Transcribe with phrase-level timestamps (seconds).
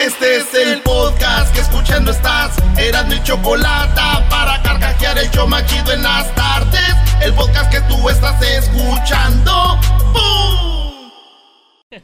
[0.00, 2.56] Este es el podcast que escuchando estás.
[2.78, 6.96] Eran mi chocolate para carcajear el show machido en las tardes.
[7.20, 9.78] El podcast que tú estás escuchando.
[10.14, 11.10] ¡Bum!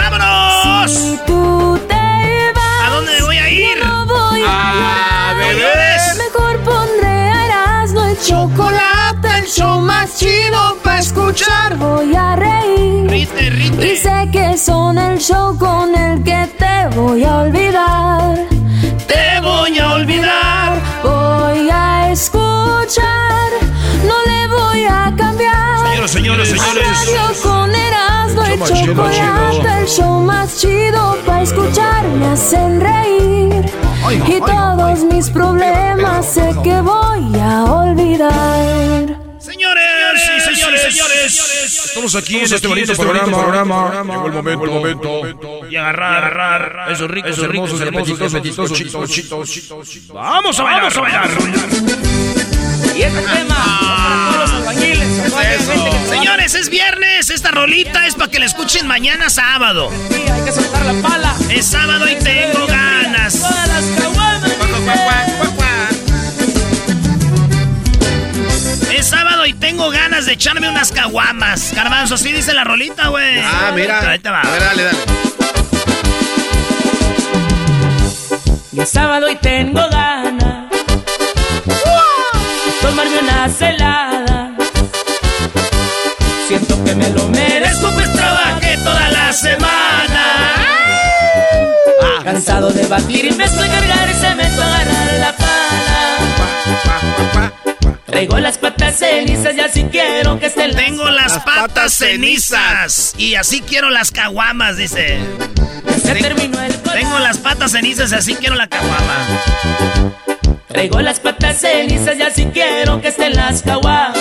[0.00, 0.92] ¡Vámonos!
[0.92, 3.78] Si tú te vas, ¿A dónde voy a ir?
[3.78, 5.05] yo no voy A beber.
[9.46, 11.76] El show más chido para escuchar.
[11.76, 13.08] Voy a reír.
[13.08, 18.38] Rite, Y sé que son el show con el que te voy a olvidar.
[19.06, 20.82] Te voy a olvidar.
[21.02, 23.50] Voy a escuchar,
[24.04, 25.86] no le voy a cambiar.
[25.86, 26.86] Señoras, señores, señores.
[27.06, 33.70] Radio con Erasmo el chido, chocolate, el show más chido para escuchar, me hacen reír.
[34.26, 39.15] Y todos mis problemas sé que voy a olvidar.
[40.92, 41.84] Señores.
[41.86, 43.36] Estamos aquí en este bonito en este programa.
[43.36, 44.14] bonito programa.
[44.14, 45.68] Llegó el momento, Llegó el momento.
[45.70, 49.88] Y agarrar, agarrar esos ricos, Esos hermosos, hermosos, hermosos, apetitosos, apetitosos, chitos.
[49.88, 50.14] chitos.
[50.14, 51.28] Vamos a bailar, vamos a bailar.
[52.96, 57.30] Y este tema los albañiles, que trabaja Señores, es viernes.
[57.30, 59.90] Esta rolita es para que la escuchen mañana sábado.
[60.10, 61.36] aquí, hay que soltar la pala.
[61.50, 63.38] Es sábado y tengo ganas.
[63.40, 63.84] Todas las
[69.46, 71.72] y tengo ganas de echarme unas caguamas.
[71.72, 73.38] Garbanzo, así dice la rolita, güey.
[73.40, 74.10] Ah, mira.
[74.10, 74.40] Ahí te va.
[74.40, 74.98] A ver, dale, dale.
[78.72, 80.70] Y es sábado y tengo ganas
[81.64, 84.56] de tomarme una celada.
[86.48, 90.24] Siento que me lo merezco, pues trabajé toda la semana.
[92.24, 94.95] Cansado de batir y me estoy cargar y se me a
[98.16, 103.12] Traigo las patas cenizas y así quiero que estén Tengo las patas cenizas.
[103.18, 105.18] Y así quiero las caguamas, dice.
[106.02, 106.74] Se terminó el.
[106.78, 109.42] Tengo las patas cenizas y así quiero la caguama.
[110.66, 114.16] Traigo las patas cenizas y así quiero que estén las caguamas.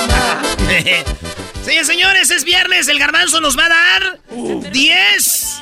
[1.64, 2.90] Sí, señores, es viernes.
[2.90, 4.20] El garbanzo nos va a dar
[4.74, 5.62] 10.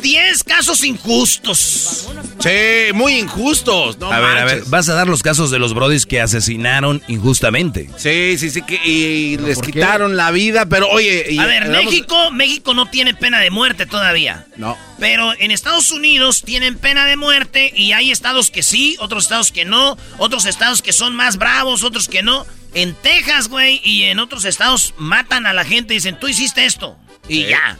[0.00, 2.08] 10 casos injustos.
[2.40, 3.98] Sí, muy injustos.
[3.98, 7.02] No A ver, a ver, vas a dar los casos de los brodis que asesinaron
[7.08, 7.90] injustamente.
[7.96, 11.26] Sí, sí, sí, que, y les quitaron la vida, pero oye...
[11.30, 14.46] y- A ver, México, México no tiene pena de muerte todavía.
[14.56, 14.76] No.
[14.98, 19.52] Pero en Estados Unidos tienen pena de muerte y hay estados que sí, otros estados
[19.52, 22.46] que no, otros estados que son más bravos, otros que no.
[22.72, 26.64] En Texas, güey, y en otros estados matan a la gente y dicen, tú hiciste
[26.64, 26.96] esto.
[27.28, 27.78] Y ya.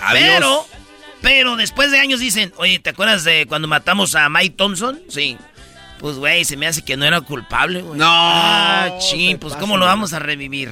[0.00, 0.22] Adiós.
[0.34, 0.66] Pero,
[1.26, 5.00] pero después de años dicen, oye, ¿te acuerdas de cuando matamos a Mike Thompson?
[5.08, 5.36] Sí.
[5.98, 7.98] Pues, güey, se me hace que no era culpable, güey.
[7.98, 8.04] No.
[8.08, 10.70] Ah, chin, pues, ¿cómo lo vamos a revivir?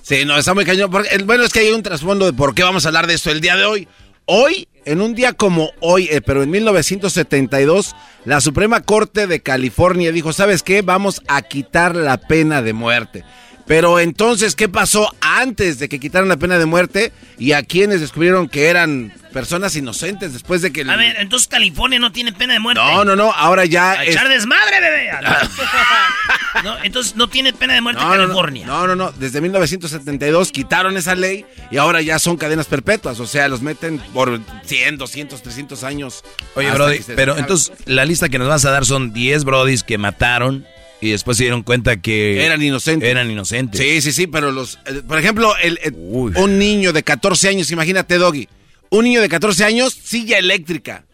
[0.00, 0.90] Sí, no, está muy cañón.
[0.90, 3.30] porque- bueno, es que hay un trasfondo de por qué vamos a hablar de esto
[3.30, 3.88] el día de hoy.
[4.24, 7.94] Hoy, en un día como hoy, eh, pero en 1972,
[8.24, 10.80] la Suprema Corte de California dijo, ¿sabes qué?
[10.80, 13.22] Vamos a quitar la pena de muerte.
[13.70, 17.12] Pero entonces, ¿qué pasó antes de que quitaran la pena de muerte?
[17.38, 20.80] Y a quienes descubrieron que eran personas inocentes después de que...
[20.82, 22.82] A ver, entonces California no tiene pena de muerte.
[22.82, 23.92] No, no, no, ahora ya...
[23.92, 25.10] A es- echar desmadre, bebé.
[26.64, 28.66] no, entonces no tiene pena de muerte No, no, no, California.
[28.66, 29.12] No, no, no.
[29.12, 33.20] Desde 1972 quitaron esa ley y ahora ya son cadenas perpetuas.
[33.20, 36.24] O sea, los meten por 100, 200, 300 años.
[36.56, 39.96] Oye, Brody, pero entonces la lista que nos vas a dar son 10 brodis que
[39.96, 40.66] mataron
[41.00, 43.08] y después se dieron cuenta que Eran inocentes.
[43.08, 43.80] eran inocentes.
[43.80, 44.78] Sí, sí, sí, pero los.
[44.86, 48.48] eh, por ejemplo, el, un niño de 14 años, imagínate, Doggy.
[48.90, 51.04] Un niño de 14 años, silla eléctrica.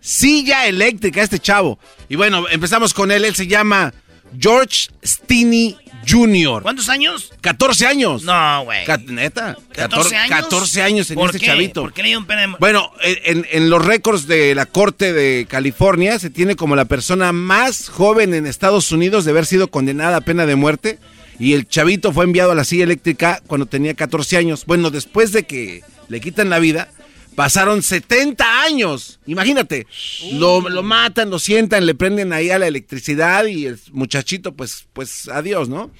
[0.00, 1.78] Silla eléctrica, este chavo.
[2.08, 3.24] Y bueno, empezamos con él.
[3.24, 3.92] Él se llama
[4.38, 5.76] George Stinney
[6.08, 6.62] Jr.
[6.62, 7.32] ¿Cuántos años?
[7.40, 8.22] 14 años.
[8.22, 8.84] No, güey.
[9.06, 9.56] ¿Neta?
[9.74, 10.30] 14 años.
[10.30, 11.46] 14 años en ¿Por este qué?
[11.46, 11.82] chavito.
[11.82, 12.54] ¿Por qué le dieron pena de?
[12.58, 17.32] Bueno, en, en los récords de la Corte de California se tiene como la persona
[17.32, 20.98] más joven en Estados Unidos de haber sido condenada a pena de muerte.
[21.38, 24.64] Y el chavito fue enviado a la silla eléctrica cuando tenía 14 años.
[24.64, 26.88] Bueno, después de que le quitan la vida,
[27.36, 29.20] pasaron 70 años.
[29.26, 29.86] Imagínate,
[30.32, 34.86] lo, lo matan, lo sientan, le prenden ahí a la electricidad y el muchachito, pues,
[34.92, 35.90] pues adiós, ¿no?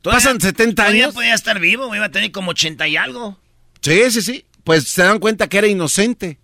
[0.00, 1.14] Todavía- Pasan 70 Todavía años.
[1.14, 3.38] podía estar vivo, iba a tener como 80 y algo.
[3.82, 4.44] Sí, sí, sí.
[4.64, 6.38] Pues se dan cuenta que era inocente.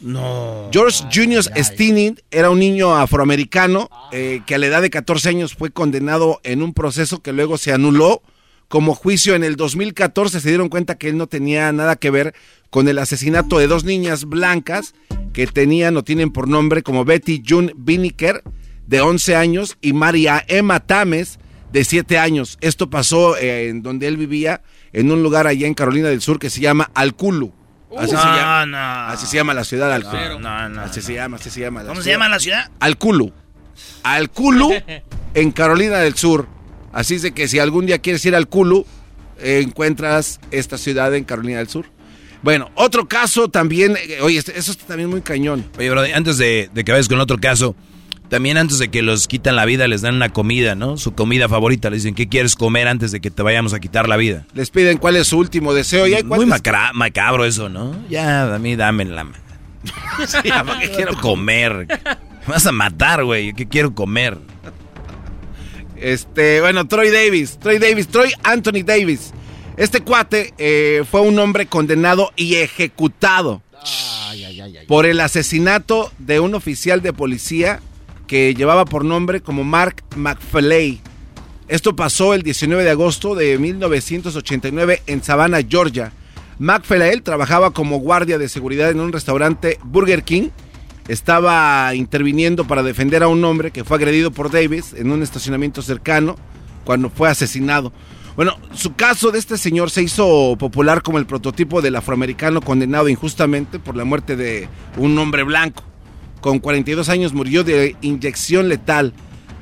[0.00, 0.68] No.
[0.72, 5.54] George Junior Stinney era un niño afroamericano eh, que a la edad de 14 años
[5.54, 8.22] fue condenado en un proceso que luego se anuló
[8.68, 10.40] como juicio en el 2014.
[10.40, 12.34] Se dieron cuenta que él no tenía nada que ver
[12.70, 14.94] con el asesinato de dos niñas blancas
[15.32, 18.42] que tenían o tienen por nombre como Betty June Biniker
[18.86, 21.38] de 11 años y María Emma Tames
[21.72, 22.58] de 7 años.
[22.60, 24.62] Esto pasó eh, en donde él vivía,
[24.92, 27.52] en un lugar allá en Carolina del Sur que se llama Alculu.
[27.96, 30.40] Así, se llama, así se llama la ciudad Alculu.
[30.40, 31.84] No, no, así se llama, así se llama.
[31.84, 32.70] ¿Cómo se llama la ciudad?
[32.80, 33.32] Alculu.
[34.02, 34.72] Alculu
[35.34, 36.48] en Carolina del Sur.
[36.94, 38.86] Así es de que si algún día quieres ir al Culu,
[39.42, 41.86] encuentras esta ciudad en Carolina del Sur.
[42.42, 45.64] Bueno, otro caso también, eh, oye, este, eso está también muy cañón.
[45.78, 47.74] Oye, bro, antes de, que vayas con otro caso,
[48.28, 50.96] también antes de que los quitan la vida les dan una comida, ¿no?
[50.96, 51.90] Su comida favorita.
[51.90, 54.46] Les dicen, ¿qué quieres comer antes de que te vayamos a quitar la vida?
[54.52, 56.06] Les piden cuál es su último deseo.
[56.06, 57.96] ¿Y Muy macabro eso, ¿no?
[58.08, 59.26] Ya, a mí dame la...
[60.26, 60.38] sí,
[60.80, 61.86] ¿qué quiero comer?
[62.46, 63.52] Me vas a matar, güey.
[63.52, 64.38] ¿Qué quiero comer?
[65.96, 67.58] Este, bueno, Troy Davis.
[67.58, 69.32] Troy Davis, Troy Anthony Davis.
[69.76, 73.62] Este cuate eh, fue un hombre condenado y ejecutado
[74.86, 77.80] por el asesinato de un oficial de policía
[78.26, 81.00] que llevaba por nombre como Mark McFlay.
[81.66, 86.12] Esto pasó el 19 de agosto de 1989 en Savannah, Georgia.
[86.58, 90.50] McFlay trabajaba como guardia de seguridad en un restaurante Burger King.
[91.08, 95.82] Estaba interviniendo para defender a un hombre que fue agredido por Davis en un estacionamiento
[95.82, 96.36] cercano
[96.84, 97.92] cuando fue asesinado.
[98.36, 103.08] Bueno, su caso de este señor se hizo popular como el prototipo del afroamericano condenado
[103.08, 105.84] injustamente por la muerte de un hombre blanco.
[106.40, 109.12] Con 42 años murió de inyección letal.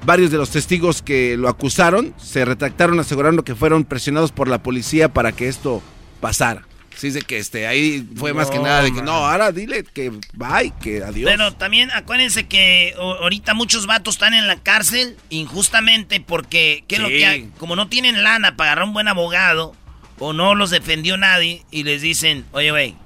[0.06, 4.62] Varios de los testigos que lo acusaron se retractaron asegurando que fueron presionados por la
[4.62, 5.82] policía para que esto
[6.20, 6.66] pasara.
[6.96, 10.10] Sí, de que este, ahí fue más que nada de que no, ahora dile que
[10.34, 11.30] bye, que adiós.
[11.30, 17.00] Pero también acuérdense que ahorita muchos vatos están en la cárcel injustamente porque, ¿qué es
[17.00, 17.50] lo que hay?
[17.58, 19.74] Como no tienen lana para agarrar un buen abogado
[20.18, 22.96] o no los defendió nadie y les dicen, oye, güey,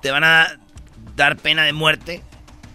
[0.00, 0.58] te van a
[1.14, 2.22] dar pena de muerte,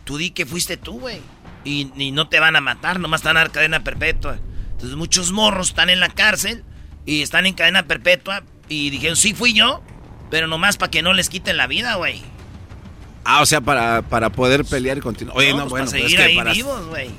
[0.03, 1.19] tú di que fuiste tú, güey.
[1.65, 4.39] Y, y, no te van a matar, nomás están a dar cadena perpetua.
[4.71, 6.63] Entonces muchos morros están en la cárcel
[7.05, 9.83] y están en cadena perpetua y dijeron, sí fui yo.
[10.29, 12.21] Pero nomás para que no les quiten la vida, güey.
[13.23, 15.37] Ah, o sea, para, para poder pelear y continuar.
[15.37, 17.09] Oye, no, pues bueno, para seguir ahí vivos, güey.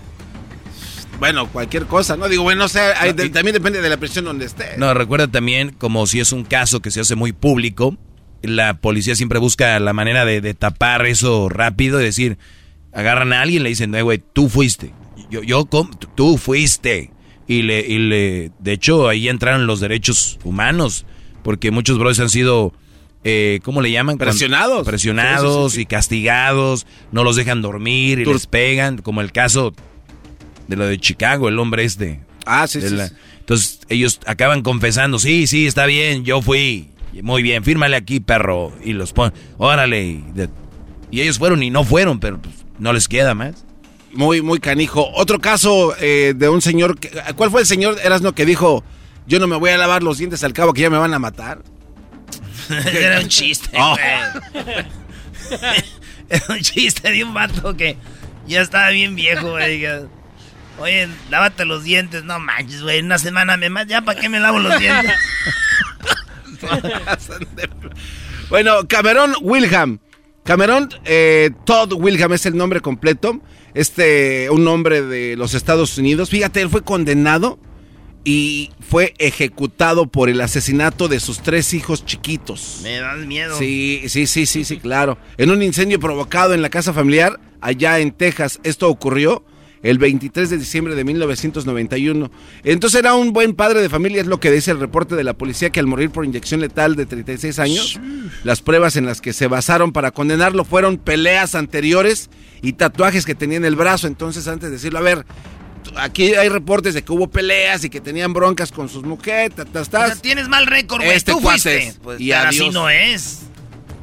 [1.19, 2.29] Bueno, cualquier cosa, ¿no?
[2.29, 4.77] Digo, bueno, o sea, también depende de la presión donde esté.
[4.77, 7.97] No, recuerda también, como si es un caso que se hace muy público,
[8.43, 12.39] la policía siempre busca la manera de, tapar eso rápido y decir,
[12.93, 14.93] agarran a alguien y le dicen, no, güey, tú fuiste.
[15.29, 15.69] Yo, yo,
[16.15, 17.11] tú fuiste.
[17.49, 21.05] Y le, y le, de hecho, ahí entraron los derechos humanos,
[21.43, 22.73] porque muchos brothers han sido
[23.25, 24.17] eh, ¿cómo le llaman?
[24.17, 24.87] Presionados.
[24.87, 29.75] presionados y castigados, no los dejan dormir y les pegan, como el caso
[30.69, 32.21] de lo de Chicago, el hombre este.
[32.47, 32.97] Ah, sí, sí,
[33.41, 36.91] Entonces ellos acaban confesando, sí, sí, está bien, yo fui.
[37.23, 38.73] Muy bien, fírmale aquí, perro.
[38.85, 40.23] Y los ponen, órale.
[41.11, 43.65] Y, ellos fueron y no fueron, pero pues, no les queda más.
[44.13, 45.11] Muy, muy canijo.
[45.15, 48.85] Otro caso eh, de un señor, que, ¿cuál fue el señor Erasno que dijo,
[49.27, 51.19] yo no me voy a lavar los dientes al cabo que ya me van a
[51.19, 51.63] matar?
[52.93, 53.97] Era un chiste, oh.
[56.29, 57.97] Era un chiste de un vato que
[58.47, 59.87] ya estaba bien viejo, güey.
[60.79, 62.25] Oye, lávate los dientes.
[62.25, 63.01] No manches, güey.
[63.01, 63.87] Una semana me más.
[63.87, 65.15] ¿Ya para qué me lavo los dientes?
[68.49, 69.99] bueno, Cameron Wilham.
[70.45, 73.41] Cameron eh, Todd Wilham es el nombre completo.
[73.75, 76.31] Este, un hombre de los Estados Unidos.
[76.31, 77.59] Fíjate, él fue condenado
[78.25, 82.81] y fue ejecutado por el asesinato de sus tres hijos chiquitos.
[82.83, 83.57] Me da miedo.
[83.59, 85.19] Sí, sí, sí, sí, sí, claro.
[85.37, 88.61] En un incendio provocado en la casa familiar allá en Texas.
[88.63, 89.45] Esto ocurrió
[89.83, 92.31] el 23 de diciembre de 1991.
[92.65, 95.35] Entonces era un buen padre de familia, es lo que dice el reporte de la
[95.35, 98.01] policía, que al morir por inyección letal de 36 años,
[98.45, 102.31] las pruebas en las que se basaron para condenarlo fueron peleas anteriores
[102.63, 104.07] y tatuajes que tenía en el brazo.
[104.07, 105.25] Entonces, antes de decirlo, a ver,
[105.97, 109.53] aquí hay reportes de que hubo peleas y que tenían broncas con sus mujeres.
[110.23, 111.17] tienes mal récord, güey.
[111.17, 111.95] Este Tú fuiste.
[112.03, 113.43] Pues, y así no es.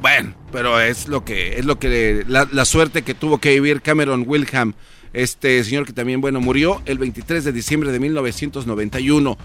[0.00, 4.24] Bueno, pero es lo que es lo que la, suerte que tuvo que vivir Cameron
[4.26, 4.74] Wilhelm,
[5.12, 9.38] este señor que también bueno murió el 23 de diciembre de 1991.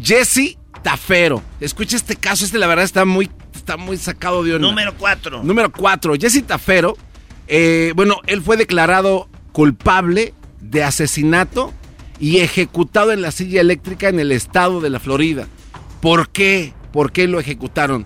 [0.00, 1.42] Jesse Tafero.
[1.60, 4.68] Escucha este caso, este la verdad está muy está muy sacado de onda.
[4.68, 5.42] Número 4.
[5.42, 6.14] Número 4.
[6.18, 6.96] Jesse Tafero,
[7.48, 11.72] eh, bueno, él fue declarado culpable de asesinato
[12.18, 15.46] y ejecutado en la silla eléctrica en el estado de la Florida.
[16.00, 16.72] ¿Por qué?
[16.92, 18.04] ¿Por qué lo ejecutaron?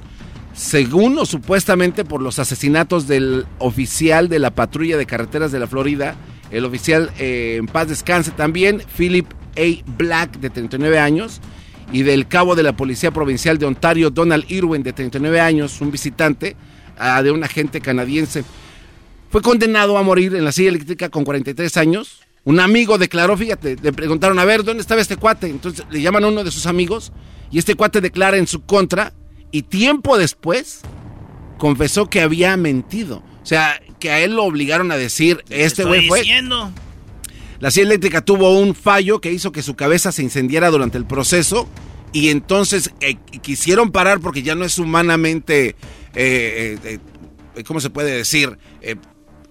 [0.55, 5.67] Según o supuestamente por los asesinatos del oficial de la patrulla de carreteras de la
[5.67, 6.15] Florida,
[6.53, 9.91] el oficial eh, en paz descanse también, Philip A.
[9.99, 11.41] Black, de 39 años,
[11.93, 15.91] y del cabo de la Policía Provincial de Ontario, Donald Irwin, de 39 años, un
[15.91, 16.57] visitante
[16.99, 18.45] ah, de un agente canadiense.
[19.31, 23.77] Fue condenado a morir en la silla eléctrica con 43 años un amigo declaró, fíjate,
[23.81, 25.49] le preguntaron, a ver, ¿dónde estaba este cuate?
[25.49, 27.13] Entonces le llaman a uno de sus amigos
[27.51, 29.15] y este cuate declara en su contra
[29.51, 30.81] y tiempo después
[31.59, 33.23] confesó que había mentido.
[33.43, 36.21] O sea, que a él lo obligaron a decir, este güey fue...
[36.21, 36.71] Diciendo.
[37.61, 41.07] La silla eléctrica tuvo un fallo que hizo que su cabeza se incendiara durante el
[41.07, 41.67] proceso
[42.13, 45.77] y entonces eh, quisieron parar porque ya no es humanamente,
[46.15, 46.99] eh, eh,
[47.65, 48.59] ¿cómo se puede decir?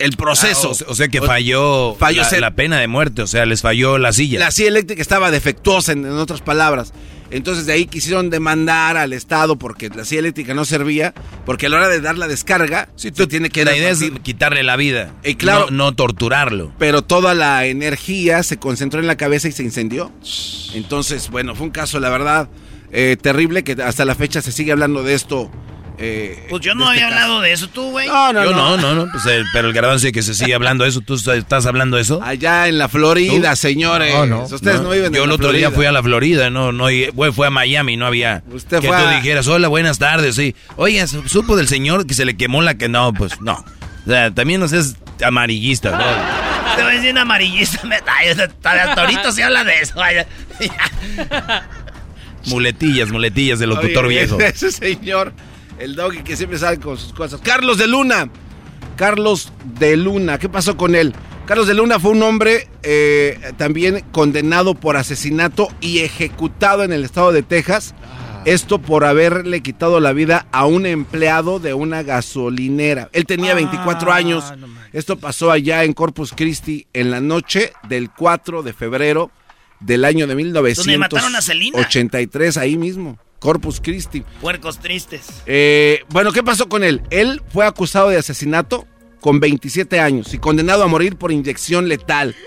[0.04, 0.72] El proceso.
[0.74, 4.12] Ah, o, sea que falló, falló la, pena de muerte, o sea, les falló la
[4.12, 4.40] silla.
[4.40, 6.94] La silla eléctrica estaba defectuosa, en, otras palabras.
[7.32, 11.14] Entonces de ahí quisieron demandar al Estado porque la silla eléctrica no servía,
[11.46, 13.66] porque a la hora de dar la descarga, sí, tú tienes que...
[13.66, 16.72] La idea es quitarle la vida, y claro, no, torturarlo.
[16.78, 20.12] Pero toda la energía se concentró en la cabeza y se incendió.
[20.76, 22.50] Entonces, bueno, fue un caso, la verdad,
[22.92, 25.50] eh, terrible, que hasta la fecha se sigue hablando de esto
[26.00, 28.08] eh, pues yo no había este hablado de eso, tú, güey.
[28.08, 29.12] No, no, yo no, no, no.
[29.12, 31.02] Pues, eh, pero el garbanzo que se sigue hablando de eso.
[31.02, 32.20] ¿Tú estás hablando de eso?
[32.24, 34.14] Allá en la Florida, señores.
[34.14, 34.44] No, no.
[34.44, 36.88] Ustedes no, viven Yo el otro día fui a la Florida, no, no,
[37.34, 38.44] fue a Miami, no había.
[38.52, 40.56] Usted que tú dijeras, hola, buenas tardes, sí.
[40.78, 42.90] Oye, supo del señor que se le quemó la que.
[42.90, 43.64] No, pues no.
[44.06, 46.76] O sea, también no seas amarillista, ¿no?
[46.76, 47.82] Te voy a decir amarillista,
[48.64, 49.96] hasta ahorita se habla de eso.
[52.48, 54.40] muletillas, muletillas del locutor viejo.
[54.42, 55.34] Ese señor.
[55.80, 57.40] El doggy que siempre sale con sus cosas.
[57.42, 58.30] Carlos de Luna.
[58.96, 60.38] Carlos de Luna.
[60.38, 61.14] ¿Qué pasó con él?
[61.46, 67.04] Carlos de Luna fue un hombre eh, también condenado por asesinato y ejecutado en el
[67.04, 67.94] estado de Texas.
[68.46, 73.10] Esto por haberle quitado la vida a un empleado de una gasolinera.
[73.14, 74.54] Él tenía 24 ah, años.
[74.92, 79.32] Esto pasó allá en Corpus Christi en la noche del 4 de febrero
[79.80, 83.18] del año de 1983, ahí mismo.
[83.44, 84.24] Corpus Christi.
[84.40, 85.28] Puercos tristes.
[85.46, 87.02] Eh, bueno, ¿qué pasó con él?
[87.10, 88.88] Él fue acusado de asesinato
[89.20, 92.38] con 27 años y condenado a morir por inyección letal.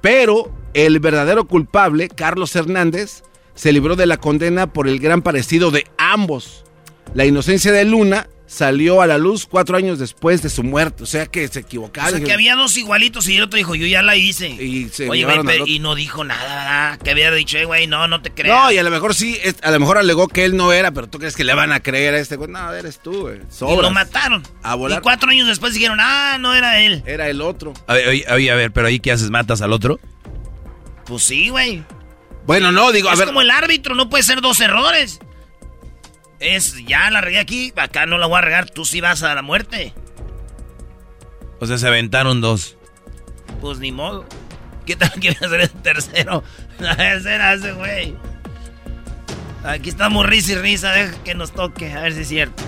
[0.00, 3.24] Pero el verdadero culpable, Carlos Hernández,
[3.54, 6.64] se libró de la condena por el gran parecido de ambos.
[7.12, 11.02] La inocencia de Luna salió a la luz cuatro años después de su muerte.
[11.02, 12.14] O sea que se equivocaron.
[12.14, 14.48] O sea que había dos igualitos y el otro dijo, yo ya la hice.
[14.48, 15.26] Y se Oye,
[15.66, 18.54] y no dijo nada, Que había dicho, eh, güey, no, no te creas.
[18.54, 21.08] No, y a lo mejor sí, a lo mejor alegó que él no era, pero
[21.08, 22.50] tú crees que le van a creer a este güey.
[22.50, 23.38] No, eres tú, güey.
[23.38, 24.42] Y lo mataron.
[24.62, 24.98] A volar.
[24.98, 27.02] Y cuatro años después dijeron, ah, no era él.
[27.06, 27.72] Era el otro.
[27.86, 29.30] A ver, a ver, pero ahí ¿qué haces?
[29.30, 29.98] ¿Matas al otro?
[31.06, 31.84] Pues sí, güey.
[32.46, 33.22] Bueno, no, digo, a ver.
[33.22, 35.20] Es como el árbitro, no puede ser dos errores
[36.42, 39.34] es ya la regué aquí, acá no la voy a regar, tú sí vas a
[39.34, 39.94] la muerte.
[41.60, 42.76] O sea, se aventaron dos.
[43.60, 44.26] Pues ni modo.
[44.84, 46.42] ¿Qué tal quiere hacer el tercero?
[46.80, 48.16] Ese era ese güey.
[49.62, 52.64] Aquí estamos risa y risa, deja que nos toque, a ver si es cierto.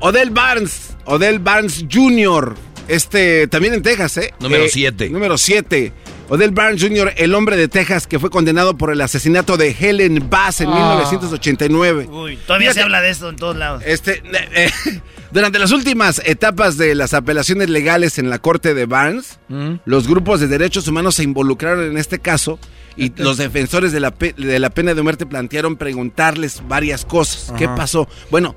[0.00, 2.54] Odell Barnes, Odell Barnes Jr.,
[2.88, 4.32] este, también en Texas, ¿eh?
[4.40, 5.04] Número 7.
[5.04, 5.92] Eh, número 7.
[6.30, 10.28] Odell Barnes Jr., el hombre de Texas que fue condenado por el asesinato de Helen
[10.28, 12.06] Bass en 1989.
[12.06, 12.12] Ah.
[12.12, 13.82] Uy, todavía se habla de esto en todos lados.
[13.86, 18.84] Este, eh, eh, durante las últimas etapas de las apelaciones legales en la corte de
[18.84, 19.76] Barnes, mm.
[19.86, 22.58] los grupos de derechos humanos se involucraron en este caso
[22.94, 27.54] y los defensores de la, de la pena de muerte plantearon preguntarles varias cosas.
[27.56, 28.06] ¿Qué pasó?
[28.30, 28.54] Bueno,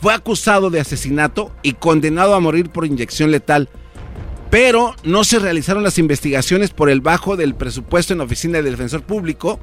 [0.00, 3.68] fue acusado de asesinato y condenado a morir por inyección letal
[4.50, 8.72] pero no se realizaron las investigaciones por el bajo del presupuesto en la oficina del
[8.72, 9.60] defensor público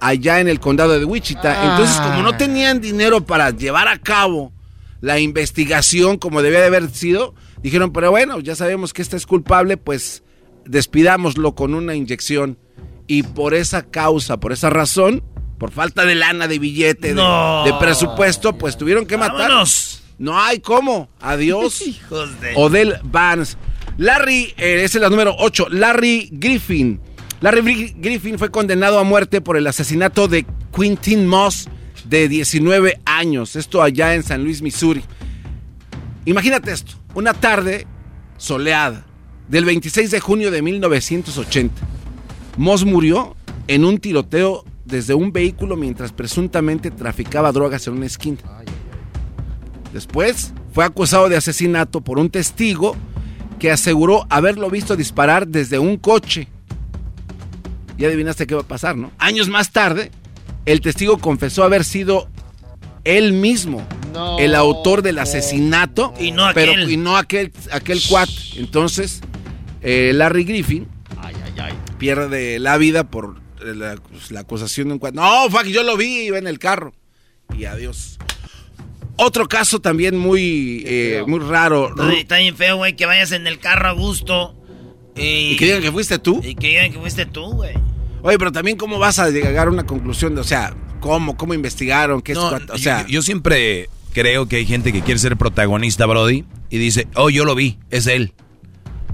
[0.00, 1.70] allá en el condado de Wichita.
[1.70, 4.52] Entonces, como no tenían dinero para llevar a cabo
[5.00, 9.26] la investigación como debía de haber sido, dijeron, pero bueno, ya sabemos que este es
[9.26, 10.22] culpable, pues
[10.64, 12.58] despidámoslo con una inyección.
[13.06, 15.22] Y por esa causa, por esa razón,
[15.58, 20.02] por falta de lana, de billete, de, presupuesto, pues tuvieron que matarnos.
[20.18, 21.08] No hay cómo.
[21.20, 21.80] Adiós.
[21.86, 22.54] Hijos de...
[22.56, 23.56] Odell Barnes.
[23.98, 27.00] Larry, eh, esa es la número 8, Larry Griffin.
[27.40, 31.68] Larry Griffin fue condenado a muerte por el asesinato de Quintin Moss
[32.04, 33.56] de 19 años.
[33.56, 35.02] Esto allá en San Luis, Missouri.
[36.26, 37.86] Imagínate esto, una tarde
[38.36, 39.06] soleada
[39.48, 41.74] del 26 de junio de 1980.
[42.58, 43.36] Moss murió
[43.66, 48.38] en un tiroteo desde un vehículo mientras presuntamente traficaba drogas en una esquina.
[49.92, 52.96] Después fue acusado de asesinato por un testigo
[53.58, 56.48] que aseguró haberlo visto disparar desde un coche.
[57.98, 59.10] Y adivinaste qué va a pasar, ¿no?
[59.18, 60.10] Años más tarde,
[60.66, 62.28] el testigo confesó haber sido
[63.04, 63.86] él mismo
[64.38, 68.28] el autor del asesinato y no aquel, pero, y no aquel, aquel cuat.
[68.56, 69.20] Entonces,
[69.82, 70.88] eh, Larry Griffin
[71.98, 75.14] pierde la vida por la, pues, acusación de un cuat.
[75.14, 76.94] No, fuck, yo lo vi, iba en el carro.
[77.56, 78.18] Y adiós.
[79.16, 81.94] Otro caso también muy, eh, muy raro.
[82.12, 84.54] está bien feo, güey, que vayas en el carro a gusto.
[85.16, 86.40] Y, que digan que fuiste tú.
[86.44, 87.74] Y que digan que fuiste tú, güey.
[88.22, 91.54] Oye, pero también cómo vas a llegar a una conclusión de, o sea, cómo, cómo
[91.54, 96.06] investigaron, qué es, o sea, yo, siempre creo que hay gente que quiere ser protagonista,
[96.06, 98.32] Brody, y dice, oh, yo lo vi, es él.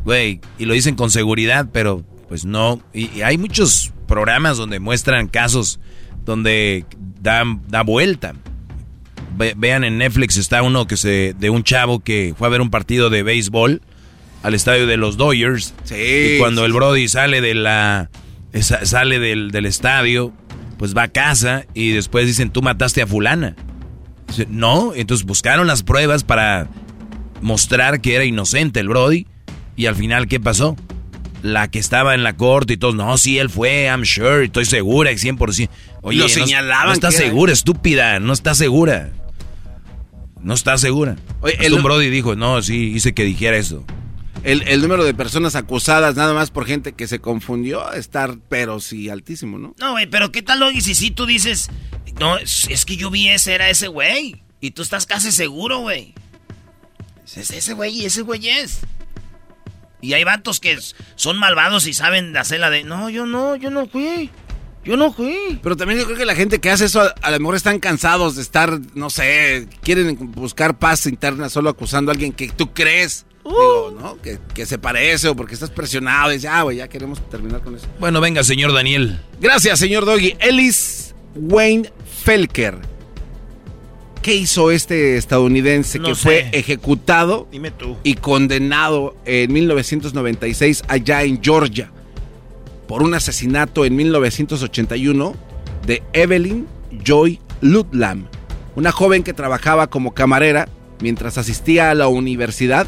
[0.05, 2.81] Güey, y lo dicen con seguridad, pero pues no.
[2.93, 5.79] Y, hay muchos programas donde muestran casos
[6.25, 6.87] donde
[7.21, 8.35] dan da vuelta.
[9.37, 12.71] Vean en Netflix está uno que se de un chavo que fue a ver un
[12.71, 13.83] partido de béisbol
[14.43, 15.75] al estadio de los Dodgers.
[15.85, 15.95] Sí,
[16.35, 18.11] y cuando el Brody sale de la
[18.61, 20.33] sale del, del, estadio,
[20.79, 23.57] pues va a casa y después dicen, "Tú mataste a fulana."
[24.29, 26.69] Dice, "No." Entonces buscaron las pruebas para
[27.41, 29.27] mostrar que era inocente el Brody
[29.77, 30.77] y al final ¿qué pasó?
[31.43, 34.65] La que estaba en la corte y todos, "No, sí él fue, I'm sure, estoy
[34.65, 35.71] segura, 100%."
[36.03, 36.89] Oye, lo señalaban.
[36.89, 39.13] No, está segura, estúpida, no está segura.
[40.43, 41.17] No está segura.
[41.41, 43.85] Oye, el un Brody dijo, "No, sí, hice que dijera eso."
[44.45, 49.09] el, número de personas acusadas nada más por gente que se confundió estar, pero sí,
[49.09, 49.75] altísimo, ¿no?
[49.79, 51.71] No, güey, pero ¿qué tal, Logi, si sí tú dices,
[52.19, 56.15] no, es, que yo vi ese, era ese güey, y tú estás casi seguro, güey.
[57.25, 58.81] Es ese güey y ese güey es.
[60.01, 60.77] Y hay vatos que
[61.15, 64.31] son malvados y saben hacer la de, no, yo no, yo no fui.
[64.85, 65.61] Yo no fui.
[65.63, 68.37] Pero también yo creo que la gente que hace eso a, lo mejor están cansados
[68.37, 73.27] de estar, no sé, quieren buscar paz interna solo acusando a alguien que tú crees
[73.45, 74.19] Digo, ¿no?
[74.23, 76.31] Que, se parece o porque estás presionado.
[76.31, 77.87] Y dice, ah, güey, ya queremos terminar con eso.
[77.99, 79.19] Bueno, venga, señor Daniel.
[79.41, 80.37] Gracias, señor Doggy.
[80.39, 81.91] Ellis Wayne
[82.25, 82.79] Felker.
[84.23, 87.49] ¿Qué hizo este estadounidense que fue ejecutado
[88.05, 91.91] y condenado en 1996 allá en Georgia
[92.93, 95.35] por un asesinato en 1981
[95.87, 96.67] de Evelyn
[97.03, 98.27] Joy Ludlam,
[98.77, 100.69] una joven que trabajaba como camarera
[101.01, 102.87] mientras asistía a la universidad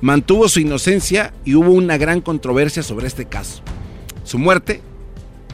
[0.00, 3.64] mantuvo su inocencia y hubo una gran controversia sobre este caso.
[4.22, 4.80] Su muerte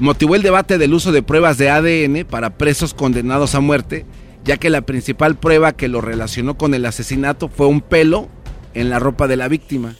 [0.00, 4.04] motivó el debate del uso de pruebas de ADN para presos condenados a muerte,
[4.44, 8.28] ya que la principal prueba que lo relacionó con el asesinato fue un pelo
[8.74, 9.96] en la ropa de la víctima.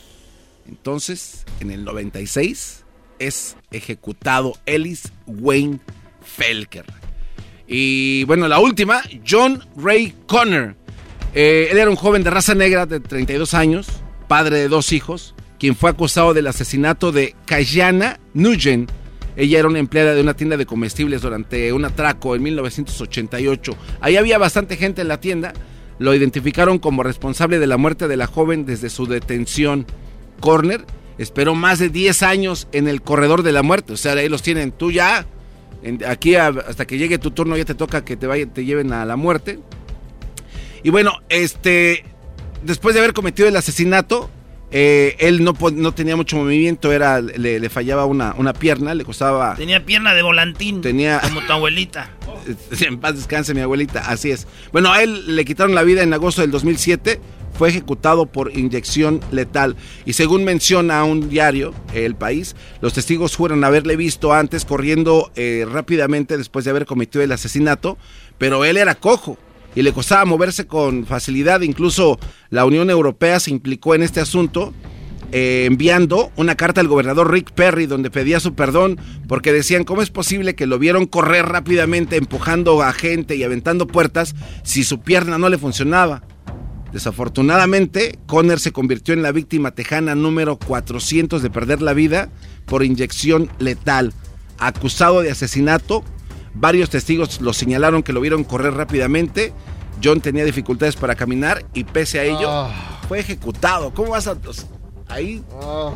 [0.67, 2.78] Entonces, en el 96
[3.19, 5.79] es ejecutado Ellis Wayne
[6.23, 6.85] Felker.
[7.67, 10.75] Y bueno, la última, John Ray Connor.
[11.35, 13.87] Eh, él era un joven de raza negra de 32 años,
[14.27, 18.89] padre de dos hijos, quien fue acusado del asesinato de Kayana Nugent.
[19.35, 23.77] Ella era una empleada de una tienda de comestibles durante un atraco en 1988.
[24.01, 25.53] Ahí había bastante gente en la tienda.
[25.99, 29.85] Lo identificaron como responsable de la muerte de la joven desde su detención.
[30.39, 30.85] Corner
[31.19, 33.93] esperó más de 10 años en el corredor de la muerte.
[33.93, 34.71] O sea, ahí los tienen.
[34.71, 35.27] Tú ya,
[36.07, 39.05] aquí hasta que llegue tu turno ya te toca que te, vayan, te lleven a
[39.05, 39.59] la muerte.
[40.81, 42.05] Y bueno, este,
[42.63, 44.29] después de haber cometido el asesinato,
[44.71, 49.55] eh, él no, no, tenía mucho movimiento, era, le, fallaba una, una, pierna, le costaba...
[49.55, 52.11] Tenía pierna de volantín, tenía, como tu abuelita.
[52.79, 54.47] en paz descanse mi abuelita, así es.
[54.71, 57.19] Bueno, a él le quitaron la vida en agosto del 2007,
[57.59, 59.75] fue ejecutado por inyección letal.
[60.05, 65.67] Y según menciona un diario, El País, los testigos juran haberle visto antes corriendo eh,
[65.69, 67.97] rápidamente después de haber cometido el asesinato,
[68.37, 69.37] pero él era cojo
[69.75, 71.59] y le costaba moverse con facilidad.
[71.59, 72.17] Incluso
[72.49, 74.73] la Unión Europea se implicó en este asunto.
[75.31, 80.01] Eh, enviando una carta al gobernador Rick Perry donde pedía su perdón porque decían cómo
[80.01, 85.01] es posible que lo vieron correr rápidamente empujando a gente y aventando puertas si su
[85.01, 86.23] pierna no le funcionaba.
[86.91, 92.29] Desafortunadamente, Conner se convirtió en la víctima tejana número 400 de perder la vida
[92.65, 94.13] por inyección letal.
[94.57, 96.03] Acusado de asesinato,
[96.53, 99.53] Varios testigos lo señalaron que lo vieron correr rápidamente.
[100.03, 103.01] John tenía dificultades para caminar y pese a ello ah.
[103.07, 103.93] fue ejecutado.
[103.93, 104.37] ¿Cómo vas a...?
[105.07, 105.43] Ahí...
[105.61, 105.93] Ah.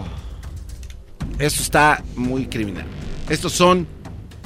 [1.40, 2.86] Esto está muy criminal.
[3.28, 3.88] Estos son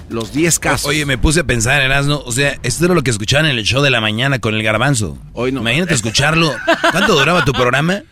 [0.09, 0.87] los 10 casos.
[0.87, 3.63] Oye, me puse a pensar, Erasno, o sea, esto era lo que escuchaban en el
[3.63, 5.17] show de la mañana con el garbanzo.
[5.33, 5.61] Hoy no.
[5.61, 6.53] Imagínate escucharlo.
[6.91, 8.03] ¿Cuánto duraba tu programa?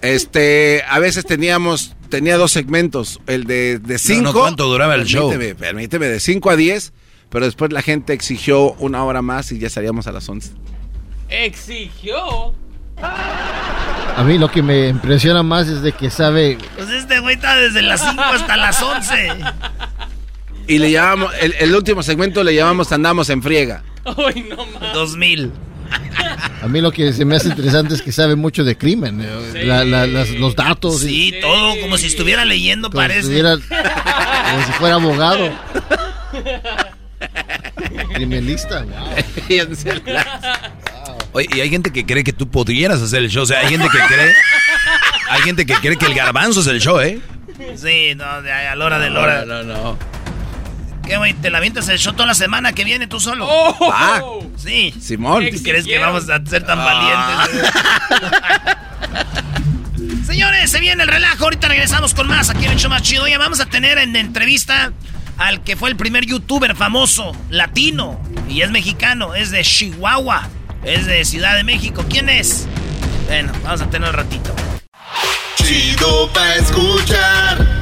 [0.00, 4.32] Este, a veces teníamos, tenía dos segmentos, el de 5.
[4.32, 5.32] ¿Cuánto duraba el show?
[5.58, 6.92] Permíteme, de 5 a 10
[7.32, 10.52] pero después la gente exigió una hora más y ya salíamos a las 11.
[11.30, 12.54] ¿Exigió?
[12.98, 16.58] A mí lo que me impresiona más es de que sabe...
[16.76, 19.28] Pues este güey está desde las 5 hasta las 11.
[20.66, 23.82] Y le llamamos, el, último segmento le llamamos Andamos en friega.
[24.04, 24.92] Ay, no más.
[24.94, 25.52] 2000.
[26.62, 30.36] A mí lo que se me hace interesante es que sabe mucho de crimen, eh,
[30.38, 31.00] los datos.
[31.00, 33.42] Sí, todo, como si estuviera leyendo, parece.
[33.42, 35.50] como si fuera abogado.
[38.14, 38.84] Criminalista,
[41.32, 43.42] Oye, y hay gente que cree que tú podrías hacer el show.
[43.42, 44.34] O sea, hay gente que cree.
[45.30, 47.20] Hay gente que cree que el garbanzo es el show, ¿eh?
[47.76, 48.40] Sí, no, a
[48.76, 49.44] la hora de la hora.
[49.44, 49.98] No, no,
[51.12, 51.34] ¿Qué, güey?
[51.34, 53.46] ¿Te la avientas el show toda la semana que viene tú solo?
[53.46, 53.92] Oh.
[53.92, 54.22] Ah,
[54.56, 54.94] sí.
[54.98, 55.44] Simón.
[55.52, 57.70] ¿Tú crees que vamos a ser tan valientes?
[60.26, 61.44] Señores, se viene el relajo.
[61.44, 63.28] Ahorita regresamos con más aquí en el show más chido.
[63.28, 64.94] Ya vamos a tener en entrevista
[65.36, 70.48] al que fue el primer youtuber famoso latino y es mexicano, es de Chihuahua,
[70.82, 72.06] es de Ciudad de México.
[72.08, 72.66] ¿Quién es?
[73.26, 74.56] Bueno, vamos a tener un ratito.
[75.56, 77.81] Chido pa escuchar.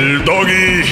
[0.00, 0.82] el doggy.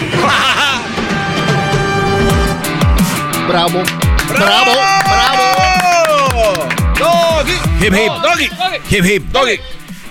[3.48, 3.82] Bravo,
[4.28, 4.72] bravo,
[5.08, 6.68] bravo.
[6.98, 7.52] Doggy.
[7.86, 8.12] Hip hip.
[8.22, 8.48] Doggy.
[8.90, 9.22] Hip hip.
[9.32, 9.60] Doggy.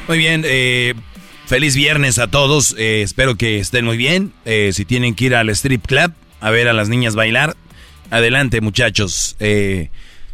[0.08, 0.96] Muy bien, eh,
[1.46, 2.74] feliz viernes a todos.
[2.78, 4.34] Eh, espero que estén muy bien.
[4.46, 7.56] Eh, si tienen que ir al strip club a ver a las niñas bailar,
[8.10, 9.36] adelante muchachos.
[9.40, 9.92] Eh,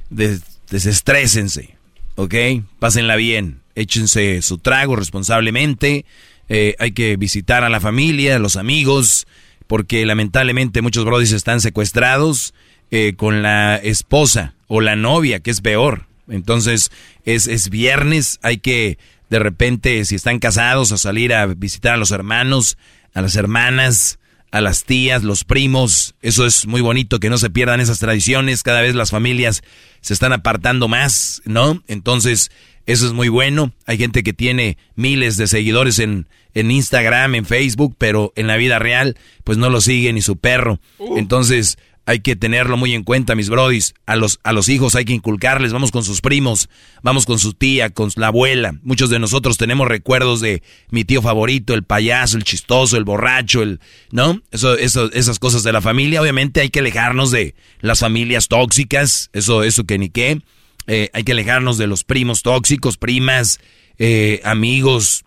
[0.10, 1.76] des- desestrésense,
[2.16, 2.34] ¿ok?
[2.80, 3.60] Pásenla bien.
[3.76, 6.06] Échense su trago responsablemente.
[6.50, 9.28] Eh, hay que visitar a la familia, a los amigos,
[9.68, 12.54] porque lamentablemente muchos brodis están secuestrados
[12.92, 16.08] eh, con la esposa o la novia, que es peor.
[16.30, 16.92] Entonces,
[17.26, 18.98] es, es viernes, hay que
[19.34, 22.78] de repente, si están casados, a salir a visitar a los hermanos,
[23.16, 24.20] a las hermanas,
[24.54, 26.14] a las tías, los primos.
[26.22, 28.62] Eso es muy bonito, que no se pierdan esas tradiciones.
[28.62, 29.64] Cada vez las familias
[30.00, 31.82] se están apartando más, ¿no?
[31.88, 32.52] Entonces,
[32.86, 33.74] eso es muy bueno.
[33.88, 38.56] Hay gente que tiene miles de seguidores en, en Instagram, en Facebook, pero en la
[38.56, 40.80] vida real, pues no lo sigue ni su perro.
[41.18, 43.94] Entonces, hay que tenerlo muy en cuenta, mis brodis.
[44.06, 46.70] A los, a los hijos hay que inculcarles, vamos con sus primos,
[47.02, 48.76] vamos con su tía, con la abuela.
[48.84, 53.62] Muchos de nosotros tenemos recuerdos de mi tío favorito, el payaso, el chistoso, el borracho,
[53.62, 53.80] el,
[54.12, 54.42] ¿no?
[54.52, 56.22] Eso, eso, esas cosas de la familia.
[56.22, 60.42] Obviamente hay que alejarnos de las familias tóxicas, eso, eso que ni qué.
[60.88, 63.62] Eh, hay que alejarnos de los primos tóxicos, primas,
[63.98, 65.24] eh, amigos,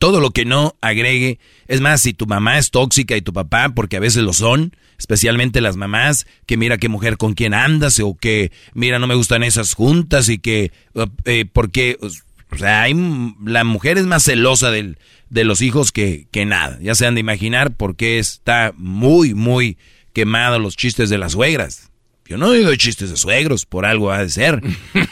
[0.00, 1.38] todo lo que no agregue.
[1.68, 4.74] Es más, si tu mamá es tóxica y tu papá, porque a veces lo son,
[4.98, 9.14] especialmente las mamás, que mira qué mujer con quién andas, o que mira no me
[9.14, 10.72] gustan esas juntas y que,
[11.24, 12.94] eh, porque, o sea, hay,
[13.44, 14.98] la mujer es más celosa del,
[15.30, 16.78] de los hijos que, que nada.
[16.80, 19.78] Ya se han de imaginar por qué está muy, muy
[20.12, 21.90] quemado los chistes de las suegras.
[22.26, 24.62] Yo no digo chistes de suegros, por algo ha de ser,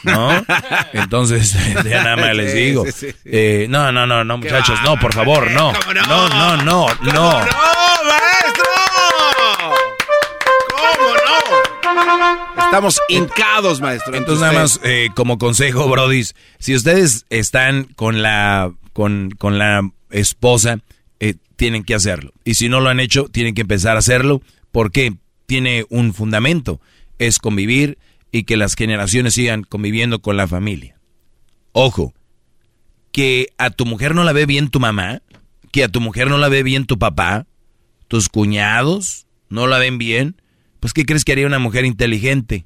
[0.01, 0.31] ¿no?
[0.93, 2.85] Entonces, ya nada más les digo.
[3.25, 5.73] Eh, no, no, no, no, muchachos, no, por favor, no.
[5.73, 6.01] ¿Cómo no?
[6.07, 7.13] No, no, no, no.
[7.13, 8.82] ¡No, maestro!
[12.57, 14.15] Estamos hincados, maestro.
[14.15, 19.89] Entonces nada más eh, como consejo, brodis, si ustedes están con la con, con la
[20.09, 20.79] esposa,
[21.19, 22.31] eh, tienen que hacerlo.
[22.43, 26.79] Y si no lo han hecho, tienen que empezar a hacerlo porque tiene un fundamento,
[27.19, 27.97] es convivir
[28.31, 30.99] y que las generaciones sigan conviviendo con la familia.
[31.71, 32.13] Ojo,
[33.11, 35.21] que a tu mujer no la ve bien tu mamá,
[35.71, 37.45] que a tu mujer no la ve bien tu papá,
[38.07, 40.35] tus cuñados no la ven bien,
[40.83, 42.65] pues ¿qué crees que haría una mujer inteligente?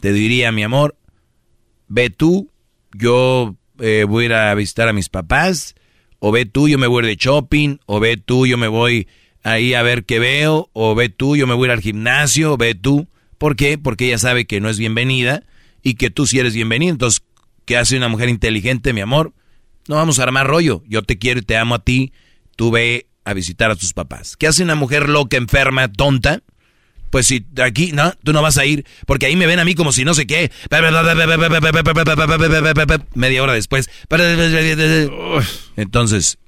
[0.00, 0.96] Te diría, mi amor,
[1.88, 2.50] ve tú,
[2.94, 5.74] yo eh, voy a ir a visitar a mis papás,
[6.20, 8.66] o ve tú, yo me voy a ir de shopping, o ve tú, yo me
[8.66, 9.08] voy
[9.42, 12.74] ahí a ver qué veo, o ve tú, yo me voy al gimnasio, o ve
[12.74, 13.08] tú.
[13.36, 13.76] ¿Por qué?
[13.76, 15.42] Porque ella sabe que no es bienvenida
[15.82, 16.92] y que tú sí eres bienvenido.
[16.92, 17.24] Entonces,
[17.66, 19.34] ¿qué hace una mujer inteligente, mi amor?
[19.86, 20.82] No vamos a armar rollo.
[20.88, 22.14] Yo te quiero y te amo a ti.
[22.56, 24.34] Tú ve a visitar a tus papás.
[24.38, 26.40] ¿Qué hace una mujer loca, enferma, tonta?
[27.14, 29.76] Pues si aquí, no, tú no vas a ir, porque ahí me ven a mí
[29.76, 30.50] como si no sé qué.
[33.14, 33.88] Media hora después.
[35.76, 36.38] Entonces,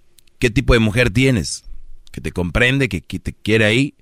[0.40, 1.66] ¿qué tipo de mujer tienes?
[2.10, 3.94] Que te comprende, que, que te quiere ahí.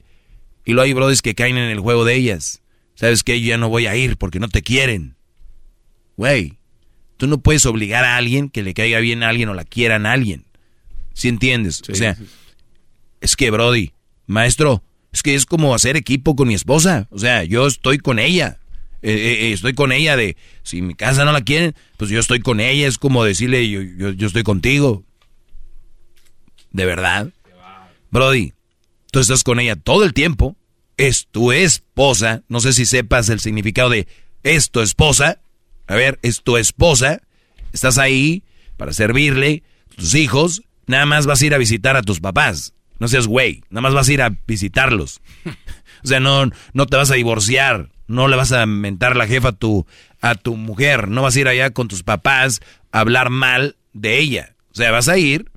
[0.64, 2.62] Y luego hay brothers que caen en el juego de ellas.
[2.94, 3.38] ¿Sabes qué?
[3.42, 5.16] Yo ya no voy a ir porque no te quieren.
[6.16, 6.56] Güey,
[7.18, 10.06] tú no puedes obligar a alguien que le caiga bien a alguien o la quieran
[10.06, 10.46] a alguien.
[11.12, 11.82] ¿Sí entiendes?
[11.86, 12.16] o sea,
[13.20, 13.92] es que, Brody,
[14.26, 14.82] maestro,
[15.14, 17.06] es que es como hacer equipo con mi esposa.
[17.10, 18.58] O sea, yo estoy con ella.
[19.00, 22.18] Eh, eh, eh, estoy con ella de, si mi casa no la quieren, pues yo
[22.18, 22.88] estoy con ella.
[22.88, 25.04] Es como decirle, yo, yo, yo estoy contigo.
[26.72, 27.28] ¿De verdad?
[28.10, 28.54] Brody,
[29.12, 30.56] tú estás con ella todo el tiempo.
[30.96, 32.42] Es tu esposa.
[32.48, 34.08] No sé si sepas el significado de
[34.42, 35.38] es tu esposa.
[35.86, 37.22] A ver, es tu esposa.
[37.72, 38.42] Estás ahí
[38.76, 39.62] para servirle.
[39.94, 40.62] Tus hijos.
[40.88, 42.74] Nada más vas a ir a visitar a tus papás.
[43.04, 43.62] No seas güey.
[43.68, 45.20] Nada más vas a ir a visitarlos.
[46.02, 49.48] O sea, no, no te vas a divorciar, no le vas a mentar la jefa
[49.48, 49.86] a tu,
[50.22, 52.62] a tu mujer, no vas a ir allá con tus papás
[52.92, 54.56] a hablar mal de ella.
[54.72, 55.50] O sea, vas a ir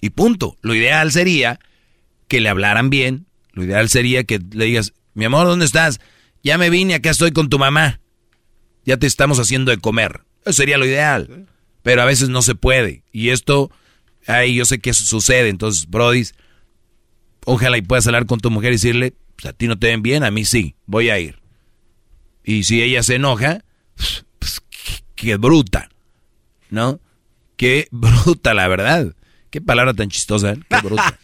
[0.00, 0.56] y punto.
[0.62, 1.60] Lo ideal sería
[2.28, 6.00] que le hablaran bien, lo ideal sería que le digas, mi amor, ¿dónde estás?
[6.42, 8.00] Ya me vine, acá estoy con tu mamá.
[8.86, 10.22] Ya te estamos haciendo de comer.
[10.46, 11.46] Eso sería lo ideal.
[11.82, 13.02] Pero a veces no se puede.
[13.12, 13.70] Y esto,
[14.26, 15.48] ahí yo sé que eso sucede.
[15.48, 16.24] Entonces, Brody,
[17.44, 20.02] ojalá y puedas hablar con tu mujer y decirle, pues a ti no te ven
[20.02, 21.40] bien, a mí sí, voy a ir.
[22.44, 23.64] Y si ella se enoja,
[24.38, 24.62] pues
[25.14, 25.88] qué, bruta,
[26.70, 27.00] ¿no?
[27.56, 29.14] Qué bruta, la verdad.
[29.50, 30.58] Qué palabra tan chistosa, ¿eh?
[30.68, 31.18] Qué bruta.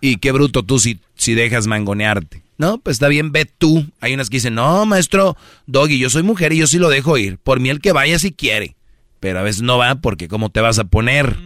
[0.00, 2.42] y qué bruto tú si, si dejas mangonearte.
[2.56, 3.86] No, pues está bien, ve tú.
[4.00, 7.16] Hay unas que dicen, no, maestro Doggy, yo soy mujer y yo sí lo dejo
[7.16, 7.38] ir.
[7.38, 8.76] Por mí el que vaya si quiere.
[9.20, 11.36] Pero a veces no va porque cómo te vas a poner.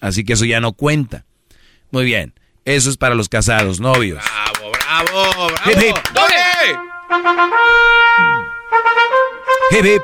[0.00, 1.24] Así que eso ya no cuenta.
[1.90, 2.34] Muy bien.
[2.64, 4.22] Eso es para los casados, novios.
[4.22, 5.70] Bravo, bravo, bravo.
[5.70, 5.96] Hip, hip.
[9.70, 10.02] Hip, hip.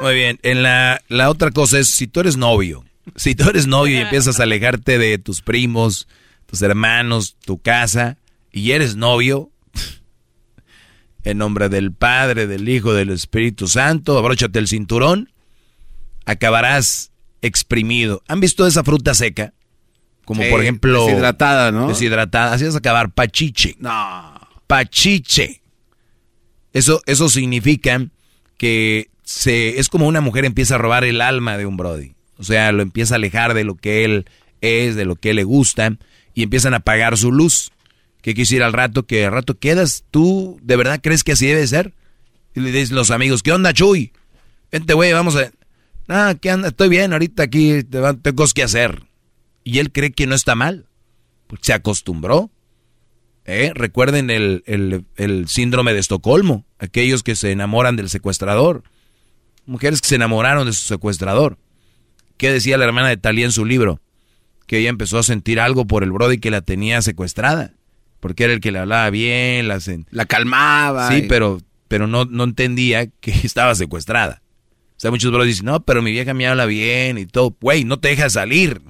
[0.00, 0.38] Muy bien.
[0.42, 2.84] En la, la otra cosa es, si tú eres novio,
[3.16, 6.08] si tú eres novio y empiezas a alejarte de tus primos,
[6.46, 8.18] tus hermanos, tu casa,
[8.52, 9.50] y eres novio,
[11.24, 15.32] en nombre del Padre, del Hijo, del Espíritu Santo, abróchate el cinturón,
[16.24, 17.12] acabarás
[17.46, 18.22] exprimido.
[18.28, 19.52] ¿Han visto esa fruta seca?
[20.24, 21.06] Como por ejemplo...
[21.06, 21.88] Deshidratada, ¿no?
[21.88, 22.52] Deshidratada.
[22.52, 23.76] Así vas a acabar pachiche.
[23.78, 24.34] No.
[24.66, 25.62] Pachiche.
[26.72, 28.04] Eso, eso significa
[28.58, 32.14] que se, es como una mujer empieza a robar el alma de un Brody.
[32.38, 34.26] O sea, lo empieza a alejar de lo que él
[34.60, 35.96] es, de lo que le gusta,
[36.34, 37.70] y empiezan a apagar su luz.
[38.20, 39.06] ¿Qué quisiera al rato?
[39.06, 41.94] Que al rato quedas, ¿tú de verdad crees que así debe ser?
[42.54, 44.12] Y le dicen los amigos, ¿qué onda, Chuy?
[44.72, 45.50] Vente, güey, vamos a...
[46.08, 46.68] Ah, ¿qué onda?
[46.68, 49.04] Estoy bien, ahorita aquí tengo cosas que hacer.
[49.64, 50.86] Y él cree que no está mal,
[51.46, 52.50] porque se acostumbró.
[53.44, 53.72] ¿Eh?
[53.74, 58.82] Recuerden el, el, el síndrome de Estocolmo, aquellos que se enamoran del secuestrador.
[59.66, 61.58] Mujeres que se enamoraron de su secuestrador.
[62.36, 64.00] ¿Qué decía la hermana de Talía en su libro?
[64.66, 67.76] Que ella empezó a sentir algo por el Brody que la tenía secuestrada
[68.26, 69.78] porque era el que le hablaba bien, la,
[70.10, 71.10] la calmaba.
[71.10, 74.42] Sí, pero, pero no, no entendía que estaba secuestrada.
[74.96, 77.54] O sea, muchos brothers dicen, no, pero mi vieja me habla bien y todo.
[77.60, 78.80] Güey, no te deja salir.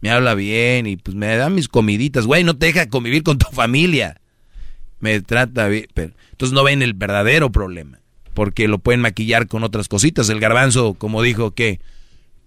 [0.00, 2.24] Me habla bien y pues me da mis comiditas.
[2.24, 4.20] Güey, no te deja convivir con tu familia.
[4.98, 5.86] Me trata bien.
[5.92, 8.00] Pero, entonces no ven el verdadero problema.
[8.32, 10.30] Porque lo pueden maquillar con otras cositas.
[10.30, 11.80] El garbanzo, como dijo, ¿qué?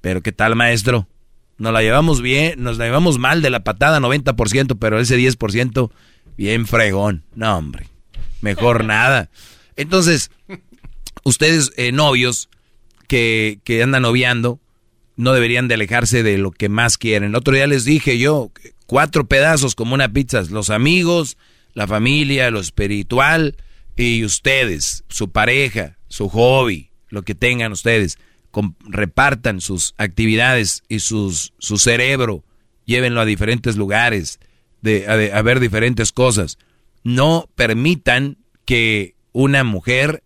[0.01, 1.07] Pero ¿qué tal, maestro?
[1.59, 5.91] Nos la llevamos bien, nos la llevamos mal de la patada 90%, pero ese 10%
[6.35, 7.23] bien fregón.
[7.35, 7.87] No, hombre,
[8.41, 9.29] mejor nada.
[9.75, 10.31] Entonces,
[11.23, 12.49] ustedes eh, novios
[13.07, 14.59] que, que andan noviando,
[15.15, 17.29] no deberían de alejarse de lo que más quieren.
[17.29, 18.51] El otro día les dije yo,
[18.87, 21.37] cuatro pedazos como una pizza, los amigos,
[21.73, 23.57] la familia, lo espiritual
[23.95, 28.17] y ustedes, su pareja, su hobby, lo que tengan ustedes
[28.85, 32.43] repartan sus actividades y sus, su cerebro,
[32.85, 34.39] llévenlo a diferentes lugares,
[34.81, 36.57] de, a, ver diferentes cosas.
[37.03, 40.23] No permitan que una mujer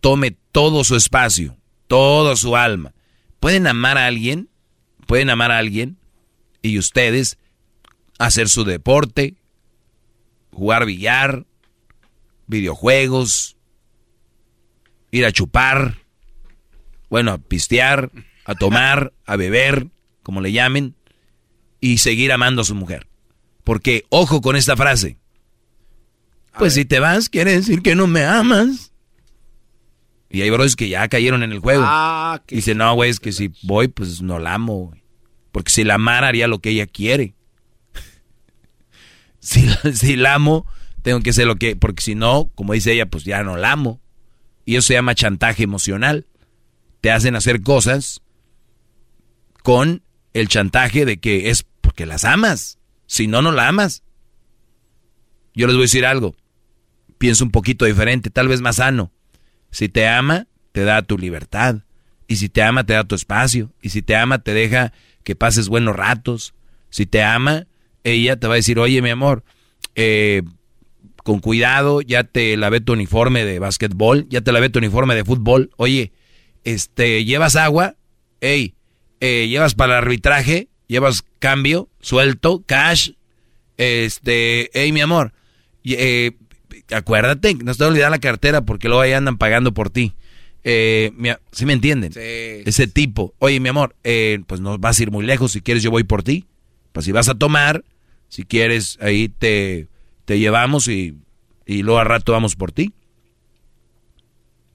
[0.00, 1.57] tome todo su espacio,
[1.88, 2.94] toda su alma.
[3.40, 4.48] Pueden amar a alguien,
[5.06, 5.98] pueden amar a alguien
[6.62, 7.38] y ustedes
[8.18, 9.36] hacer su deporte,
[10.52, 11.46] jugar billar,
[12.46, 13.56] videojuegos,
[15.10, 15.98] ir a chupar,
[17.08, 18.10] bueno, a pistear,
[18.44, 19.88] a tomar, a beber,
[20.22, 20.94] como le llamen,
[21.80, 23.06] y seguir amando a su mujer.
[23.64, 25.16] Porque, ojo con esta frase.
[26.58, 28.92] pues si te vas, quiere decir que no me amas.
[30.30, 31.82] Y hay brothers que ya cayeron en el juego.
[31.86, 34.92] Ah, Dice, no, güey, es que si voy, pues no la amo,
[35.52, 37.34] Porque si la amara haría lo que ella quiere.
[39.40, 40.66] si, si la amo,
[41.02, 41.76] tengo que hacer lo que...
[41.76, 44.00] Porque si no, como dice ella, pues ya no la amo.
[44.66, 46.26] Y eso se llama chantaje emocional
[47.00, 48.22] te hacen hacer cosas
[49.62, 52.78] con el chantaje de que es porque las amas.
[53.06, 54.02] Si no, no la amas.
[55.54, 56.36] Yo les voy a decir algo.
[57.18, 59.12] Pienso un poquito diferente, tal vez más sano.
[59.70, 61.82] Si te ama, te da tu libertad.
[62.26, 63.72] Y si te ama, te da tu espacio.
[63.82, 64.92] Y si te ama, te deja
[65.24, 66.54] que pases buenos ratos.
[66.90, 67.66] Si te ama,
[68.04, 69.44] ella te va a decir, oye, mi amor,
[69.94, 70.42] eh,
[71.24, 75.24] con cuidado, ya te lavé tu uniforme de básquetbol, ya te lavé tu uniforme de
[75.24, 75.70] fútbol.
[75.76, 76.12] Oye,
[76.64, 77.96] este, llevas agua,
[78.40, 78.74] hey,
[79.20, 83.10] eh, llevas para el arbitraje, llevas cambio, suelto, cash,
[83.76, 85.32] este, hey, mi amor,
[85.84, 86.32] eh,
[86.90, 90.14] acuérdate, no te olvidar la cartera porque luego ahí andan pagando por ti.
[90.64, 91.12] Eh,
[91.52, 92.12] ¿Sí me entienden?
[92.14, 93.34] Ese tipo.
[93.38, 95.52] Oye, mi amor, eh, pues no vas a ir muy lejos.
[95.52, 96.46] Si quieres, yo voy por ti.
[96.92, 97.84] Pues si vas a tomar,
[98.28, 99.88] si quieres, ahí te,
[100.24, 101.16] te llevamos y,
[101.66, 102.92] y luego al rato vamos por ti.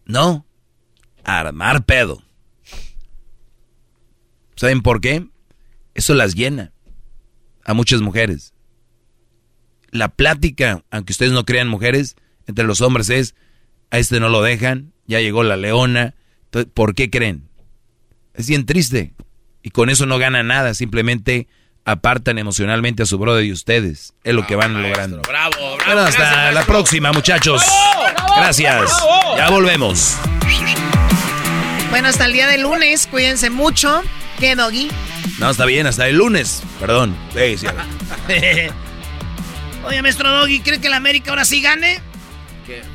[0.06, 0.46] No,
[1.24, 2.24] armar pedo.
[4.56, 5.28] ¿Saben por qué?
[5.94, 6.72] Eso las llena
[7.64, 8.53] a muchas mujeres.
[9.94, 12.16] La plática, aunque ustedes no crean mujeres,
[12.48, 13.36] entre los hombres es,
[13.92, 16.16] a este no lo dejan, ya llegó la leona,
[16.74, 17.48] ¿por qué creen?
[18.34, 19.14] Es bien triste.
[19.62, 21.48] Y con eso no ganan nada, simplemente
[21.86, 24.16] apartan emocionalmente a su brother y ustedes.
[24.24, 25.22] Es lo que van logrando.
[25.22, 25.78] Bravo, bravo.
[25.86, 27.62] Bueno, hasta la próxima, muchachos.
[28.36, 28.92] Gracias.
[29.38, 30.18] Ya volvemos.
[31.92, 34.02] Bueno, hasta el día de lunes, cuídense mucho.
[34.40, 34.90] ¿Qué, Doggy?
[35.38, 36.64] No, está bien, hasta el lunes.
[36.80, 37.16] Perdón.
[37.36, 37.68] Sí, sí.
[39.86, 42.02] Oye, maestro Doggy, ¿cree que la América ahora sí gane?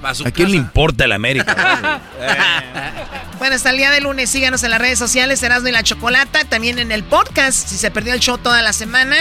[0.03, 2.01] ¿A quién le importa el América?
[3.39, 6.45] bueno, hasta el día de lunes síganos en las redes sociales, Erasmo y la Chocolata,
[6.45, 9.17] también en el podcast, si se perdió el show toda la semana,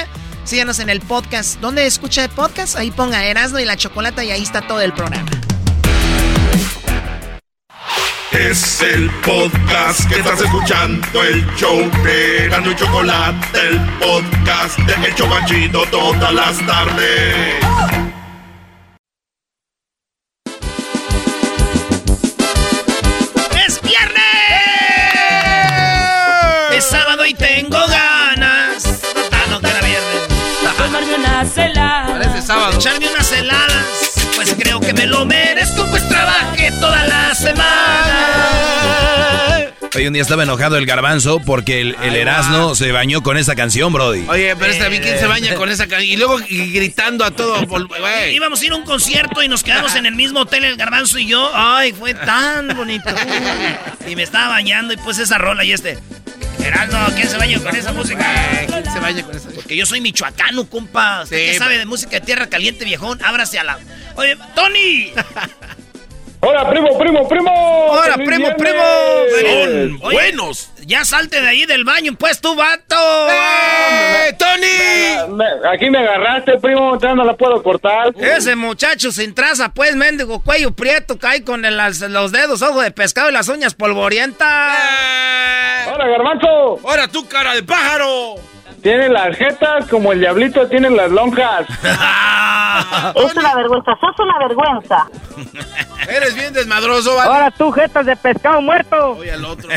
[0.46, 1.60] síganos en el podcast.
[1.60, 2.78] ¿Dónde escucha el podcast?
[2.78, 5.30] Ahí ponga Erasmo y la Chocolata y ahí está todo el programa.
[8.38, 15.08] Es el podcast que estás escuchando, el show de Erasmo y Chocolata, el podcast de
[15.08, 17.56] El Chocachito todas las tardes.
[23.66, 24.22] ¡Es viernes!
[26.74, 29.02] Es sábado y tengo ganas.
[29.32, 30.28] Ah, no, que era viernes.
[30.78, 32.12] Tomarme unas heladas.
[32.12, 32.78] Parece sábado.
[32.78, 34.14] Echarme unas heladas.
[34.36, 37.77] Pues creo que me lo merezco, pues trabajé toda la semana.
[39.98, 43.56] Hoy un día estaba enojado el garbanzo porque el, el Erasmo se bañó con esa
[43.56, 44.28] canción, Brody.
[44.30, 46.12] Oye, pero está bien, ¿quién se baña con esa canción?
[46.14, 47.58] Y luego gritando a todo.
[48.32, 51.18] Íbamos a ir a un concierto y nos quedamos en el mismo hotel, el garbanzo
[51.18, 51.50] y yo.
[51.52, 53.10] Ay, fue tan bonito.
[54.08, 55.98] Y me estaba bañando y pues esa rola y este.
[56.60, 58.66] Geraldo, ¿quién se baña con esa música?
[58.68, 59.50] ¿Quién se baña con esa?
[59.50, 61.24] Porque yo soy michoacano, compa.
[61.24, 63.20] ¿Usted Sí, qué sabe de música de tierra caliente, viejón?
[63.26, 63.80] Ábrase a la.
[64.16, 65.12] Oye, Tony.
[66.40, 67.50] Hola, primo, primo, primo.
[67.50, 68.62] Ahora, ¡Feliz primo, viernes!
[68.62, 68.84] primo.
[69.42, 70.70] Son Oye, buenos.
[70.86, 72.96] Ya salte de ahí del baño, pues tú, vato.
[73.30, 75.34] ¡Eh, Tony!
[75.36, 78.14] Me- Aquí me agarraste, primo, ya no la puedo cortar.
[78.18, 82.82] Ese muchacho sin traza, pues, mendigo, cuello prieto, cae con el- las- los dedos, ojo
[82.82, 84.78] de pescado y las uñas polvorientas.
[85.92, 86.80] Hola, garbanzo.
[86.88, 88.36] ¡Ahora tú, cara de pájaro!
[88.82, 91.66] Tiene las jetas como el diablito tiene las lonjas.
[93.16, 95.08] Es una vergüenza, sos una vergüenza.
[96.08, 97.30] Eres bien desmadroso, ¿vale?
[97.34, 99.14] Ahora tú, jetas de pescado muerto.
[99.18, 99.68] Oye al otro.
[99.68, 99.74] Tú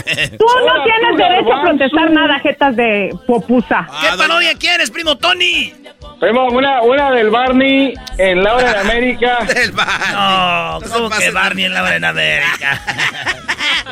[0.67, 3.87] no tienes tú, derecho a protestar nada, jetas de popusa.
[4.03, 5.73] ¿Qué Ah, parodia quieres, primo Tony?
[6.21, 9.39] Primo, una, una del Barney en la hora de América.
[9.57, 9.87] El bar.
[10.13, 11.31] No, ¿cómo que.
[11.31, 12.81] Barney en la en América?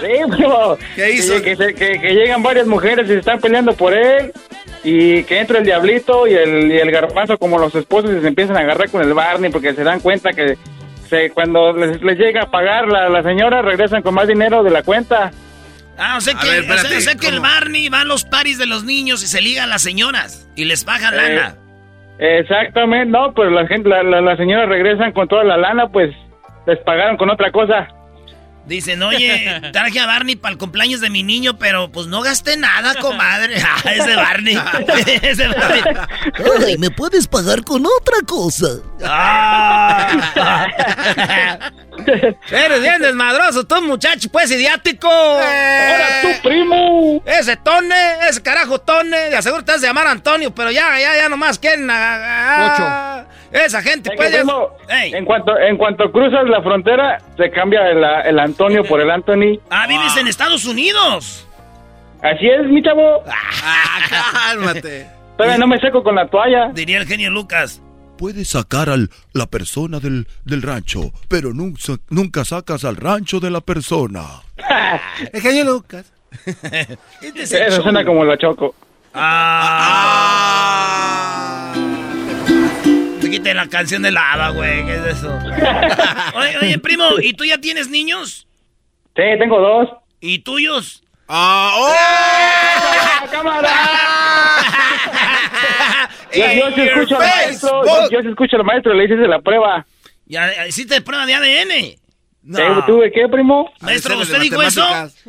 [0.01, 0.77] Sí, primo.
[0.97, 1.35] ¿Qué hizo?
[1.37, 4.33] Que, que se- que- que llegan varias mujeres y se están peleando por él.
[4.85, 8.29] Y que entra el diablito y el, y el garbanzo como los esposos y se
[8.29, 10.57] empiezan a agarrar con el Barney porque se dan cuenta que
[11.09, 14.71] se, cuando les, les llega a pagar la, la señora regresan con más dinero de
[14.71, 15.33] la cuenta.
[15.99, 17.41] Ah, o sea A que, ver, o sea- espérate, o sea que el.
[17.41, 20.65] Barney va a los paris de los niños y se liga a las señoras y
[20.65, 21.57] les baja lana.
[22.19, 26.15] Exactamente, no, pues la gente, la, la, la señora regresan con toda la lana, pues
[26.67, 27.89] les pagaron con otra cosa.
[28.69, 32.57] Dicen, oye, traje a Barney para el cumpleaños de mi niño, pero pues no gasté
[32.57, 33.57] nada, comadre.
[33.69, 34.59] Ah, ese Barney.
[35.23, 35.83] ese Barney.
[36.67, 38.67] Ay, ¿me puedes pagar con otra cosa?
[39.05, 40.09] Ah.
[42.51, 45.09] Eres bien desmadroso, tú muchacho, pues idiático.
[45.09, 47.23] Ahora tú, primo.
[47.27, 47.95] Ese Tone,
[48.29, 51.59] ese carajo Tone, de aseguro te has de llamar Antonio, pero ya, ya, ya nomás
[51.59, 51.89] quieren.
[51.91, 55.15] ah, Esa gente, primo, Ey.
[55.15, 59.59] en cuanto en cuanto cruzas la frontera, se cambia el, el Antonio por el Anthony.
[59.71, 61.47] Ah, vives en Estados Unidos.
[62.23, 63.23] Así es, mi chavo.
[63.27, 64.01] Ah,
[64.49, 65.09] cálmate.
[65.37, 66.71] Todavía no me seco con la toalla.
[66.75, 67.81] Diría el genio Lucas.
[68.19, 68.97] Puedes sacar a
[69.33, 71.81] la persona del, del rancho, pero nunca,
[72.11, 74.25] nunca sacas al rancho de la persona.
[75.33, 76.13] El genio Lucas.
[77.23, 78.75] Eso suena como la choco.
[79.15, 79.79] Ah.
[83.29, 84.87] Te quiten la canción de lava, güey.
[84.87, 85.29] ¿Qué es eso?
[86.35, 88.47] Oye, oye, primo, ¿y tú ya tienes niños?
[89.15, 89.89] Sí, tengo dos.
[90.19, 91.03] ¿Y tuyos?
[91.29, 93.27] Ah, ¡Oh!
[93.31, 93.69] ¡Cámara!
[96.35, 99.29] Yo, yo sí escucho al maestro, yo, yo sí escucho al maestro, le dices de
[99.29, 99.87] la prueba.
[100.27, 102.55] ¿Ya hiciste prueba de ADN?
[102.55, 103.71] ¿Te- ¿Tuve qué, primo?
[103.81, 104.87] Maestro, ¿usted de dijo eso?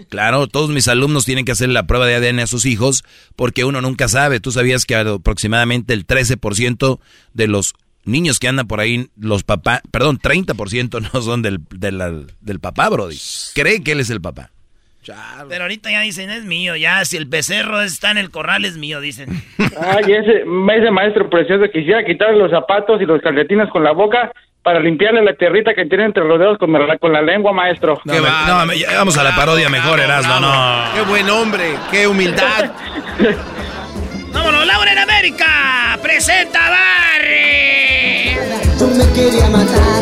[0.10, 3.04] Claro, todos mis alumnos tienen que hacer la prueba de ADN a sus hijos
[3.38, 4.40] porque uno nunca sabe.
[4.42, 7.00] Tú sabías que aproximadamente el 13%
[7.34, 7.74] de los
[8.06, 12.60] niños que andan por ahí, los papás, perdón, 30% no son del, de la- del
[12.60, 13.18] papá, Brody.
[13.56, 14.52] Cree que él es el papá.
[15.48, 18.78] Pero ahorita ya dicen, es mío, ya, si el becerro está en el corral es
[18.78, 19.30] mío, dicen.
[19.58, 24.32] Ay, ese, ese maestro precioso quisiera quitarle los zapatos y los calcetines con la boca
[24.62, 28.00] para limpiarle la tierrita que tiene entre los dedos con la, con la lengua, maestro.
[28.06, 30.84] No, me- no, me- ya vamos a la parodia mejor, Erasmo, no.
[30.94, 32.70] Qué buen hombre, qué humildad.
[34.32, 36.00] ¡Vámonos, Laura América!
[36.02, 38.38] ¡Presenta a Barry!
[38.78, 40.02] Tú me querías matar.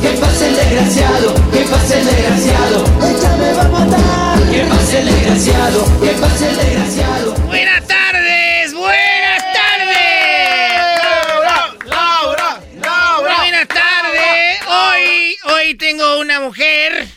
[0.00, 2.84] Que pase el desgraciado, que pase el desgraciado.
[3.02, 4.38] Ella me va a matar.
[4.52, 7.34] Que pase el desgraciado, que pase el desgraciado.
[7.48, 8.74] ¡Buenas tardes!
[8.74, 11.02] ¡Buenas tardes!
[11.02, 13.36] Laura, Laura, Laura.
[13.38, 14.60] Buenas tardes.
[14.68, 17.08] Hoy, hoy tengo una mujer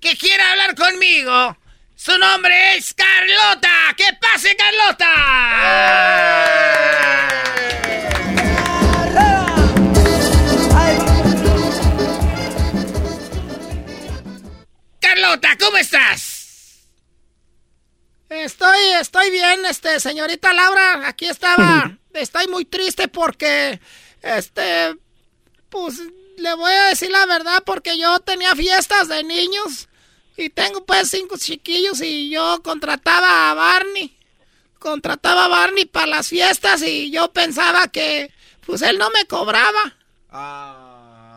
[0.00, 1.56] que quiere hablar conmigo.
[2.04, 3.94] Su nombre es Carlota.
[3.96, 5.06] ¡Que pase, Carlota!
[15.00, 16.90] Carlota, ¿cómo estás?
[18.28, 21.96] Estoy, estoy bien, este, señorita Laura, aquí estaba.
[22.12, 23.80] Estoy muy triste porque,
[24.20, 24.94] este,
[25.70, 26.00] pues,
[26.36, 29.88] le voy a decir la verdad porque yo tenía fiestas de niños
[30.36, 34.16] y tengo pues cinco chiquillos y yo contrataba a Barney.
[34.78, 38.30] Contrataba a Barney para las fiestas y yo pensaba que,
[38.66, 39.96] pues, él no me cobraba.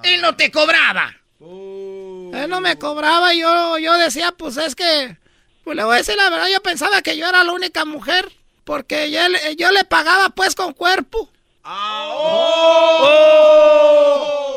[0.04, 1.16] Él no te cobraba.
[1.40, 5.18] Él no me cobraba y yo, yo decía, pues es que,
[5.64, 8.32] pues le voy a decir la verdad, yo pensaba que yo era la única mujer,
[8.64, 9.20] porque yo,
[9.58, 11.30] yo le pagaba pues con cuerpo.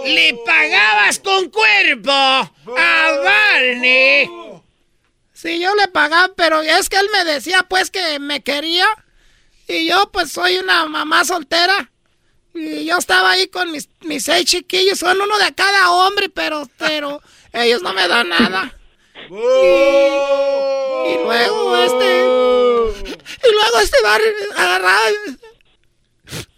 [0.04, 4.30] ¡Le pagabas con cuerpo a Barney!
[5.32, 8.86] Sí, yo le pagaba, pero es que él me decía pues que me quería
[9.66, 11.90] y yo pues soy una mamá soltera.
[12.54, 16.68] Y yo estaba ahí con mis, mis seis chiquillos, son uno de cada hombre, pero,
[16.78, 17.20] pero
[17.52, 18.72] ellos no me dan nada.
[19.30, 19.34] Y,
[21.12, 22.24] y luego este.
[23.42, 24.20] Y luego este bar
[24.56, 25.00] agarraba.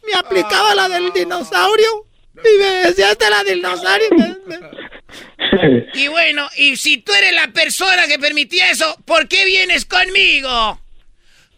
[0.07, 2.07] Me aplicaba la del dinosaurio.
[2.35, 4.09] Y me decía esta la del dinosaurio.
[4.17, 9.45] me- me- Y bueno, y si tú eres la persona que permitía eso, ¿por qué
[9.45, 10.81] vienes conmigo?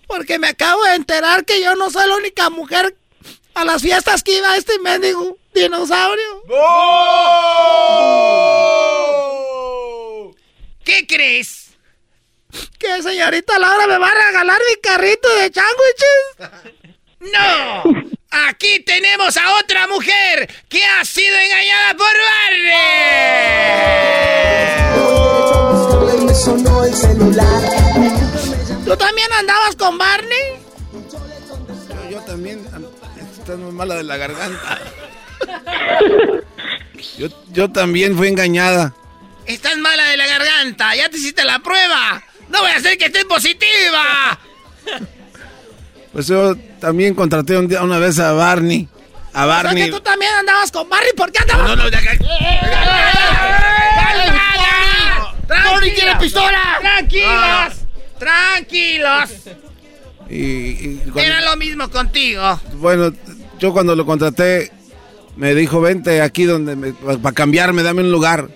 [0.06, 2.94] Porque me acabo de enterar que yo no soy la única mujer
[3.54, 6.42] a las fiestas que iba este mendigo dinosaurio.
[10.84, 11.70] ¿Qué crees?
[12.78, 16.62] Que señorita Laura me va a regalar mi carrito de sándwiches.
[17.32, 18.10] ¡No!
[18.48, 23.84] Aquí tenemos a otra mujer que ha sido engañada por Barney.
[28.84, 30.58] ¿Tú también andabas con Barney?
[30.92, 32.66] Yo, yo también.
[32.74, 32.86] am-
[33.38, 34.78] Estás muy mala de la garganta.
[37.18, 38.94] Yo, yo también fui engañada.
[39.46, 42.22] Estás mala de la garganta, ya te hiciste la prueba.
[42.48, 44.38] No voy a hacer que estés positiva.
[46.14, 48.88] Pues yo también contraté un día, una vez a Barney.
[49.34, 49.84] A O sea Barney.
[49.86, 51.10] que tú también andabas con Barney.
[51.16, 51.68] ¿Por qué andabas?
[51.68, 52.00] No, no, ya-
[55.48, 56.78] ¡Barney tiene pistola!
[56.80, 57.74] ¡Tranquilos!
[58.18, 59.30] ¡Tranquilos!
[60.30, 62.60] Y, y cuando- Era lo mismo contigo.
[62.74, 63.12] bueno,
[63.58, 64.70] yo cuando lo contraté,
[65.36, 68.48] me dijo, vente aquí donde para cambiarme, dame un lugar.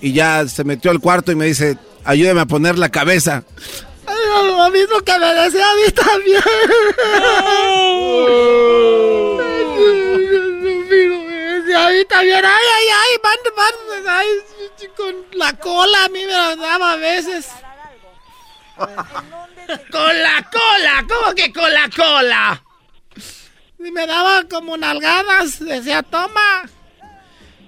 [0.00, 3.42] Y ya se metió al cuarto y me dice, ayúdame a poner la cabeza.
[4.26, 6.42] Lo mismo que me decía a mí también.
[11.28, 12.44] Me decía a mí también.
[12.44, 13.74] Ay, ay, ay, van, van,
[14.08, 14.28] ay,
[14.96, 17.48] con la cola a mí me la daba a veces.
[18.76, 21.04] ¡Con la cola!
[21.08, 22.62] ¿Cómo que con la cola?
[23.78, 25.58] Y me daba como nalgadas.
[25.60, 26.68] Decía, toma.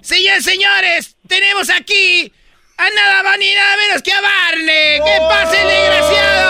[0.01, 2.31] Señores, señores, tenemos aquí
[2.77, 4.99] a nada más ni nada menos que a Barney.
[5.03, 6.47] ¡Que pase el desgraciado!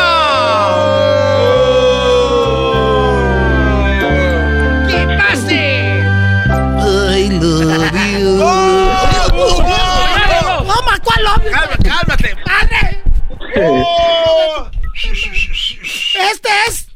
[4.88, 5.64] ¡Que pase!
[7.10, 9.64] I love you.
[10.68, 11.52] ¡Toma, cuál hombre!
[11.52, 12.36] Cálmate, cálmate.
[12.46, 13.04] ¡Padre!
[16.32, 16.88] Este es.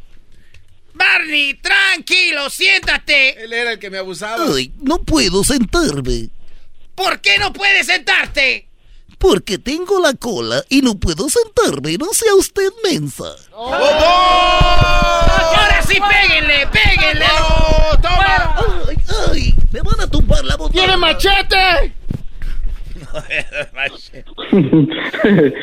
[0.93, 3.43] Barney, tranquilo, siéntate.
[3.43, 4.45] Él era el que me abusaba.
[4.55, 6.29] Ay, no puedo sentarme.
[6.95, 8.67] ¿Por qué no puedes sentarte?
[9.21, 11.95] Porque tengo la cola y no puedo sentarme.
[11.97, 13.35] No sea usted mensa.
[13.55, 13.83] Ahora
[15.87, 17.25] sí, péguenle, péguenle.
[18.03, 18.97] Ay,
[19.31, 20.85] ay, me van a tumbar la botella.
[20.85, 21.93] ¡Tiene machete!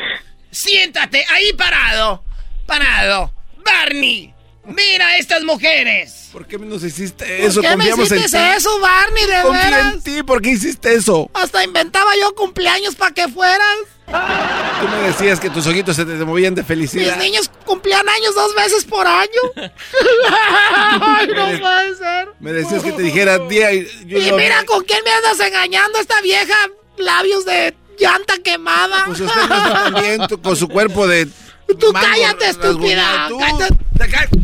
[0.51, 2.23] Siéntate ahí parado,
[2.65, 3.31] parado.
[3.65, 4.33] Barney,
[4.69, 6.29] Mira estas mujeres.
[6.31, 7.61] ¿Por qué nos hiciste eso?
[7.61, 9.25] ¿Por qué me Confiamos hiciste eso, Barney?
[9.25, 9.93] De veras.
[9.95, 10.23] en ti.
[10.23, 11.29] ¿Por qué hiciste eso?
[11.33, 13.77] Hasta inventaba yo cumpleaños para que fueras.
[14.05, 17.17] Tú me decías que tus ojitos se te movían de Mis felicidad.
[17.17, 19.29] niños cumplían años dos veces por año.
[21.01, 22.27] Ay, no puede ser.
[22.39, 26.21] Me decías que te dijera día y Y mira con quién me andas engañando esta
[26.21, 26.55] vieja
[26.97, 29.03] labios de llanta quemada.
[29.05, 31.27] Pues usted no está bien tú- con su cuerpo de.
[31.77, 33.27] Tú mango cállate, estúpida.
[33.27, 33.29] rasguñado.
[33.29, 33.39] Tú,
[33.97, 34.39] Cállate.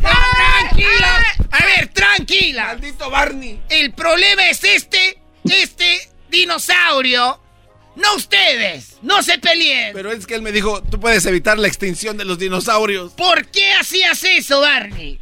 [0.00, 1.24] Tranquila.
[1.50, 2.64] A ver, tranquila.
[2.66, 3.60] Maldito Barney.
[3.68, 7.40] El problema es este, este dinosaurio.
[7.96, 8.96] No ustedes.
[9.02, 9.92] No se peleen.
[9.92, 13.12] Pero es que él me dijo, tú puedes evitar la extinción de los dinosaurios.
[13.12, 15.18] ¿Por qué hacías eso, Barney?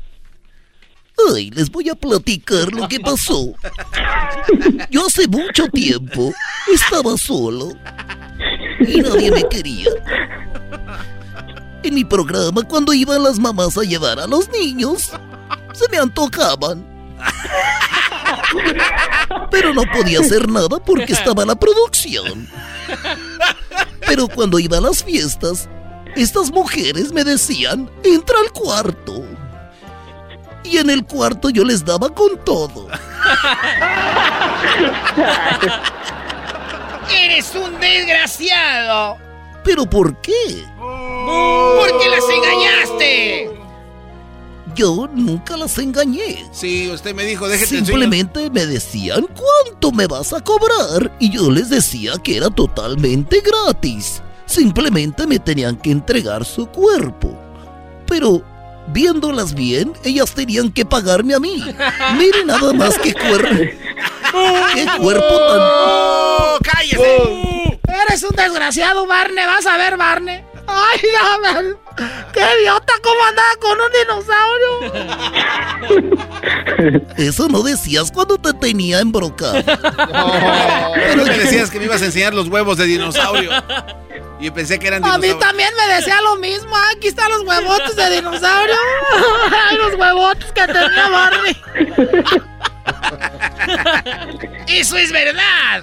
[1.34, 3.52] Ay, les voy a platicar lo que pasó.
[4.90, 6.32] Yo hace mucho tiempo
[6.72, 7.72] estaba solo
[8.86, 9.88] y nadie me quería.
[11.82, 15.10] En mi programa, cuando iban las mamás a llevar a los niños,
[15.72, 16.84] se me antojaban.
[19.50, 22.48] Pero no podía hacer nada porque estaba la producción.
[24.06, 25.68] Pero cuando iba a las fiestas,
[26.16, 29.24] estas mujeres me decían, entra al cuarto.
[30.64, 32.88] Y en el cuarto yo les daba con todo.
[37.10, 39.27] Eres un desgraciado.
[39.68, 40.64] ¿Pero por qué?
[40.78, 43.50] Porque las engañaste.
[44.74, 46.48] Yo nunca las engañé.
[46.52, 51.50] Sí, usted me dijo, déjate Simplemente me decían cuánto me vas a cobrar y yo
[51.50, 54.22] les decía que era totalmente gratis.
[54.46, 57.38] Simplemente me tenían que entregar su cuerpo.
[58.06, 58.42] Pero
[58.94, 61.62] viéndolas bien, ellas tenían que pagarme a mí.
[62.16, 63.64] Mire nada más qué cuerpo.
[64.74, 65.58] Qué cuerpo tan.
[65.60, 67.57] ¡Oh, cállese!
[68.06, 69.44] Eres un desgraciado, Barney.
[69.46, 70.44] Vas a ver, Barney.
[70.66, 71.74] Ay, dame.
[72.32, 73.90] Qué idiota, cómo andaba con un
[75.98, 76.18] dinosaurio.
[77.16, 79.62] Eso no decías cuando te tenía embrocado.
[79.64, 83.50] Pero me decías que me ibas a enseñar los huevos de dinosaurio.
[84.40, 85.40] Y pensé que eran A mí dinosaurios.
[85.40, 86.76] también me decía lo mismo.
[86.76, 88.76] Ay, Aquí están los huevotes de dinosaurio.
[89.70, 91.56] Ay, los huevotes que tenía Barney.
[94.68, 95.82] ¡Eso es verdad!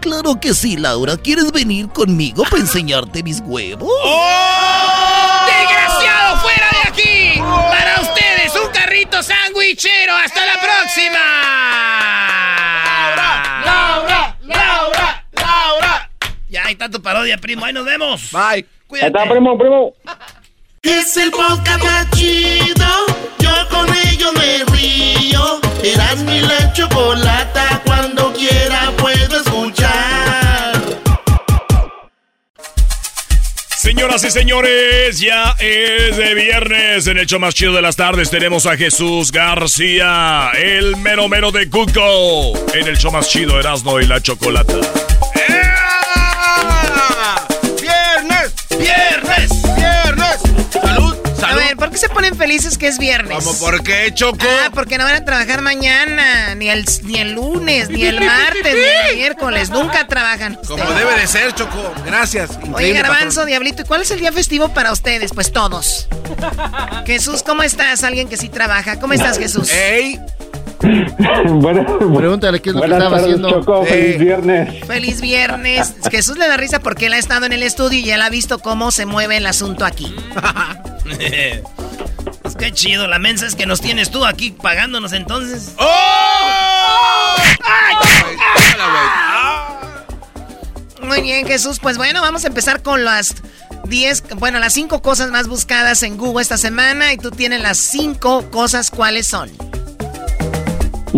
[0.00, 1.16] Claro que sí, Laura.
[1.16, 3.90] ¿Quieres venir conmigo para enseñarte mis huevos?
[3.90, 5.46] ¡Oh!
[5.46, 7.40] ¡Desgraciado, fuera de aquí!
[7.40, 10.14] Para ustedes, un carrito sandwichero.
[10.16, 11.18] ¡Hasta la próxima!
[13.64, 16.10] Laura, Laura, Laura.
[16.48, 17.64] Ya, ahí está tu parodia, primo.
[17.64, 18.30] Ahí nos vemos.
[18.32, 18.40] Bye.
[18.42, 19.18] Ahí Cuídate.
[19.18, 19.92] está, primo, primo.
[20.82, 22.86] Es el podcast más chido.
[23.70, 25.60] Con ello me río.
[25.82, 27.82] Eras mi la chocolata.
[27.84, 30.18] Cuando quiera puedo escuchar.
[33.88, 37.06] Señoras y señores, ya es de viernes.
[37.06, 41.50] En el show más chido de las tardes tenemos a Jesús García, el mero mero
[41.50, 42.60] de Google.
[42.74, 44.74] En el show más chido Erasmo y la Chocolata.
[47.80, 48.52] ¡Viernes!
[48.78, 49.57] ¡Viernes!
[51.38, 51.60] ¡Salud!
[51.60, 53.36] A ver, ¿por qué se ponen felices que es viernes?
[53.36, 54.46] ¿Cómo por qué, Choco?
[54.64, 58.74] Ah, porque no van a trabajar mañana, ni el, ni el lunes, ni el martes,
[58.74, 59.70] ni el miércoles.
[59.70, 60.58] Nunca trabajan.
[60.66, 61.92] Como debe de ser, Choco.
[62.04, 62.58] Gracias.
[62.72, 63.44] Oye, Garbanzo.
[63.44, 65.32] Diablito, ¿y cuál es el día festivo para ustedes?
[65.32, 66.08] Pues todos.
[67.06, 68.02] Jesús, ¿cómo estás?
[68.04, 68.98] Alguien que sí trabaja.
[68.98, 69.70] ¿Cómo estás, Jesús?
[69.70, 70.20] ¡Ey!
[71.48, 73.50] Buenas, Pregúntale qué es lo que estaba tardes, haciendo.
[73.50, 73.82] Choco.
[73.84, 73.86] Eh.
[73.86, 74.84] Feliz viernes.
[74.86, 75.94] Feliz viernes.
[76.10, 78.60] Jesús le da risa porque él ha estado en el estudio y él ha visto
[78.60, 80.14] cómo se mueve el asunto aquí.
[82.42, 83.06] Pues qué chido.
[83.06, 85.72] La mensa es que nos tienes tú aquí pagándonos entonces.
[85.78, 87.34] ¡Oh!
[87.62, 87.94] ¡Ay!
[88.74, 89.78] Hola,
[91.02, 91.78] Muy bien, Jesús.
[91.78, 93.36] Pues bueno, vamos a empezar con las
[93.84, 97.12] 10, bueno, las 5 cosas más buscadas en Google esta semana.
[97.12, 99.50] Y tú tienes las 5 cosas, ¿cuáles son?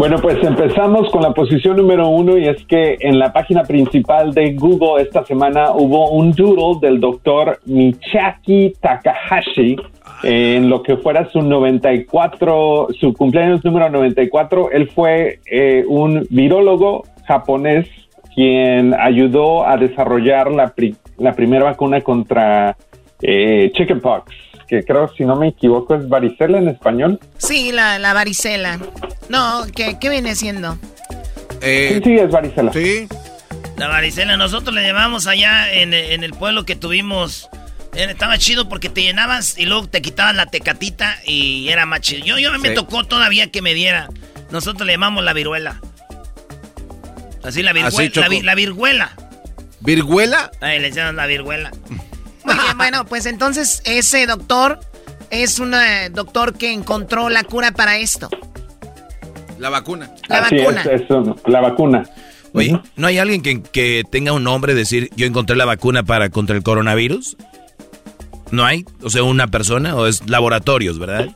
[0.00, 4.32] Bueno, pues empezamos con la posición número uno y es que en la página principal
[4.32, 9.76] de Google esta semana hubo un doodle del doctor Michaki Takahashi
[10.22, 14.70] en lo que fuera su 94, su cumpleaños número 94.
[14.70, 17.86] Él fue eh, un virólogo japonés
[18.34, 22.74] quien ayudó a desarrollar la, pri- la primera vacuna contra
[23.20, 24.32] eh, chickenpox,
[24.70, 27.18] que creo, si no me equivoco, es varicela en español.
[27.38, 28.78] Sí, la, la varicela.
[29.28, 30.78] No, ¿qué, qué viene siendo?
[31.60, 32.72] Eh, Sí, sí, es varicela.
[32.72, 33.08] sí.
[33.76, 37.48] La varicela, nosotros le llamamos allá en, en el pueblo que tuvimos.
[37.94, 42.00] eh, Estaba chido porque te llenabas y luego te quitaban la tecatita y era más
[42.02, 42.24] chido.
[42.26, 42.74] Yo, yo me Sí.
[42.74, 44.08] tocó todavía que me diera.
[44.50, 45.80] Nosotros le llamamos la viruela.
[47.42, 47.88] Así la viruela.
[47.88, 49.12] Así, la, la virguela.
[49.80, 50.50] ¿Virguela?
[50.60, 51.70] Ahí le llaman la viruela.
[52.54, 54.80] Muy bien, bueno, pues entonces ese doctor
[55.30, 58.28] es un eh, doctor que encontró la cura para esto.
[59.58, 60.10] La vacuna.
[60.28, 60.82] La Así vacuna.
[60.82, 62.02] es, eso, la vacuna.
[62.52, 66.30] Oye, ¿no hay alguien que, que tenga un nombre, decir, yo encontré la vacuna para
[66.30, 67.36] contra el coronavirus?
[68.50, 68.84] ¿No hay?
[69.04, 71.28] O sea, una persona o es laboratorios, ¿verdad?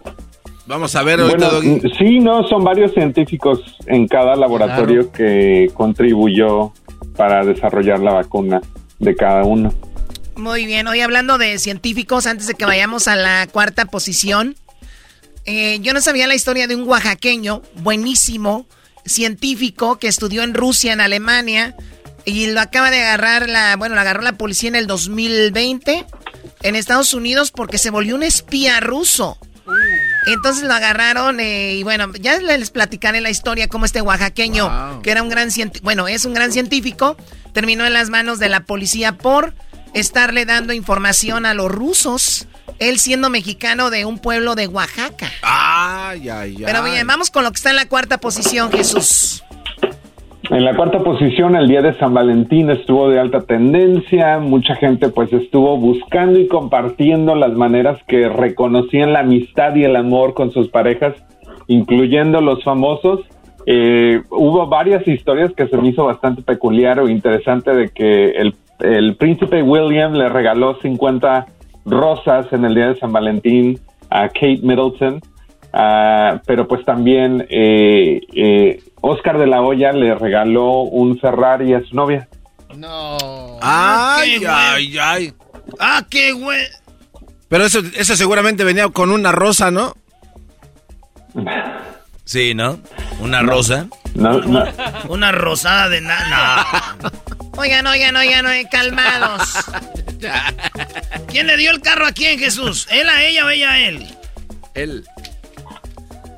[0.67, 1.95] Vamos a ver ahorita, Bueno, Doggy.
[1.99, 6.73] sí, no, son varios científicos en cada laboratorio que contribuyó
[7.17, 8.61] para desarrollar la vacuna
[8.99, 9.73] de cada uno.
[10.37, 14.57] Muy bien, hoy hablando de científicos, antes de que vayamos a la cuarta posición,
[15.45, 18.67] eh, yo no sabía la historia de un oaxaqueño buenísimo,
[19.07, 21.77] científico, que estudió en Rusia, en Alemania,
[22.25, 26.07] y lo acaba de agarrar la, bueno, lo agarró la policía en el 2020
[26.63, 29.39] en Estados Unidos porque se volvió un espía ruso.
[30.27, 35.11] Entonces lo agarraron eh, y bueno, ya les platicaré la historia cómo este oaxaqueño, que
[35.11, 37.17] era un gran científico, bueno, es un gran científico,
[37.53, 39.55] terminó en las manos de la policía por
[39.95, 45.29] estarle dando información a los rusos, él siendo mexicano de un pueblo de Oaxaca.
[45.43, 46.63] Ay, ay, ay.
[46.65, 49.43] Pero bien, vamos con lo que está en la cuarta posición, Jesús.
[50.51, 55.09] En la cuarta posición, el día de San Valentín estuvo de alta tendencia, mucha gente
[55.09, 60.53] pues estuvo buscando y compartiendo las maneras que reconocían la amistad y el amor con
[60.53, 61.15] sus parejas,
[61.67, 63.21] incluyendo los famosos.
[63.67, 68.55] Eh, hubo varias historias que se me hizo bastante peculiar o interesante de que el,
[68.81, 71.47] el príncipe William le regaló 50
[71.85, 75.21] rosas en el día de San Valentín a Kate Middleton.
[75.73, 81.83] Ah, pero pues también eh, eh, Oscar de la Hoya le regaló un Ferrari a
[81.83, 82.29] su novia.
[83.61, 85.33] Ay, qué ay, ay.
[85.79, 86.65] Ah, qué güey.
[87.49, 89.95] Pero eso, eso seguramente venía con una rosa, ¿no?
[92.25, 92.81] Sí, ¿no?
[93.21, 93.89] Una rosa.
[94.15, 94.65] No, no.
[95.09, 96.67] Una rosada de nada.
[97.57, 99.43] Oigan, oigan, oigan, oigan, calmados.
[101.29, 102.87] ¿Quién le dio el carro a quién, Jesús?
[102.91, 104.09] ¿Él a ella o ella a él?
[104.75, 105.05] Él.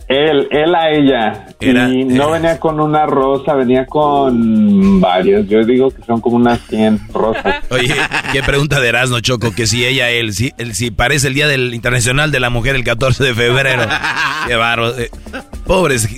[0.09, 1.47] Él, él a ella.
[1.59, 5.49] Era- y no venía con una rosa, venía con varias.
[5.49, 7.57] Yo digo que son como unas 100 rosas.
[7.71, 7.95] Oye,
[8.33, 11.49] qué pregunta de Erasmo Choco, que si ella, él, si, él, si parece el Día
[11.49, 13.83] del Internacional de la Mujer el 14 de febrero.
[14.47, 14.97] Qué barro.
[14.97, 15.11] eh,
[15.67, 16.09] pobres,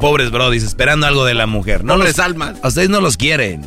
[0.00, 1.84] pobres brodis, esperando algo de la mujer.
[1.84, 2.56] No Pobres los- almas.
[2.64, 3.60] A ustedes no los quieren.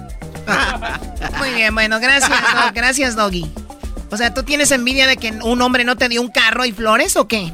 [1.39, 3.45] Muy bien, bueno, gracias, Dog- gracias, Doggy.
[4.11, 6.71] O sea, ¿tú tienes envidia de que un hombre no te dio un carro y
[6.71, 7.53] flores o qué?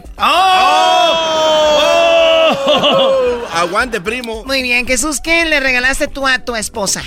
[2.58, 4.44] Oh, aguante, primo.
[4.46, 7.02] Muy bien, Jesús, ¿qué le regalaste tú a tu esposa?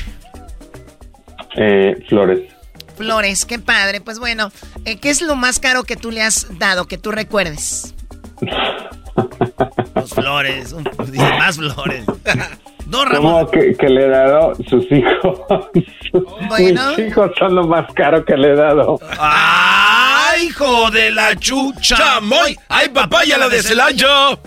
[1.57, 2.53] Eh, flores.
[2.97, 4.01] Flores, qué padre.
[4.01, 4.51] Pues bueno,
[4.85, 7.95] eh, ¿qué es lo más caro que tú le has dado, que tú recuerdes?
[9.95, 10.73] Los flores.
[10.73, 10.89] un-
[11.39, 12.05] más flores.
[12.89, 13.33] No, Ramón.
[13.47, 15.39] Como que, que le he dado sus hijos.
[16.49, 16.91] Bueno.
[16.97, 18.99] Mis hijos son lo más caro que le he dado.
[19.19, 22.21] ¡Ay, hijo de la chucha!
[22.23, 22.57] ¡Moy!
[22.69, 24.39] ¡Ay, papaya, la de Celaya!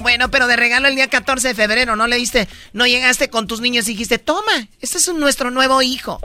[0.00, 3.46] Bueno, pero de regalo el día 14 de febrero, ¿no le diste, no llegaste con
[3.46, 6.20] tus niños y dijiste, toma, este es un- nuestro nuevo hijo?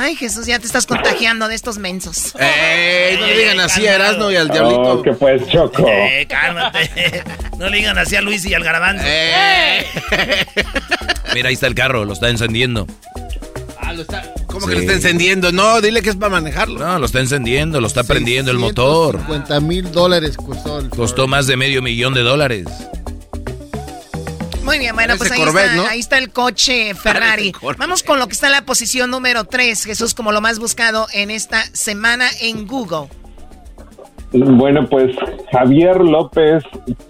[0.00, 2.32] Ay, Jesús, ya te estás contagiando de estos mensos.
[2.38, 5.02] Ey, no le digan así a Erasmo y al Oh, diablito.
[5.02, 5.86] que pues choco.
[5.88, 7.24] Eh, cálmate.
[7.58, 9.02] No le digan así a Luis y al garbanzo.
[9.04, 9.84] Eh.
[11.34, 12.86] Mira, ahí está el carro, lo está encendiendo.
[14.46, 14.68] ¿Cómo Sí.
[14.68, 15.50] que lo está encendiendo?
[15.50, 16.78] No, dile que es para manejarlo.
[16.78, 19.18] No, lo está encendiendo, lo está prendiendo el motor.
[19.18, 22.66] 50 mil dólares costó el Costó más de medio millón de dólares.
[24.68, 25.86] Muy bien, bueno, pues ahí, Corvette, está, ¿no?
[25.86, 27.52] ahí está el coche Ferrari.
[27.78, 31.06] Vamos con lo que está en la posición número 3, Jesús, como lo más buscado
[31.14, 33.08] en esta semana en Google.
[34.30, 35.16] Bueno, pues
[35.50, 36.62] Javier López,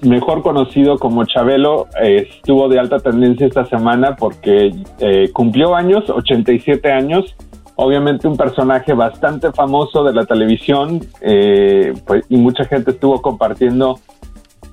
[0.02, 6.08] mejor conocido como Chabelo, eh, estuvo de alta tendencia esta semana porque eh, cumplió años,
[6.08, 7.34] 87 años.
[7.74, 13.98] Obviamente un personaje bastante famoso de la televisión, eh, pues, y mucha gente estuvo compartiendo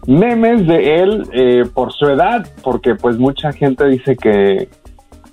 [0.08, 4.70] memes de él eh, por su edad, porque pues mucha gente dice que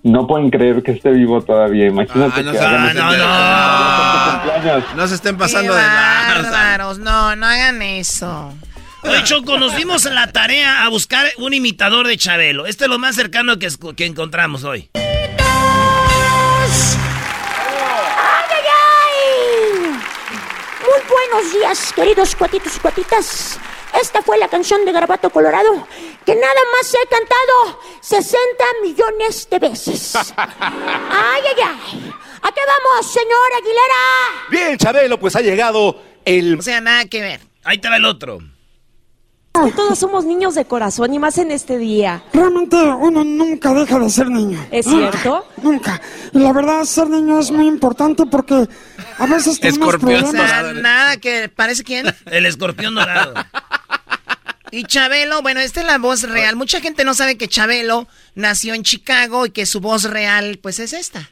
[0.02, 1.86] no pueden creer que esté vivo todavía.
[1.86, 2.92] Imagínate Ah, no que ah,
[4.94, 4.96] no.
[4.96, 8.52] No se estén Qué pasando de bárbaros, no, no hagan eso.
[9.04, 12.66] Oye, Choco, nos dimos la tarea a buscar un imitador de Chabelo.
[12.66, 14.90] Este es lo más cercano que, que encontramos hoy.
[14.94, 15.02] ¡Ay,
[18.50, 19.90] ay, ay!
[20.80, 23.58] Muy buenos días, queridos cuatitos y cuatitas.
[24.00, 25.86] Esta fue la canción de Garabato Colorado
[26.24, 30.14] que nada más he cantado 60 millones de veces.
[30.36, 32.12] ¡Ay, ay, ay!
[32.42, 34.50] ¿A qué vamos, señor Aguilera?
[34.50, 36.58] Bien, Chabelo, pues ha llegado el...
[36.58, 37.40] O sea, nada que ver.
[37.64, 38.38] Ahí te va el otro.
[39.52, 42.24] Todos somos niños de corazón y más en este día.
[42.32, 44.58] Realmente uno nunca deja de ser niño.
[44.70, 45.46] ¿Es cierto?
[45.62, 46.00] Nunca.
[46.32, 48.66] Y la verdad, ser niño es muy importante porque
[49.18, 50.48] a veces tenemos Escorpión problemas.
[50.50, 50.74] dorado.
[50.74, 52.06] Nada que parece quién.
[52.30, 53.34] El escorpión dorado.
[54.74, 56.56] Y Chabelo, bueno, esta es la voz real.
[56.56, 60.78] Mucha gente no sabe que Chabelo nació en Chicago y que su voz real, pues
[60.78, 61.28] es esta.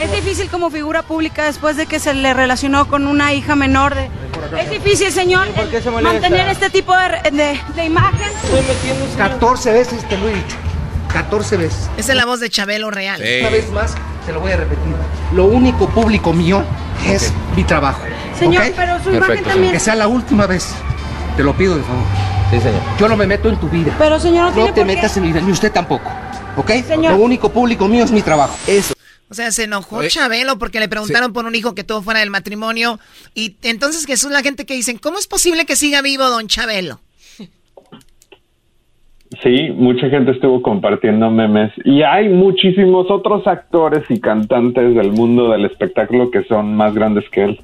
[0.00, 3.94] Es difícil como figura pública después de que se le relacionó con una hija menor.
[3.94, 4.10] De...
[4.60, 5.46] Es difícil, señor,
[6.02, 8.28] mantener este tipo de, de, de imagen.
[9.16, 10.56] 14 veces te lo he dicho.
[11.12, 11.88] 14 veces.
[11.96, 13.22] Esa es la voz de Chabelo real.
[13.40, 13.94] Una vez más,
[14.26, 14.82] te lo voy a repetir.
[15.32, 16.64] Lo único público mío
[17.06, 18.02] es mi trabajo.
[18.36, 20.70] Señor, pero su imagen también- Que sea la última vez.
[21.36, 22.39] Te lo pido de favor.
[22.50, 22.80] Sí, señor.
[22.98, 23.94] Yo no me meto en tu vida.
[23.98, 24.96] Pero, señor, no tiene te por qué.
[24.96, 26.10] metas en mi vida, ni usted tampoco.
[26.56, 26.70] ¿Ok?
[26.84, 27.12] Señor.
[27.16, 28.56] Lo único público mío es mi trabajo.
[28.66, 28.94] Eso.
[29.30, 30.08] O sea, se enojó Oye.
[30.08, 32.98] Chabelo porque le preguntaron por un hijo que tuvo fuera del matrimonio.
[33.34, 37.00] Y entonces Jesús, la gente que dicen, ¿cómo es posible que siga vivo don Chabelo?
[39.44, 45.52] Sí, mucha gente estuvo compartiendo memes y hay muchísimos otros actores y cantantes del mundo
[45.52, 47.60] del espectáculo que son más grandes que él.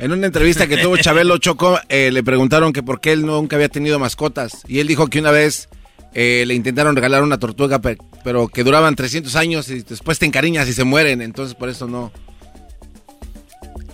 [0.00, 3.56] En una entrevista que tuvo Chabelo Choco, eh, le preguntaron que por qué él nunca
[3.56, 4.62] había tenido mascotas.
[4.66, 5.68] Y él dijo que una vez
[6.14, 10.26] eh, le intentaron regalar una tortuga, pe- pero que duraban 300 años y después te
[10.26, 11.20] encariñas y se mueren.
[11.22, 12.10] Entonces por eso no.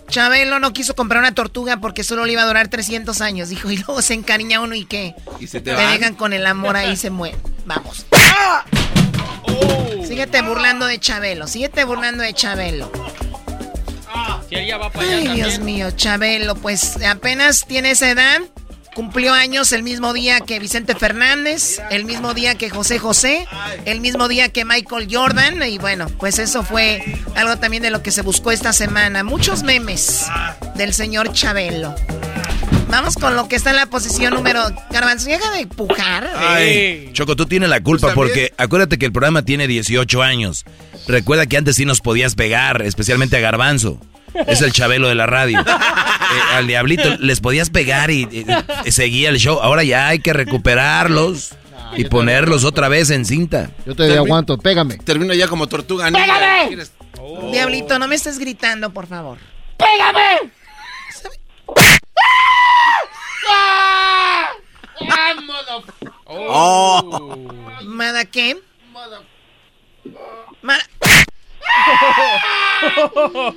[0.09, 3.49] Chabelo no quiso comprar una tortuga porque solo le iba a durar 300 años.
[3.49, 5.15] Dijo, y luego se encariña uno y qué.
[5.41, 5.93] Y se te Te van.
[5.99, 7.39] dejan con el amor ahí y se mueren.
[7.67, 8.07] Vamos.
[10.07, 11.49] Síguete burlando de Chabelo.
[11.49, 12.91] Síguete burlando de Chabelo.
[14.95, 18.41] Ay, Dios mío, Chabelo, pues apenas tiene esa edad.
[18.97, 23.47] Cumplió años el mismo día que Vicente Fernández, el mismo día que José José,
[23.85, 25.63] el mismo día que Michael Jordan.
[25.69, 29.23] Y bueno, pues eso fue algo también de lo que se buscó esta semana.
[29.23, 30.25] Muchos memes
[30.77, 31.95] del señor Chabelo.
[32.89, 34.63] Vamos con lo que está en la posición número.
[34.91, 36.31] Garbanzo, deja de pujar.
[36.35, 40.65] Ay, Choco, tú tienes la culpa Pues porque acuérdate que el programa tiene 18 años.
[41.07, 44.01] Recuerda que antes sí nos podías pegar, especialmente a Garbanzo.
[44.47, 45.61] Es el chabelo de la radio.
[45.61, 48.47] Eh, al diablito les podías pegar y, y-
[48.85, 49.59] y seguía el show.
[49.61, 51.55] Ahora ya hay que recuperarlos
[51.97, 53.71] y ponerlos otra vez en cinta.
[53.87, 54.97] Yo te aguanto, pégame.
[54.99, 56.11] Termino ya como tortuga.
[56.11, 56.77] ¡Pégame!
[57.53, 59.39] Diablito, no me estés gritando, por favor.
[59.77, 60.51] ¡Pégame!
[66.27, 67.37] Oh.
[67.85, 68.57] ¿Mada qué?
[70.63, 70.79] Ma-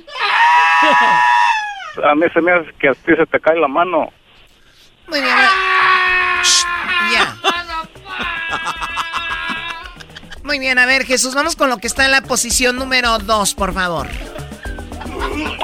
[2.04, 4.10] A mí se me hace que a ti se te cae la mano.
[5.08, 5.34] Muy bien.
[7.12, 7.34] Ya.
[10.44, 13.54] Muy bien, a ver, Jesús, vamos con lo que está en la posición número 2,
[13.54, 14.06] por favor.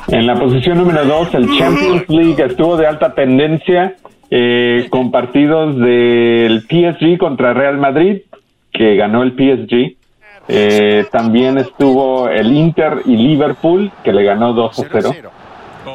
[0.08, 3.96] En la posición número 2, el Champions League estuvo de alta tendencia
[4.30, 8.22] eh, con partidos del PSG contra Real Madrid,
[8.72, 9.95] que ganó el PSG.
[10.48, 15.10] Eh, también estuvo el Inter y Liverpool, que le ganó 2 a 0.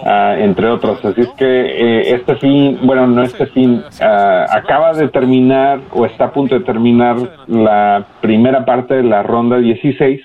[0.05, 1.03] ah, entre otros.
[1.05, 6.05] Así es que eh, este fin, bueno, no este fin, ah, acaba de terminar o
[6.05, 10.21] está a punto de terminar la primera parte de la ronda 16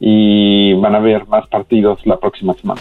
[0.00, 2.80] y van a haber más partidos la próxima semana.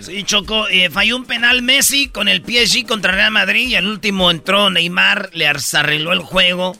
[0.00, 3.86] Sí, Choco, eh, falló un penal Messi con el PSG contra Real Madrid y al
[3.86, 6.74] último entró Neymar, le arregló el juego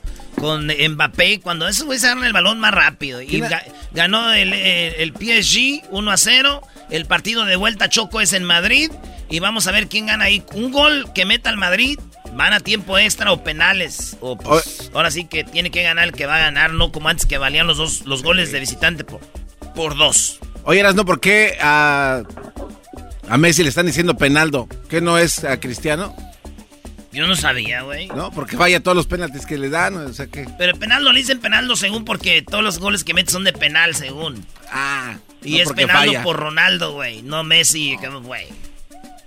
[0.44, 3.22] con Mbappé cuando esos güeyes agarran el balón más rápido.
[3.22, 6.60] Y ¿Quién ha- ga- ganó el, el- el PSG 1 a 0.
[6.90, 8.90] El partido de vuelta Choco es en Madrid
[9.30, 10.42] y vamos a ver quién gana ahí.
[10.52, 11.98] Un gol que meta al Madrid,
[12.34, 14.18] van a tiempo extra o penales.
[14.20, 17.08] O pues, ahora sí que tiene que ganar el que va a ganar, no como
[17.08, 19.20] antes que valían los dos los goles de visitante por,
[19.74, 20.40] por dos.
[20.64, 22.22] Oye, no ¿por qué a,
[23.30, 24.68] a Messi le están diciendo penaldo?
[24.90, 26.14] ¿Qué no es a Cristiano?
[27.14, 28.08] Yo no sabía, güey.
[28.08, 30.46] No, porque vaya todos los penaltis que le dan, o sea que...
[30.58, 33.94] Pero penaldo le dicen penaldo según porque todos los goles que mete son de penal
[33.94, 34.44] según.
[34.70, 35.16] Ah.
[35.42, 36.22] Y no es penaldo falla.
[36.24, 37.22] por Ronaldo, güey.
[37.22, 38.46] No Messi, que- güey.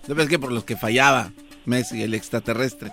[0.08, 1.32] ¿No ves que por los que fallaba
[1.66, 2.92] Messi, el extraterrestre?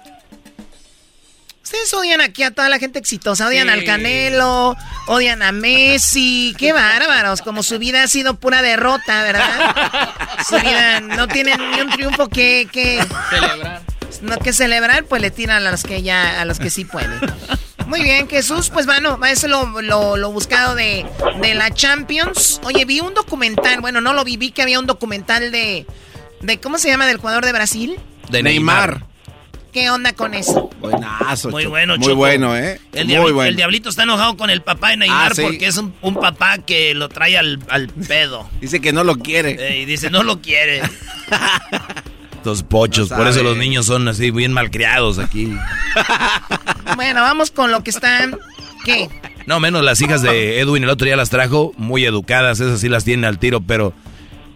[1.64, 6.74] Ustedes odian aquí a toda la gente exitosa, odian al Canelo, odian a Messi, qué
[6.74, 10.12] bárbaros, como su vida ha sido pura derrota, ¿verdad?
[10.46, 13.82] Su vida no tienen ni un triunfo que, que Celebrar.
[14.20, 17.18] no que celebrar, pues le tiran a los que ya, a los que sí pueden.
[17.86, 21.06] Muy bien, Jesús, pues bueno, eso es lo, lo, lo buscado de,
[21.40, 22.60] de la Champions.
[22.64, 25.86] Oye, vi un documental, bueno, no lo vi, vi que había un documental de,
[26.42, 27.06] de ¿cómo se llama?
[27.06, 27.96] del jugador de Brasil.
[28.28, 29.13] De Neymar.
[29.74, 30.70] ¿Qué onda con eso?
[30.80, 31.70] Buenazo, Muy Choco.
[31.72, 32.16] bueno, Muy Choco.
[32.16, 32.80] bueno, ¿eh?
[32.92, 33.48] El, Muy diabli- bueno.
[33.50, 35.42] el diablito está enojado con el papá de Neymar Ah, sí.
[35.42, 38.48] porque es un, un papá que lo trae al, al pedo.
[38.60, 39.56] Dice que no lo quiere.
[39.58, 40.80] Eh, y dice, no lo quiere.
[42.36, 45.52] Estos pochos, No por eso los niños son así bien malcriados aquí.
[46.96, 48.38] Bueno, vamos con lo que están.
[48.84, 49.08] ¿Qué?
[49.46, 52.88] No, menos las hijas de Edwin el otro día las trajo, muy educadas, esas sí
[52.88, 53.92] las tienen al tiro, pero...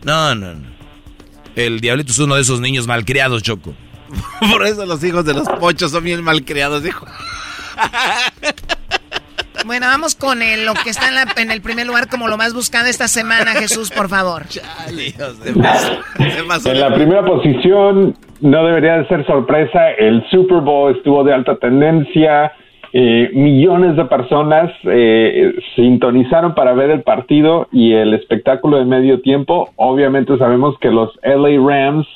[0.04, 0.68] No, no, no.
[1.56, 3.74] El diablito es uno de esos niños malcriados, Choco.
[4.52, 7.06] Por eso los hijos de los pochos son bien malcriados, dijo.
[9.66, 12.36] Bueno, vamos con el- lo que está en, la- en el primer lugar como lo
[12.38, 14.44] más buscado esta semana, Jesús, por favor.
[16.70, 21.56] En la primera posición, no debería de ser sorpresa, el Super Bowl estuvo de alta
[21.56, 22.52] tendencia,
[22.94, 29.20] eh, millones de personas eh, sintonizaron para ver el partido y el espectáculo de medio
[29.20, 29.70] tiempo.
[29.76, 32.06] Obviamente sabemos que los LA Rams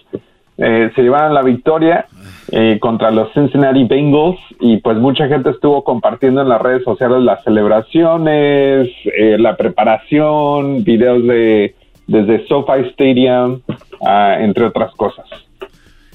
[0.59, 2.07] eh, se llevaron la victoria
[2.51, 7.23] eh, contra los Cincinnati Bengals y pues mucha gente estuvo compartiendo en las redes sociales
[7.23, 11.75] las celebraciones, eh, la preparación, videos de
[12.07, 13.61] desde SoFi Stadium,
[14.05, 15.25] ah, entre otras cosas.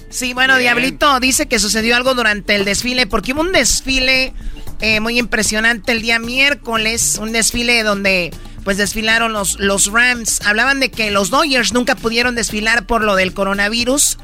[0.09, 4.33] Sí, bueno, Diablito dice que sucedió algo durante el desfile, porque hubo un desfile
[4.79, 8.31] eh, muy impresionante el día miércoles, un desfile donde
[8.67, 10.41] pues desfilaron los, los Rams.
[10.43, 14.17] Hablaban de que los Dodgers nunca pudieron desfilar por lo del coronavirus.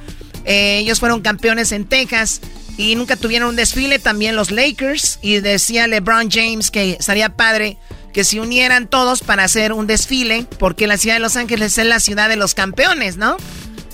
[0.43, 2.41] Eh, ellos fueron campeones en Texas
[2.75, 3.99] y nunca tuvieron un desfile.
[3.99, 5.19] También los Lakers.
[5.21, 7.77] Y decía LeBron James que estaría padre
[8.11, 11.85] que se unieran todos para hacer un desfile, porque la ciudad de Los Ángeles es
[11.85, 13.37] la ciudad de los campeones, ¿no?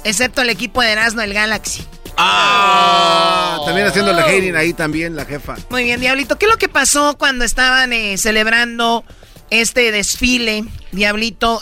[0.04, 1.84] Excepto el equipo de Erasmo, el Galaxy.
[2.18, 5.58] Ah, también haciendo la hating ahí también, la jefa.
[5.70, 6.40] Muy bien, Diablito.
[6.40, 9.06] ¿Qué es lo que pasó cuando estaban eh, celebrando
[9.50, 11.62] este desfile, Diablito?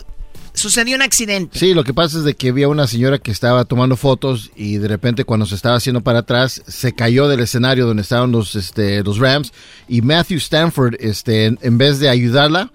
[0.54, 1.60] Sucedió un accidente.
[1.60, 4.78] Sí, lo que pasa es de que había una señora que estaba tomando fotos y
[4.78, 8.56] de repente cuando se estaba haciendo para atrás se cayó del escenario donde estaban los
[8.56, 9.54] este los Rams
[9.88, 12.72] y Matthew Stanford este en, en vez de ayudarla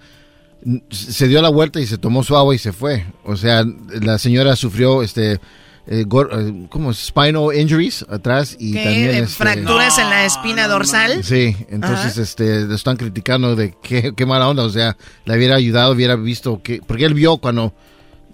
[0.89, 3.05] se dio la vuelta y se tomó su agua y se fue.
[3.25, 3.65] O sea,
[4.01, 5.39] la señora sufrió este
[5.87, 6.97] eh, eh, ¿cómo es?
[6.97, 8.83] spinal injuries atrás y ¿Qué?
[8.83, 11.23] también este, ¿Fracturas en la espina dorsal?
[11.23, 12.21] Sí, entonces Ajá.
[12.21, 16.15] este le están criticando de qué, qué mala onda, o sea, le hubiera ayudado, hubiera
[16.15, 17.73] visto que porque él vio cuando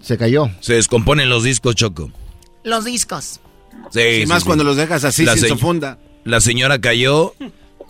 [0.00, 0.48] se cayó.
[0.60, 2.10] Se descomponen los discos, Choco.
[2.64, 3.40] Los discos.
[3.90, 4.46] Sí, Y sí, más sí.
[4.46, 5.98] cuando los dejas así La sin se- funda.
[6.24, 7.34] La señora cayó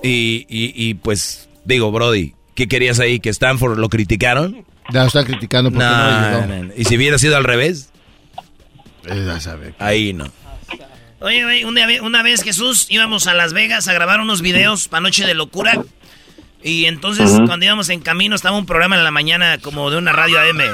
[0.03, 3.21] y, y, y, pues, digo, Brody, ¿qué querías ahí?
[3.21, 4.65] ¿Que Stanford lo criticaron?
[4.93, 6.73] Ya lo están criticando porque no, No, no, no.
[6.77, 7.91] ¿Y si hubiera sido al revés?
[9.79, 10.31] Ahí no.
[11.21, 14.89] Oye, güey, una, vez- una vez Jesús íbamos a Las Vegas a grabar unos videos
[14.89, 15.83] para Noche de Locura.
[16.63, 20.13] Y entonces cuando íbamos en camino estaba un programa en la mañana como de una
[20.13, 20.61] radio AM.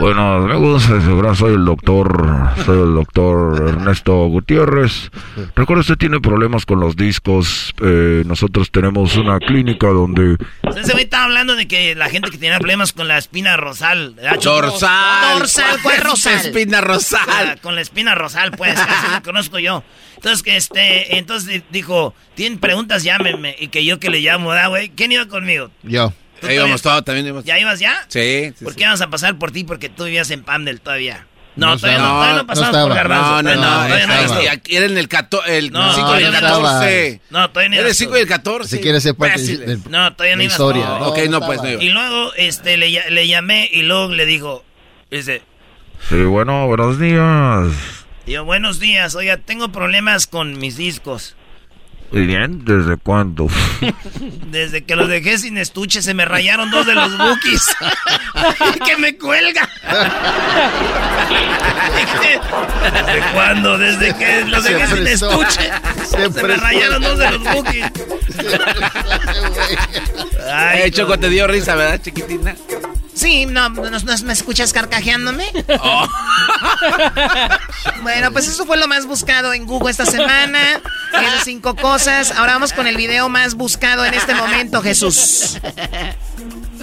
[0.00, 5.10] Bueno, asegurar, soy el doctor, soy el doctor Ernesto Gutiérrez.
[5.54, 7.74] Recuerda, usted tiene problemas con los discos.
[7.80, 10.36] Eh, nosotros tenemos una clínica donde...
[10.76, 14.16] Ese güey estaba hablando de que la gente que tenía problemas con la espina rosal.
[14.42, 15.38] Dorsal.
[15.38, 16.34] Dorsal, ¿cuál rosal?
[16.34, 17.60] Espina rosal.
[17.60, 19.82] Con la espina rosal, pues, así lo conozco yo.
[20.24, 23.54] Entonces, que este, entonces di- dijo, tienen preguntas, llámenme.
[23.58, 24.88] Y que yo que le llamo, ¿verdad, güey?
[24.88, 25.70] ¿Quién iba conmigo?
[25.82, 26.08] Yo.
[26.08, 27.44] ¿Tú Ahí todavía- íbamos todos, también íbamos.
[27.44, 28.06] ¿Ya ibas ya?
[28.08, 28.52] Sí.
[28.56, 28.78] sí, ¿Por sí.
[28.78, 29.64] qué vamos a pasar por ti?
[29.64, 31.26] Porque tú vivías en Pamdel todavía.
[31.56, 32.86] No, No todavía, no, todavía no No pasamos estaba.
[32.88, 33.42] por Garbanzo.
[33.42, 34.34] No, no, todavía no.
[34.42, 34.50] no.
[34.50, 37.20] Aquí Era en el, cato- el No, 5 y todavía el no 14.
[37.30, 38.16] No, todavía no Era el ibas 5 tú.
[38.16, 38.76] y el 14.
[38.76, 40.86] Si quiere ser parte del- No, todavía no ibas historia.
[40.98, 41.04] tú.
[41.04, 41.82] Ok, no, pues no iba.
[41.82, 44.64] Y luego este, le, le llamé y luego le digo,
[45.10, 45.42] dice,
[46.08, 47.68] Sí, bueno, buenos días.
[48.26, 51.36] Yo, buenos días, oiga, tengo problemas con mis discos.
[52.12, 53.48] Bien, ¿desde cuándo?
[54.50, 57.62] Desde que los dejé sin estuche se me rayaron dos de los bookies.
[58.86, 59.68] que me cuelga.
[62.84, 63.78] ¿Desde cuándo?
[63.78, 65.70] Desde que los dejé sin estuche.
[66.04, 67.86] Se me rayaron dos de los bookies.
[70.52, 72.54] Ay, Eh, Choco, te dio risa, ¿verdad, chiquitina?
[73.14, 75.44] Sí, no, no, no- ¿me escuchas carcajeándome?
[75.80, 76.06] Oh.
[78.02, 80.58] bueno, pues eso fue lo más buscado en Google esta semana.
[81.12, 82.36] Esas cinco cosas.
[82.36, 85.60] Ahora vamos con el video más buscado en este momento, Jesús.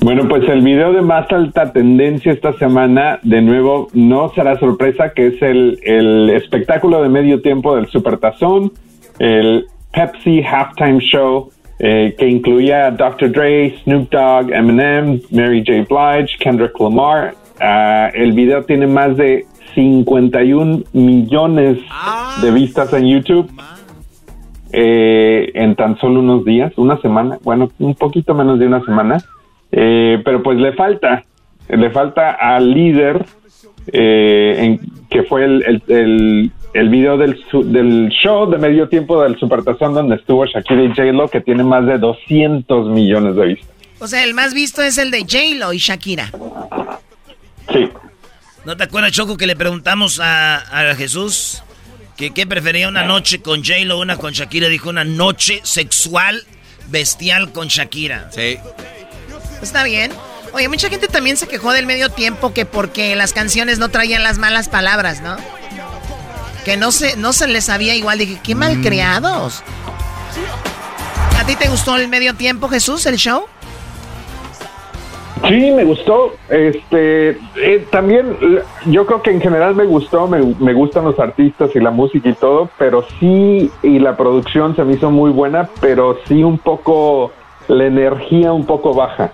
[0.01, 5.13] Bueno, pues el video de más alta tendencia esta semana, de nuevo, no será sorpresa,
[5.13, 8.71] que es el, el espectáculo de medio tiempo del Supertazón,
[9.19, 11.51] el Pepsi Halftime Show,
[11.83, 13.31] eh, que incluía Dr.
[13.31, 15.83] Dre, Snoop Dogg, Eminem, Mary J.
[15.89, 17.33] Blige, Kendrick Lamar.
[17.59, 21.79] Ah, el video tiene más de 51 millones
[22.43, 23.49] de vistas en YouTube.
[24.73, 29.17] eh, en tan solo unos días, una semana, bueno, un poquito menos de una semana.
[29.71, 31.23] Eh, pero pues le falta,
[31.67, 33.25] le falta al líder,
[33.91, 34.79] eh, en-
[35.09, 39.93] que fue el, el, el video del, su- del show de medio tiempo del Supertazón
[39.93, 43.69] donde estuvo Shakira y J-Lo, que tiene más de 200 millones de vistas.
[43.99, 46.31] O sea, el más visto es el de J-Lo y Shakira.
[47.71, 47.89] Sí.
[48.65, 50.57] ¿No te acuerdas, Choco, que le preguntamos a,
[50.91, 51.63] a Jesús
[52.17, 54.67] ¿Qué, qué prefería una noche con J-Lo o una con Shakira?
[54.67, 56.43] Dijo una noche sexual
[56.89, 58.29] bestial con Shakira.
[58.31, 58.57] Sí.
[59.61, 60.11] Está bien.
[60.53, 64.21] Oye, mucha gente también se quejó del medio tiempo que porque las canciones no traían
[64.21, 65.35] las malas palabras, ¿no?
[66.65, 68.19] Que no se, no se les sabía igual.
[68.19, 69.63] Dije, qué malcriados.
[71.39, 73.45] ¿A ti te gustó el medio tiempo, Jesús, el show?
[75.47, 76.33] Sí, me gustó.
[76.49, 78.37] Este, eh, también
[78.85, 82.29] yo creo que en general me gustó, me, me, gustan los artistas y la música
[82.29, 86.59] y todo, pero sí, y la producción se me hizo muy buena, pero sí un
[86.59, 87.31] poco,
[87.67, 89.33] la energía un poco baja.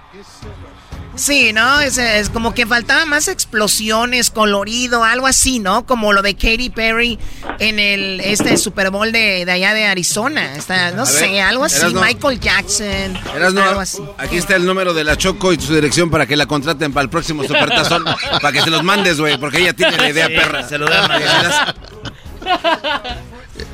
[1.18, 1.82] Sí, ¿no?
[1.82, 5.86] Es, es, como que faltaba más explosiones, colorido, algo así, ¿no?
[5.86, 7.18] Como lo de Katy Perry
[7.60, 10.56] en el este Super Bowl de, de allá de Arizona.
[10.56, 11.94] Está, no sé, algo así.
[11.94, 13.14] No, Michael Jackson.
[13.54, 14.02] no, algo así.
[14.18, 17.04] Aquí está el número de la Choco y su dirección para que la contraten para
[17.04, 18.06] el próximo Supertazón.
[18.42, 20.68] para que se los mandes, güey, porque ella tiene la idea Sí, perra.
[20.68, 21.76] se lo da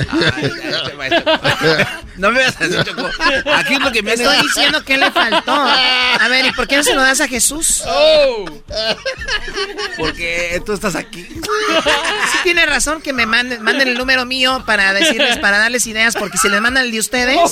[0.09, 3.09] a no me veas así, Choco.
[3.55, 4.23] Aquí es lo que me hace...
[4.23, 5.51] Estoy diciendo que le faltó.
[5.53, 7.83] A ver, ¿y por qué no se lo das a Jesús?
[7.87, 8.45] Oh.
[9.97, 11.27] Porque tú estás aquí.
[11.27, 16.15] Sí tiene razón que me manden, manden el número mío para decirles, para darles ideas,
[16.15, 17.39] porque si les mandan el de ustedes...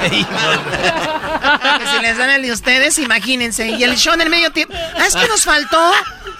[0.00, 3.68] que si les dan el de ustedes, imagínense.
[3.68, 4.74] Y el show en el medio tiempo...
[4.74, 5.78] Ah, es que nos faltó...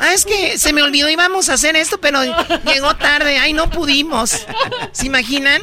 [0.01, 2.22] Ah, es que se me olvidó, íbamos a hacer esto, pero
[2.64, 3.38] llegó tarde.
[3.39, 4.47] Ay, no pudimos.
[4.93, 5.62] ¿Se imaginan?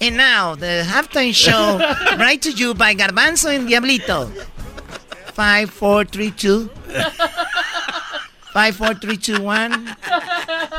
[0.00, 1.78] And now, the halftime show,
[2.18, 4.28] right to you by Garbanzo and Diablito.
[5.32, 6.68] Five, four, three, two.
[8.52, 9.96] Five, four, three, two, one.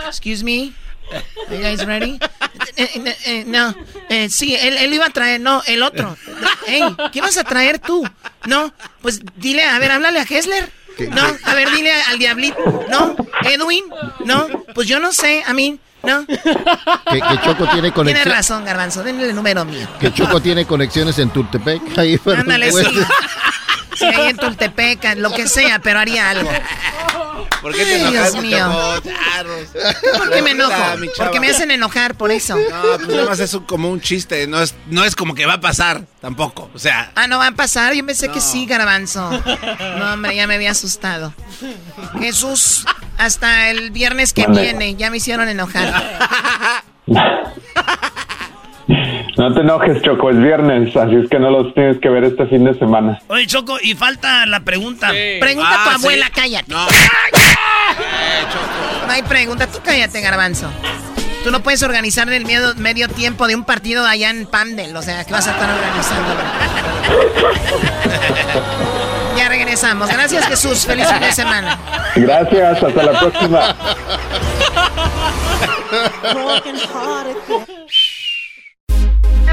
[0.07, 0.73] Excuse me.
[1.11, 2.19] Are you guys ready?
[2.77, 3.73] Eh, eh, eh, no,
[4.09, 6.17] eh, sí, él, él, iba a traer, no, el otro.
[6.67, 8.07] Ey, ¿qué vas a traer tú?
[8.47, 10.71] No, pues dile, a ver, háblale a Hessler.
[11.11, 12.85] No, a ver, dile al diablito.
[12.89, 13.83] No, Edwin.
[14.25, 15.79] No, pues yo no sé, a mí.
[16.03, 16.25] No.
[16.25, 18.23] Que, que Choco tiene conexión.
[18.23, 19.87] Tiene razón, Garbanzo, denle el número mío.
[19.99, 21.97] Que Choco tiene conexiones en Tultepec.
[21.97, 22.85] Ahí Ándale, sí.
[23.95, 26.49] Sí, ahí en Tultepec, lo que sea, pero haría algo.
[27.61, 29.01] ¿Por qué te enojas, Dios mío.
[30.17, 30.73] ¿Por qué me enojo?
[31.17, 32.55] Porque me hacen enojar por eso.
[32.55, 35.45] No, pues nada más es un- como un chiste, no es, no es como que
[35.45, 36.69] va a pasar tampoco.
[36.75, 37.93] O sea, Ah, no va a pasar.
[37.93, 39.29] Yo pensé que sí, Garbanzo.
[39.97, 41.33] No, hombre, ya me había asustado.
[42.19, 42.85] Jesús,
[43.17, 46.19] hasta el viernes que viene, ya me hicieron enojar.
[49.37, 52.45] No te enojes, Choco, es viernes, así es que no los tienes que ver este
[52.45, 53.19] fin de semana.
[53.27, 55.09] Oye, Choco, y falta la pregunta.
[55.39, 56.31] Pregunta a tu Ah, abuela, sí.
[56.35, 56.71] cállate.
[56.71, 56.85] No.
[59.09, 60.67] hay pregunta, tú cállate, Garbanzo.
[61.43, 65.01] Tú no puedes organizar el medio, medio tiempo de un partido allá en Pandel, o
[65.01, 66.33] sea, ¿qué vas a estar organizando?
[69.37, 70.09] ya regresamos.
[70.09, 70.85] Gracias, Jesús.
[70.85, 71.77] Feliz fin de semana.
[72.15, 73.75] Gracias, hasta la próxima.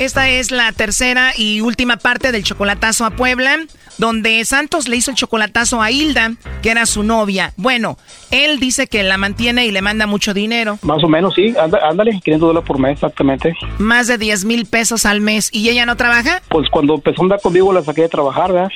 [0.00, 3.58] Esta es la tercera y última parte del chocolatazo a Puebla,
[3.98, 6.32] donde Santos le hizo el chocolatazo a Hilda,
[6.62, 7.52] que era su novia.
[7.56, 7.98] Bueno,
[8.30, 11.54] él dice que la mantiene y le manda mucho dinero, Más o menos, sí.
[11.60, 13.54] Anda- ándale, 500 dólares por mes, exactamente.
[13.78, 16.42] más de 10 mil pesos al mes, y ella no trabaja.
[16.48, 18.70] Pues cuando empezó a andar conmigo la saqué de trabajar, ¿verdad?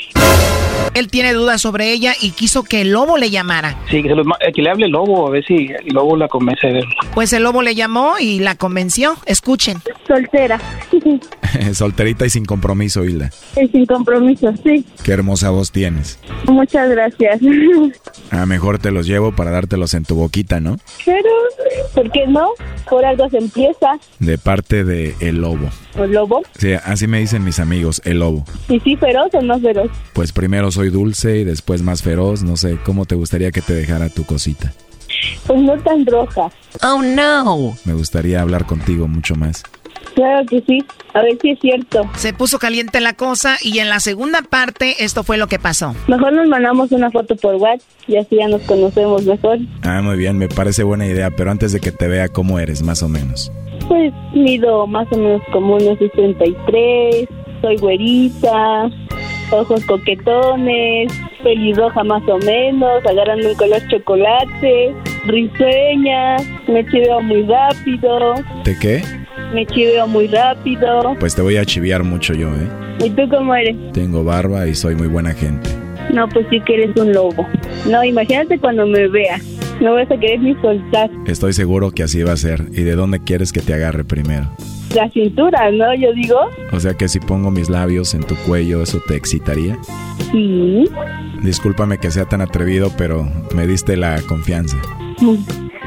[0.94, 3.76] Él tiene dudas sobre ella y quiso que el lobo le llamara.
[3.90, 6.16] Sí, que, se los eh, que le hable el lobo, a ver si el lobo
[6.16, 6.84] la convence de él.
[7.14, 9.16] Pues el lobo le llamó y la convenció.
[9.26, 9.78] Escuchen.
[10.06, 10.60] Soltera.
[11.74, 13.30] Solterita y sin compromiso, Hilda.
[13.60, 14.84] y sin compromiso, sí.
[15.04, 16.18] Qué hermosa voz tienes.
[16.48, 17.38] Muchas gracias.
[18.30, 20.78] A mejor te los llevo para dártelos en tu boquita, ¿no?
[21.04, 21.28] Pero,
[21.94, 22.48] ¿por qué no?
[22.88, 23.98] Por algo se empieza.
[24.18, 25.68] De parte de El Lobo.
[25.94, 26.42] ¿El lobo?
[26.58, 28.46] Sí, así me dicen mis amigos, El Lobo.
[28.70, 29.90] ¿Y sí feroz o no feroz?
[30.14, 32.42] Pues primero soy dulce y después más feroz.
[32.42, 34.72] No sé, ¿cómo te gustaría que te dejara tu cosita?
[35.46, 36.50] Pues no tan roja.
[36.82, 37.76] Oh, no.
[37.84, 39.62] Me gustaría hablar contigo mucho más.
[40.14, 40.84] Claro que sí.
[41.12, 42.02] A ver si es cierto.
[42.16, 45.94] Se puso caliente la cosa y en la segunda parte esto fue lo que pasó.
[46.08, 49.58] Mejor nos mandamos una foto por WhatsApp y así ya nos conocemos mejor.
[49.82, 52.82] Ah, muy bien, me parece buena idea, pero antes de que te vea cómo eres,
[52.82, 53.52] más o menos.
[53.88, 57.28] Pues mido más o menos como unos 63,
[57.60, 58.90] soy güerita,
[59.50, 61.12] ojos coquetones,
[61.42, 64.94] pelirroja más o menos, agarrando un color chocolate,
[65.26, 66.36] risueña,
[66.66, 68.34] me chiveo muy rápido,
[68.64, 69.02] ¿De qué?
[69.54, 71.14] Me chiveo muy rápido.
[71.18, 72.68] Pues te voy a chiviar mucho yo, ¿eh?
[73.04, 73.76] ¿Y tú cómo eres?
[73.92, 75.70] Tengo barba y soy muy buena gente.
[76.12, 77.46] No, pues sí que eres un lobo.
[77.90, 79.42] No, imagínate cuando me veas.
[79.80, 82.66] No vas a querer ni soltar Estoy seguro que así va a ser.
[82.72, 84.48] ¿Y de dónde quieres que te agarre primero?
[84.94, 85.92] la cintura, ¿no?
[85.96, 86.36] Yo digo,
[86.70, 89.76] O sea que si pongo mis labios en tu cuello, ¿eso te excitaría?
[90.30, 90.84] sí.
[91.42, 94.78] Discúlpame que sea tan atrevido, pero me diste la confianza.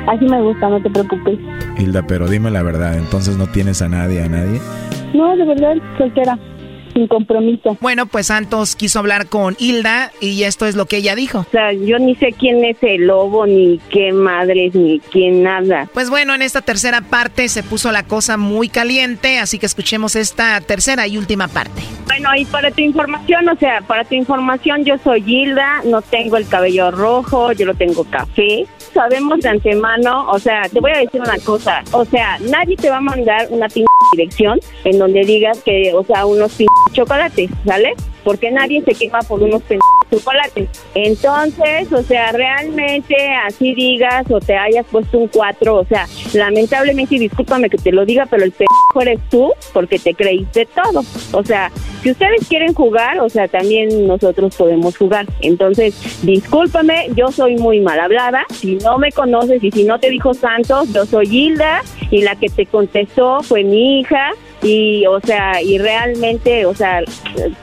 [0.08, 1.38] Así me gusta, no te preocupes.
[1.78, 4.60] Hilda, pero dime la verdad, ¿entonces no tienes a nadie, a nadie?
[5.14, 6.38] No, de verdad, soltera.
[6.98, 7.78] Sin compromiso.
[7.80, 11.42] Bueno, pues Santos quiso hablar con Hilda y esto es lo que ella dijo.
[11.42, 15.88] O sea, yo ni sé quién es el lobo, ni qué madres, ni quién nada.
[15.94, 20.16] Pues bueno, en esta tercera parte se puso la cosa muy caliente, así que escuchemos
[20.16, 21.84] esta tercera y última parte.
[22.08, 26.38] Bueno, y para tu información, o sea, para tu información, yo soy Gilda, no tengo
[26.38, 28.66] el cabello rojo, yo lo tengo café.
[28.92, 32.90] Sabemos de antemano, o sea, te voy a decir una cosa, o sea, nadie te
[32.90, 37.50] va a mandar una pinche dirección en donde digas que, o sea, unos pinches chocolates,
[37.66, 37.94] ¿sale?
[38.24, 39.62] Porque nadie se quema por unos
[40.12, 40.70] chocolates.
[40.96, 43.16] Entonces, o sea, realmente
[43.46, 48.06] así digas o te hayas puesto un 4, o sea, lamentablemente, discúlpame que te lo
[48.06, 51.04] diga, pero el pendejo eres tú porque te creíste todo.
[51.32, 51.72] O sea,
[52.02, 55.26] si ustedes quieren jugar, o sea, también nosotros podemos jugar.
[55.42, 58.46] Entonces, discúlpame, yo soy muy mal hablada.
[58.54, 61.82] Si no me conoces y si no te dijo Santos, yo soy Hilda
[62.12, 64.32] y la que te contestó fue mi hija.
[64.62, 67.02] Y, o sea, y realmente, o sea,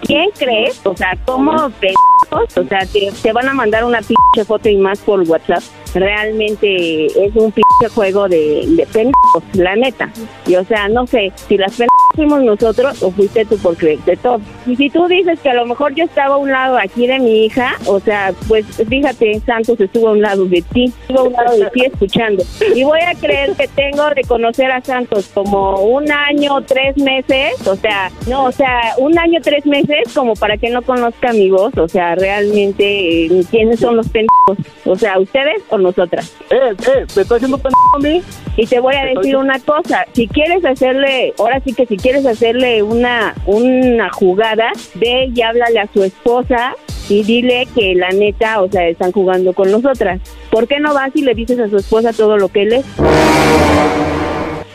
[0.02, 0.80] ¿quién crees?
[0.84, 2.56] O sea, ¿cómo pendejos?
[2.56, 5.62] O sea, te, te van a mandar una pinche foto y más por WhatsApp.
[5.94, 10.10] Realmente es un pinche juego de, de pendejos, la neta.
[10.46, 14.16] Y, o sea, no sé, si las pendejos fuimos nosotros o fuiste tú por creerte
[14.16, 14.40] todo.
[14.66, 17.18] Y si tú dices que a lo mejor yo estaba a un lado aquí de
[17.18, 21.22] mi hija, o sea, pues fíjate, Santos estuvo a un lado de ti, estuvo a
[21.24, 22.44] un lado de ti escuchando.
[22.74, 27.66] Y voy a creer que tengo de conocer a Santos como un año, tres meses,
[27.66, 31.50] o sea, no, o sea, un año, tres meses como para que no conozca mi
[31.50, 34.58] voz, o sea, realmente, eh, ¿quiénes son los pendejos?
[34.84, 36.34] O sea, ¿ustedes o nosotras?
[36.50, 38.22] Eh, eh, ¿me estoy haciendo pendejo a mí?
[38.56, 42.26] Y te voy a decir una cosa, si quieres hacerle, ahora sí que si quieres
[42.26, 46.74] hacerle una, una jugada, ve y háblale a su esposa
[47.08, 50.20] y dile que la neta, o sea, están jugando con nosotras.
[50.50, 52.84] ¿Por qué no vas y le dices a su esposa todo lo que él es?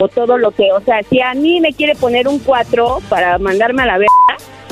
[0.00, 3.38] O todo lo que, o sea, si a mí me quiere poner un 4 para
[3.38, 4.10] mandarme a la verga,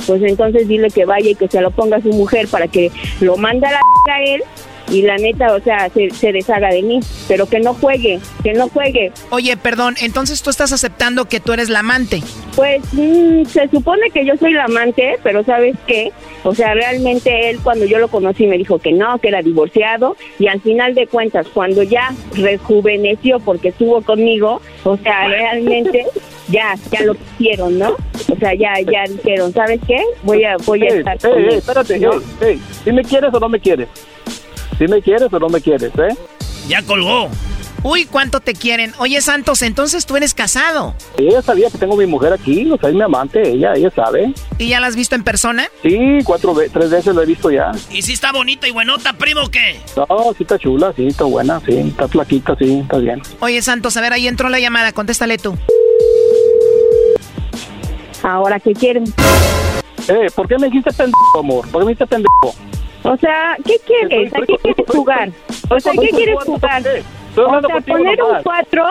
[0.05, 2.91] pues entonces dile que vaya y que se lo ponga a su mujer para que
[3.21, 4.43] lo mande a la verga a él
[4.91, 8.53] y la neta, o sea, se, se deshaga de mí, pero que no juegue, que
[8.55, 9.13] no juegue.
[9.31, 12.23] Oye, perdón, entonces tú estás aceptando que tú eres la amante.
[12.57, 16.11] Pues mm, se supone que yo soy la amante, pero ¿sabes qué?
[16.43, 20.17] O sea, realmente él cuando yo lo conocí me dijo que no, que era divorciado
[20.39, 26.05] y al final de cuentas, cuando ya rejuveneció porque estuvo conmigo, o sea, realmente
[26.49, 27.91] ya, ya lo quisieron, ¿no?
[28.31, 30.01] O sea, ya, ya dijeron, ¿sabes qué?
[30.23, 32.13] Voy a, voy a Ey, estar ey, con ey, él, espérate, ¿no?
[32.13, 33.89] ey, ey, ¿sí me quieres o no me quieres?
[34.79, 36.17] ¿Sí me quieres o no me quieres, eh?
[36.69, 37.29] Ya colgó.
[37.83, 38.93] Uy, ¿cuánto te quieren?
[38.99, 40.95] Oye, Santos, entonces tú eres casado.
[41.17, 44.33] Ella sabía que tengo mi mujer aquí, o sea, es mi amante, ella, ella sabe.
[44.59, 45.69] ¿Y ya la has visto en persona?
[45.83, 47.73] Sí, cuatro ve tres veces lo he visto ya.
[47.91, 49.81] ¿Y si está bonita y buenota, primo, o qué?
[49.97, 53.23] No, sí está chula, sí, está buena, sí, está flaquita, sí, está bien.
[53.41, 55.57] Oye, Santos, a ver, ahí entró la llamada, contéstale tú.
[58.23, 59.05] Ahora, ¿qué quieren?
[60.09, 61.69] Eh, ¿por qué me dijiste pendejo, amor?
[61.69, 62.55] ¿Por qué me dijiste pendejo?
[63.05, 64.33] O sea, ¿qué quieres?
[64.35, 65.29] ¿A qué quieres jugar?
[65.71, 66.83] O sea, ¿qué quieres jugar?
[67.37, 68.43] O sea, poner un nomás.
[68.43, 68.85] 4,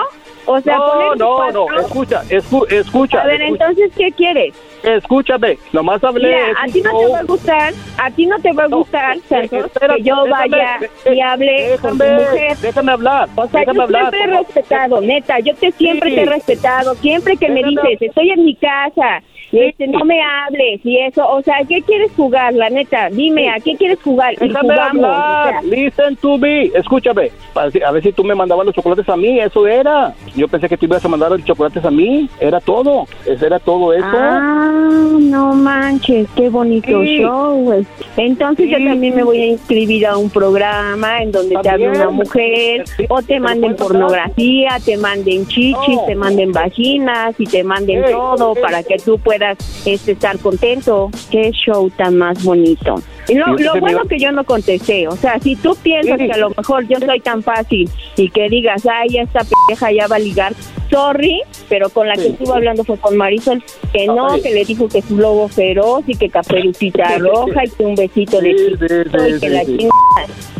[0.46, 1.66] o sea, no, poner un no, cuatro.
[1.70, 3.22] no, escucha, escu- escucha.
[3.22, 3.66] A ver, escucha.
[3.66, 4.54] entonces, ¿qué quieres?
[4.84, 6.30] Escúchame, nomás hablé.
[6.30, 9.18] Mira, a ti no te va a gustar, a ti no te va a gustar,
[9.28, 12.58] Santos, espérate, que yo déjame, vaya de- y hable con tu déjame, mujer.
[12.58, 13.30] Déjame hablar.
[13.36, 14.02] O sea, déjame yo hablar.
[14.12, 16.16] siempre he respetado, neta, yo te siempre Sí.
[16.16, 19.22] te he respetado, siempre que me Déjame dices, estoy en mi casa,
[19.52, 23.10] Este, no me hables y eso, o sea, ¿qué quieres jugar, la neta?
[23.10, 24.34] Dime, ¿a qué quieres jugar?
[24.34, 25.48] Y Déjame jugamos, hablar.
[25.48, 25.61] o sea.
[25.61, 26.65] Listen to me.
[26.65, 27.32] Escúchame.
[27.56, 29.40] A ver si tú me mandabas los chocolates a mí.
[29.40, 30.14] Eso era.
[30.36, 32.30] Yo pensé que tú ibas a mandar los chocolates a mí.
[32.40, 33.07] Era todo.
[33.26, 34.06] Eso era todo eso.
[34.11, 37.19] Ah, no manches, qué bonito Sí.
[37.19, 37.56] show.
[37.64, 37.86] güey.
[38.18, 42.10] Entonces yo también me voy a inscribir a un programa en donde te hable una
[42.10, 46.06] mujer, o te manden pornografía, te manden chichis, No.
[46.06, 48.61] te manden vaginas y te manden Ey, todo ey.
[48.61, 49.37] para que tú puedas
[49.86, 51.10] este, estar contento.
[51.32, 52.96] Qué show tan más bonito.
[53.30, 56.38] Y lo, lo bueno que yo no contesté, o sea, si tú piensas que a
[56.38, 60.20] lo mejor yo soy tan fácil y que digas, ay, esta pendeja ya va a
[60.20, 60.54] ligar,
[60.90, 62.28] sorry, pero con la que Sí.
[62.30, 63.62] estuvo hablando fue con Marisol,
[63.92, 64.42] que no, Ay.
[64.42, 67.96] que le dijo que es un lobo feroz y que caperucita roja y que un
[67.96, 69.90] besito de Sí, sí, chiquito y sí, que sí, la sí.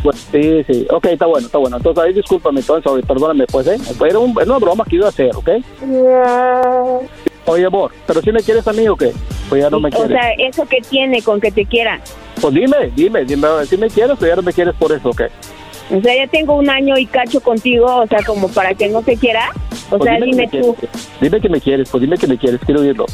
[0.04, 0.88] Pues, sí, sí.
[0.92, 1.78] Ok, está bueno, está bueno.
[1.78, 3.78] Entonces ahí discúlpame, entonces, perdóname, pues, ¿eh?
[4.06, 5.50] Era, un- era una broma que iba a hacer, ¿ok?
[7.48, 9.14] Oye, amor, ¿pero si me quieres a mí o qué?
[9.48, 10.10] Pues ya no me O quieres.
[10.10, 12.00] sea, eso que tiene con que te quiera.
[12.42, 15.22] Pues dime, dime, dime, si me quieres o ya no me quieres por eso, ¿ok?
[15.90, 19.02] O sea, ya tengo un año y cacho contigo, o sea, como para que no
[19.02, 19.50] te quiera.
[19.90, 20.76] O Pues sea, dime me tú.
[20.76, 21.10] quieres.
[21.22, 23.06] Dime que me quieres, pues dime que me quieres, quiero oírlo.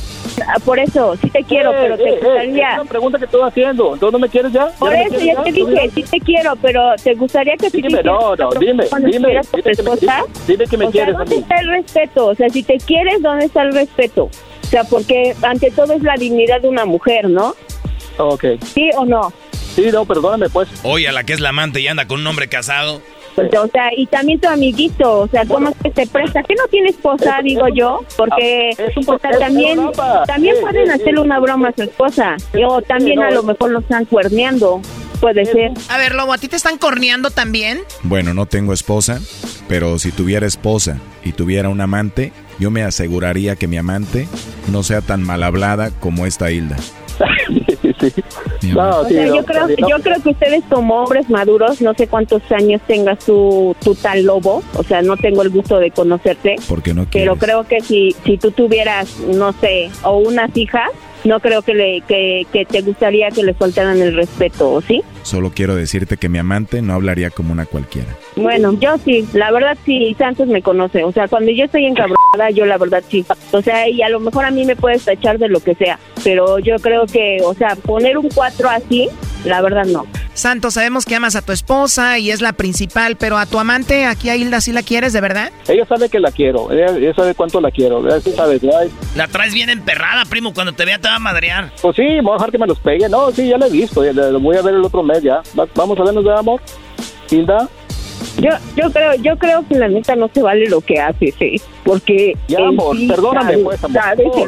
[0.47, 2.69] Ah, Por eso, sí te quiero, Eh, pero eh, te eh, gustaría...
[2.73, 4.69] es una pregunta que estoy haciendo, ¿entonces no me quieres ya?
[4.69, 5.93] ¿Ya Por me eso quieres ya te ¿Tú dije, ya?
[5.93, 9.41] sí te quiero, pero ¿te gustaría que Dime, te no, no, dime, dime, tu dime
[9.51, 10.25] que me- esposa?
[10.47, 12.25] dime que me o sea, quieres a ¿dónde está el respeto?
[12.25, 14.23] O sea, si te quieres, ¿dónde está el respeto?
[14.63, 17.53] O sea, porque ante todo es la dignidad de una mujer, ¿no?
[18.17, 18.45] Ok.
[18.73, 19.31] ¿Sí o no?
[19.75, 20.69] Sí, no, perdóname, pues.
[20.83, 23.01] Oye, a la que es la amante y anda con un hombre casado.
[23.35, 26.43] Pues, o sea, y también tu amiguito, o sea, ¿cómo es que se presta?
[26.43, 28.01] ¿Qué no tiene esposa, Es- digo es yo?
[28.15, 29.79] Porque, es un- o sea, es también,
[30.27, 32.35] también pueden hacerle una broma a su esposa.
[32.67, 34.81] O también no, a lo mejor lo están cuerneando.
[35.19, 35.71] Puede ser.
[35.89, 37.79] A ver, Lobo, ¿a ti te están corneando también?
[38.03, 39.19] Bueno, no tengo esposa,
[39.69, 44.27] pero si tuviera esposa y tuviera un amante, yo me aseguraría que mi amante
[44.71, 46.75] no sea tan mal hablada como esta Hilda.
[48.73, 52.41] No, O sea, yo creo, yo creo que ustedes como hombres maduros, no sé cuántos
[52.51, 56.93] años tengas tu, tu tal lobo, o sea, no tengo el gusto de conocerte, Porque
[56.93, 60.89] no pero creo que si, si tú tuvieras, no sé, o unas hijas,
[61.23, 65.01] no creo que, le, que, que te gustaría que le faltaran el respeto, ¿o sí?
[65.23, 68.09] Solo quiero decirte que mi amante no hablaría como una cualquiera.
[68.35, 72.49] Bueno, yo sí, la verdad sí, Santos me conoce, o sea, cuando yo estoy encabronada,
[72.53, 75.38] yo la verdad sí, o sea, y a lo mejor a mí me puedes tachar
[75.38, 79.10] de lo que sea, pero yo creo que, o sea, poner un 4 así,
[79.45, 80.05] la verdad no.
[80.34, 84.07] Santos, sabemos que amas a tu esposa y es la principal, pero a tu amante,
[84.07, 85.51] aquí a Hilda, ¿sí la quieres de verdad?
[85.68, 88.89] Ella sabe que la quiero, ella, ella sabe cuánto la quiero, ella sí sabe, ay,
[89.15, 90.51] La traes bien emperrada, primo.
[90.55, 91.72] Cuando te vea te va a madrear.
[91.84, 93.07] Pues sí, voy a dejar que me los pegue.
[93.10, 94.03] No, sí, ya lo he visto.
[94.03, 95.43] ya Lo voy a ver el otro mes ya.
[95.57, 96.60] Va- Vamos a vernos de amor.
[97.30, 97.69] Hilda.
[98.40, 101.56] Yo, yo creo, yo creo que la neta no se vale lo que haces, ¿eh?
[101.84, 104.02] Porque Ya, amor, sí perdóname, pues, amor.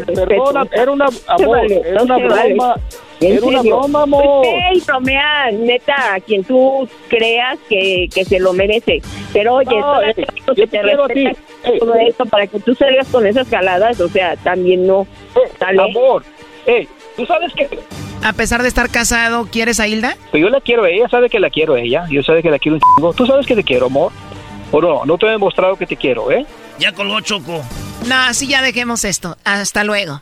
[0.07, 0.25] respeto.
[0.27, 2.53] perdona, era una- amor, vale, era no una vale.
[2.53, 2.75] broma,
[3.21, 4.23] En era una broma, amor.
[4.43, 9.01] Pues bromea, neta, a quien tú creas que, que se lo merece.
[9.31, 10.15] Pero oye, No, eh,
[10.47, 11.31] yo que te respeta
[11.63, 12.07] Eh, todo eh.
[12.09, 15.07] esto para que tú salgas con esas jaladas, o sea, también no.
[15.59, 15.81] ¿Sale?
[15.81, 16.23] Amor,
[16.65, 17.67] eh, tú sabes que
[18.23, 20.15] A pesar de estar casado, ¿quieres a Hilda?
[20.31, 22.05] pues yo la quiero a ella, sabe que la quiero a ella.
[22.09, 23.13] Yo sabe que la quiero un chingo.
[23.13, 24.11] Tú sabes que te quiero, amor.
[24.71, 26.45] O no, no te he demostrado que te quiero, ¿eh?
[26.79, 27.63] Ya colgó Choco.
[28.07, 29.37] No, así ya dejemos esto.
[29.45, 30.21] Hasta luego.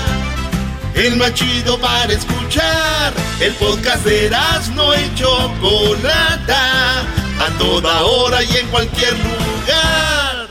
[0.95, 3.13] El más chido para escuchar.
[3.39, 4.29] El podcast de
[4.75, 7.01] no y Chocolata.
[7.39, 10.47] A toda hora y en cualquier lugar.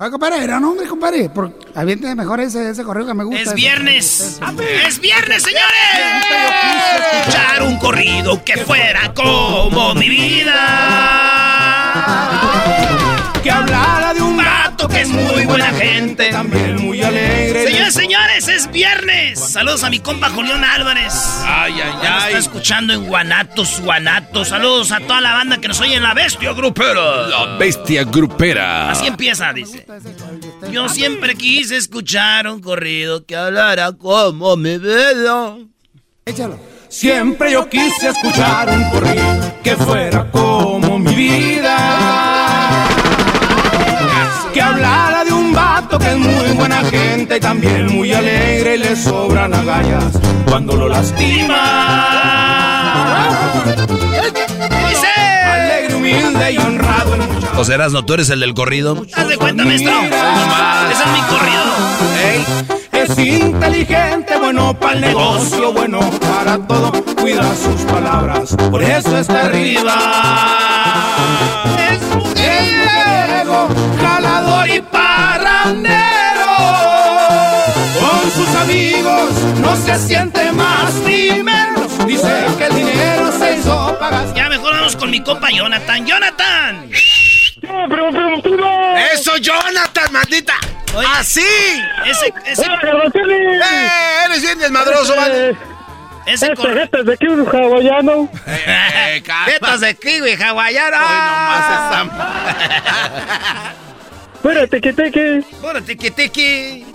[0.00, 1.28] Ah, compadre, era nombre, compadre.
[1.28, 3.40] Por, aviente mejor ese, ese correo que me gusta.
[3.40, 3.56] Es ese.
[3.56, 4.40] viernes.
[4.86, 5.66] Es viernes, señores.
[7.16, 10.54] Escuchar un corrido que fuera como mi vida.
[13.42, 14.07] Que hablara
[14.86, 16.30] que es muy buena gente.
[16.30, 17.66] También muy alegre.
[17.66, 19.40] Señores, señores, es viernes.
[19.40, 21.14] Saludos a mi compa Julián Álvarez.
[21.44, 22.26] Ay, ay, ay.
[22.26, 24.48] está escuchando en Guanatos, Guanatos.
[24.48, 27.26] Saludos a toda la banda que nos oye en la bestia grupera.
[27.26, 28.90] La bestia grupera.
[28.90, 29.84] Así empieza, dice.
[30.70, 35.56] Yo siempre quise escuchar un corrido que hablara como mi vida.
[36.24, 36.58] Échalo.
[36.88, 42.47] Siempre yo quise escuchar un corrido que fuera como mi vida.
[44.52, 48.96] Que hablara de un vato que es muy buena gente también muy alegre y le
[48.96, 51.54] sobran agallas cuando lo lastima.
[55.52, 57.08] Alegre, humilde y honrado
[57.68, 59.04] sea, Erasno, tú eres el del corrido.
[59.14, 59.92] Haz de cuenta, maestro.
[59.92, 62.07] Ese es mi corrido.
[63.18, 69.96] Inteligente, bueno para el negocio, bueno para todo, cuida sus palabras, por eso está arriba.
[71.90, 73.68] Es mujeriego,
[74.00, 75.98] jalador y parrandero.
[77.98, 79.30] Con sus amigos
[79.60, 82.06] no se siente más ni menos.
[82.06, 84.32] Dice que el dinero se hizo pagar.
[84.34, 86.06] Ya mejor vamos con mi compa Jonathan.
[86.06, 86.88] ¡Jonathan!
[89.12, 90.54] ¡Eso, Jonathan, maldita!
[91.18, 91.44] ¡Así!
[92.06, 93.60] Ese, ese, ¡Eh!
[94.26, 95.56] Eres bien desmadroso, ¿vale?
[96.26, 98.28] ese cor- Este de kiwi hawaiano.
[98.46, 100.98] Eh, Tetas de kiwi hawaiano.
[104.42, 105.40] Pura tequi tequi.
[105.60, 106.86] Pura tiki tiki.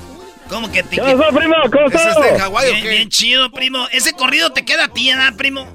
[0.49, 1.03] ¿Cómo que tiki?
[1.03, 1.55] ¿Qué pasó, primo?
[1.71, 3.87] ¿Cómo está Hawái o Bien, bien chido, primo.
[3.91, 5.67] Ese corrido te queda a ti, ¿verdad, primo?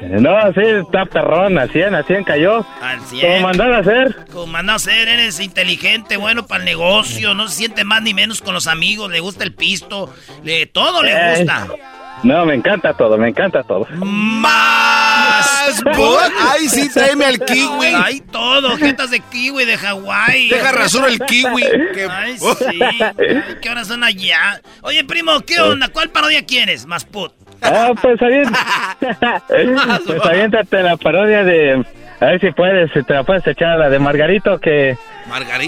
[0.00, 2.66] No, sí, está perrón, a 100, a 100 cayó.
[2.82, 3.42] Al Como 100.
[3.42, 4.16] mandar a hacer.
[4.32, 8.12] Como manda a ser, eres inteligente, bueno para el negocio, no se siente más ni
[8.14, 10.12] menos con los amigos, le gusta el pisto,
[10.44, 11.66] le, todo le Eh, gusta.
[12.22, 13.86] No, me encanta todo, me encanta todo.
[13.96, 15.82] Más.
[16.50, 17.86] Ay, sí, tráeme al kiwi.
[17.94, 20.48] Hay todo, jetas de kiwi de Hawái.
[20.48, 21.62] Deja rasuro el kiwi.
[21.94, 22.80] que- Ay, sí.
[22.82, 24.60] Ay, ¿Qué horas son allá?
[24.82, 25.88] Oye, primo, ¿qué onda?
[25.88, 26.86] ¿Cuál parodia quieres?
[26.86, 27.32] Más put.
[27.62, 28.58] Ah, pues aviéntate.
[30.06, 31.84] pues aviéntate la parodia de.
[32.18, 34.96] A ver si puedes, si te la puedes echar a la de Margarito que,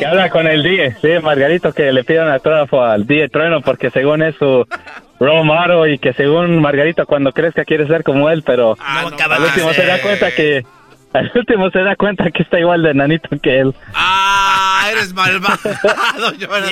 [0.06, 0.97] habla con el Die.
[1.02, 4.66] Sí, Margarito que le pide un autógrafo al Die Trueno porque según es su
[5.20, 9.43] model y que según Margarito cuando crezca quiere ser como él, pero Ah, no, al
[9.43, 10.65] último se da cuenta que.
[11.12, 13.74] Al último se da cuenta que está igual de nanito que él.
[13.94, 15.59] Ah, eres malvado.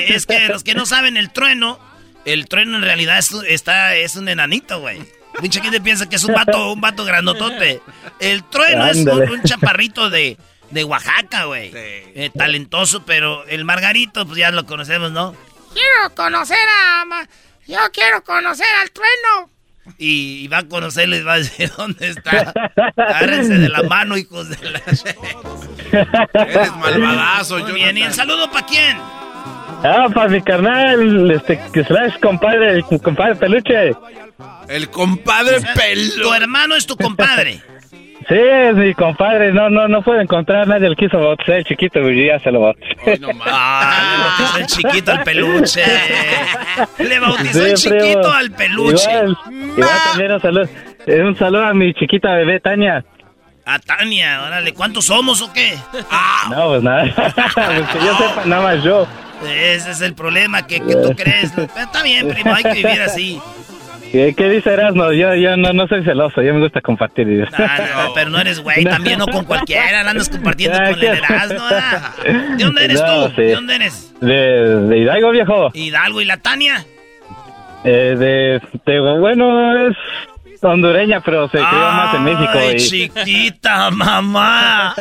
[0.09, 1.79] Es que los que no saben el trueno,
[2.27, 5.03] el trueno en realidad es, está, es un enanito, güey.
[5.41, 7.81] Mucha gente piensa que es un vato, un vato grandotote.
[8.21, 10.37] El trueno es un, chaparrito de,
[10.71, 11.71] de Oaxaca, güey.
[11.75, 15.35] Eh, talentoso, pero el Margarito, pues ya lo conocemos, ¿no?
[15.73, 17.05] Quiero conocer a...
[17.05, 17.29] Ma-
[17.67, 19.51] Yo quiero conocer al trueno.
[19.99, 22.53] Y, y va a conocerlo y va a decir dónde está.
[22.97, 24.81] Agárrense de la mano, hijos de la...
[26.47, 28.97] Eres malvadazo, Muy bien, ¿y el saludo para quién?
[29.85, 33.95] Ah, para mi carnal, este, que slash compadre, compadre peluche.
[34.69, 36.35] El compadre Tu pelo.
[36.35, 37.61] hermano es tu compadre.
[38.29, 42.01] Sí, es mi compadre, no, no, no puedo encontrar nadie, el quiso bautizar el chiquito,
[42.11, 43.21] y ya se lo bauticé.
[43.45, 45.85] Ah, le bautizó el chiquito al peluche.
[46.99, 48.33] Le bautizó el chiquito primo.
[48.35, 49.11] al peluche.
[49.13, 49.37] Igual,
[49.77, 50.69] igual también un saludo,
[51.07, 53.05] eh, un saludo a mi chiquita bebé Tania.
[53.65, 55.79] A Tania, órale, ¿cuántos somos o qué?
[56.51, 57.05] No, pues nada,
[57.55, 59.07] pues que yo sepa, nada más yo.
[59.45, 61.53] Ese es el problema, que, que tú crees.
[61.57, 63.41] Pero está bien, primo, hay que vivir así.
[64.13, 65.11] ¿Qué, qué dice Erasmo?
[65.13, 67.47] Yo, yo no, no soy celoso, yo me gusta compartir.
[67.53, 71.03] Ah, no, pero no eres güey, también no con cualquiera, la andas compartiendo con el
[71.05, 71.65] Erasmo.
[72.57, 73.35] ¿De dónde eres No, tú?
[73.37, 73.43] sí.
[73.43, 74.15] ¿De dónde eres?
[74.21, 75.71] De, de Hidalgo, viejo.
[75.75, 76.85] Hidalgo y la Tania.
[77.85, 78.61] Eh, de,
[78.91, 79.97] de, bueno, es
[80.63, 82.51] hondureña, pero se crió más en México.
[82.55, 84.95] Ay, Y, chiquita, mamá.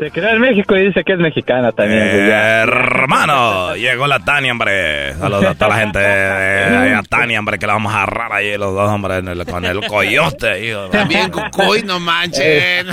[0.00, 2.00] se crió en México y dice que es mexicana también.
[2.28, 5.14] Hermano, llegó la Tania, hombre.
[5.14, 8.56] Saludos a toda la gente de a Tania, hombre, que la vamos a agarrar ahí
[8.58, 10.88] los dos, hombre, en el- con el coyote, hijo.
[10.90, 12.42] También Cucuy, no manchen.
[12.42, 12.86] ¡Eh,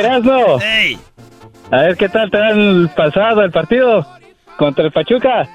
[0.00, 0.60] Erasmo!
[0.62, 0.98] Ey,
[1.70, 4.06] A ver qué tal te el pasado, el partido
[4.56, 5.48] contra el Pachuca.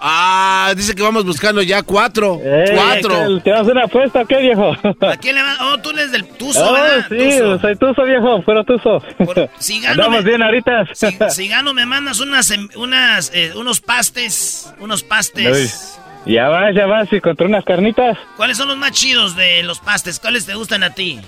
[0.00, 2.40] Ah, dice que vamos buscando ya cuatro.
[2.74, 3.40] Cuatro.
[3.40, 4.72] ¿Te vas a hacer una apuesta o qué, viejo?
[5.00, 5.58] ¿a quién le vas?
[5.60, 7.06] Oh, tú eres del Tuzo, Oh, ¿verdad?
[7.08, 9.02] sí, soy tuzo, viejo, fuera tuzo.
[9.58, 10.86] si gano, Andamos me- bien ahorita.
[10.94, 15.98] Si, si gano, me mandas unas, em- unas, eh, unos pastes, unos pastes.
[16.26, 18.16] Uy, Ya vas, ya vas, y contra unas carnitas.
[18.36, 20.20] ¿Cuáles son los más chidos de los pastes?
[20.20, 21.18] ¿Cuáles te gustan a ti?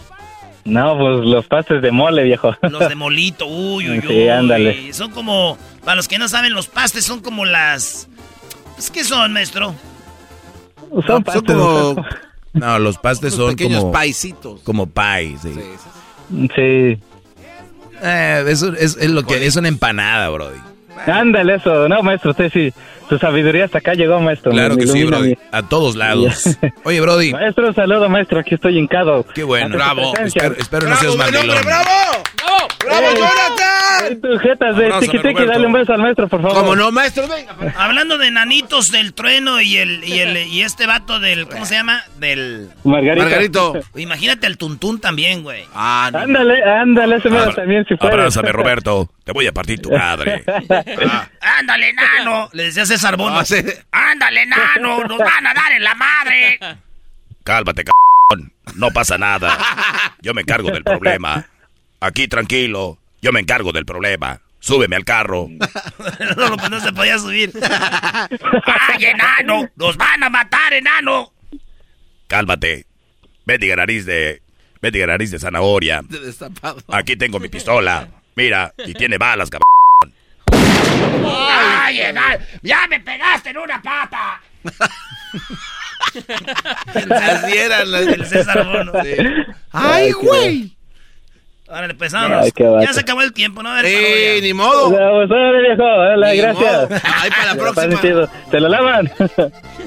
[0.65, 2.55] No, pues los pastes de mole, viejo.
[2.63, 4.07] Los de molito, uy, uy, uy.
[4.07, 4.93] Sí, ándale.
[4.93, 8.09] Son como, para los que no saben, los pastes son como las...
[8.81, 9.75] Pues, ¿Qué son, maestro?
[10.91, 11.43] Son Son pastes.
[11.55, 12.03] como...
[12.55, 13.93] No, los pastes son pequeños como...
[13.93, 14.61] paisitos.
[14.63, 15.53] Como pie, sí.
[16.57, 16.99] Sí.
[18.03, 20.57] Eh, eso es, es lo que es una empanada, brody.
[21.07, 21.89] Ándale eso.
[21.91, 22.73] No, maestro, usted sí.
[23.11, 24.51] Su sabiduría hasta acá llegó, maestro.
[24.53, 25.31] Claro Me que sí, brody.
[25.31, 26.45] mi- A todos lados.
[26.85, 28.39] Oye, brody, Maestro, un saludo, maestro.
[28.41, 29.27] Aquí estoy hincado.
[29.35, 29.75] qué bueno.
[29.77, 30.15] Bravo.
[30.17, 32.23] Espero, espero no seas ¡Bravo, buen hombre, mandilón.
[32.85, 33.01] Bravo!
[33.01, 34.21] ¡Bravo, Jonathan!
[34.21, 35.47] Tu jetas de Roberto.
[35.47, 36.57] dale un beso al maestro, por favor.
[36.57, 37.55] Como no, maestro, venga.
[37.77, 41.75] Hablando de nanitos del trueno y el, y el y este vato del ¿cómo se
[41.75, 42.03] llama?
[42.19, 43.23] Del Margarito.
[43.23, 43.81] Margarito.
[43.97, 45.65] Imagínate el tuntún también, güey.
[45.75, 46.19] Ah, no.
[46.21, 48.15] Ándale, ándale, ese mero Abra- también si puedes.
[48.15, 49.11] Abrázame, Roberto.
[49.25, 50.43] Te voy a partir tu madre.
[51.41, 52.49] Ándale, nano.
[52.53, 53.39] Le decía César Bono.
[53.39, 53.57] Ah, sí.
[53.93, 55.05] Ándale, nano.
[55.05, 56.59] Nos van a dar en la madre.
[57.45, 57.93] Cálmate, c******.
[58.77, 59.57] No pasa nada.
[60.23, 61.47] Yo me encargo del problema.
[62.01, 62.99] Aquí tranquilo.
[63.23, 64.41] Yo me encargo del problema.
[64.61, 65.49] Súbeme al carro.
[66.37, 67.53] no, pues no se podía subir.
[67.63, 69.69] ¡Ay, enano!
[69.77, 71.33] ¡Nos van a matar, enano!
[72.29, 72.87] Cálmate.
[73.47, 74.41] Bendiga nariz de.
[74.83, 76.01] Bendiga nariz de zanahoria.
[76.09, 76.79] De destapado.
[76.89, 78.09] Aquí tengo mi pistola.
[78.37, 79.67] Mira, y tiene balas, cabrón.
[81.27, 82.45] ¡Ay, enano!
[82.63, 84.41] ¡Ya me pegaste en una pata!
[87.21, 88.93] Así era la- El César Bono.
[89.73, 90.77] ¡Ay, güey!
[91.71, 92.45] Órale, pues vámonos.
[92.47, 92.85] Ay, qué vato.
[92.85, 93.71] ya se acabó el tiempo, ¿no?
[93.71, 94.91] A ver, Sí, ni modo.
[94.91, 96.73] Vamos, órale, viejo, órale, Ni gracias.
[96.91, 97.01] modo.
[97.21, 98.01] Ay, para la próxima.
[98.51, 99.13] ¿Te lo lavan?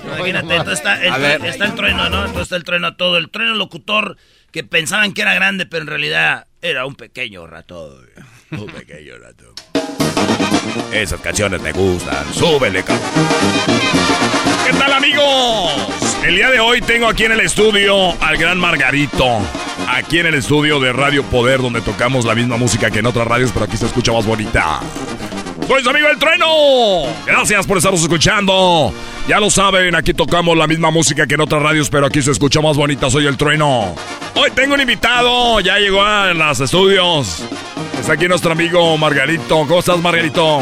[0.05, 1.45] Imagínate, entonces está el, A ver.
[1.45, 2.19] está el trueno, ¿no?
[2.19, 3.17] Entonces está el trueno todo.
[3.17, 4.17] El trueno locutor
[4.51, 8.05] que pensaban que era grande, pero en realidad era un pequeño ratón.
[8.51, 9.52] Un pequeño ratón.
[10.91, 12.33] Esas canciones me gustan.
[12.33, 13.09] Súbele, cabrón.
[14.65, 16.17] ¿Qué tal, amigos?
[16.23, 19.39] El día de hoy tengo aquí en el estudio al gran Margarito.
[19.87, 23.27] Aquí en el estudio de Radio Poder, donde tocamos la misma música que en otras
[23.27, 24.79] radios, pero aquí se escucha más bonita.
[25.67, 27.03] Soy su amigo El Trueno.
[27.25, 28.93] Gracias por estarnos escuchando.
[29.27, 32.31] Ya lo saben, aquí tocamos la misma música que en otras radios, pero aquí se
[32.31, 33.09] escucha más bonita.
[33.09, 33.95] Soy El Trueno.
[34.35, 35.59] Hoy tengo un invitado.
[35.61, 37.43] Ya llegó a los estudios.
[37.97, 39.59] Está aquí nuestro amigo Margarito.
[39.59, 40.61] ¿Cómo estás, Margarito?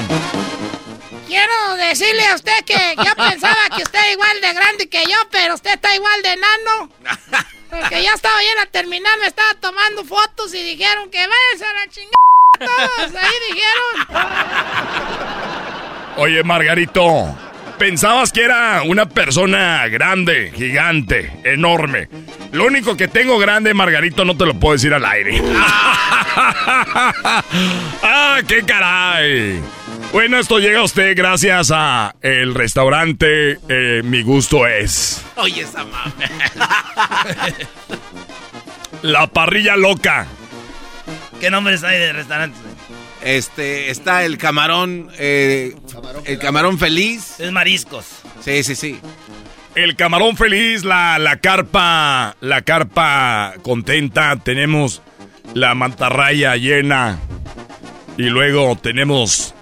[1.27, 5.17] Quiero decirle a usted que yo pensaba que usted era igual de grande que yo,
[5.31, 6.89] pero usted está igual de enano.
[7.69, 11.73] Porque ya estaba bien a terminar, me estaba tomando fotos y dijeron que váyanse a
[11.73, 12.15] la chingada
[12.65, 13.15] todos.
[13.15, 14.31] Ahí dijeron.
[16.17, 17.35] Oye, Margarito,
[17.77, 22.09] pensabas que era una persona grande, gigante, enorme.
[22.51, 25.41] Lo único que tengo grande, Margarito, no te lo puedo decir al aire.
[28.03, 29.61] ¡Ah, qué caray!
[30.11, 35.23] Bueno, esto llega a usted gracias a el restaurante eh, Mi Gusto Es.
[35.37, 36.27] Oye, esa mame.
[39.01, 40.27] La parrilla loca.
[41.41, 42.61] ¿Qué nombres hay de restaurantes?
[43.23, 45.75] Este, está el camarón, eh,
[46.25, 47.39] el camarón feliz.
[47.39, 48.05] Es mariscos.
[48.45, 48.99] Sí, sí, sí.
[49.75, 55.01] El camarón feliz, la, la carpa, la carpa contenta, tenemos
[55.53, 57.19] la mantarraya llena
[58.17, 59.53] y luego tenemos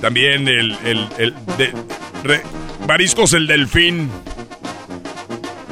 [0.00, 1.72] también el, el, el de-
[2.24, 2.42] re-
[2.86, 4.10] mariscos el delfín.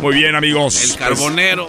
[0.01, 0.83] Muy bien amigos.
[0.91, 1.69] El carbonero.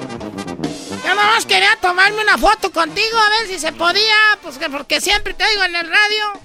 [1.14, 5.02] Nada más quería tomarme una foto contigo a ver si se podía, pues que porque
[5.02, 6.42] siempre te oigo en el radio.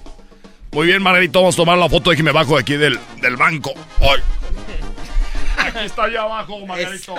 [0.71, 2.99] Muy bien Margarito, vamos a tomar la foto de que me bajo de aquí del,
[3.17, 3.73] del banco.
[3.99, 4.21] Ay.
[5.57, 7.15] Aquí está allá abajo, Margarito.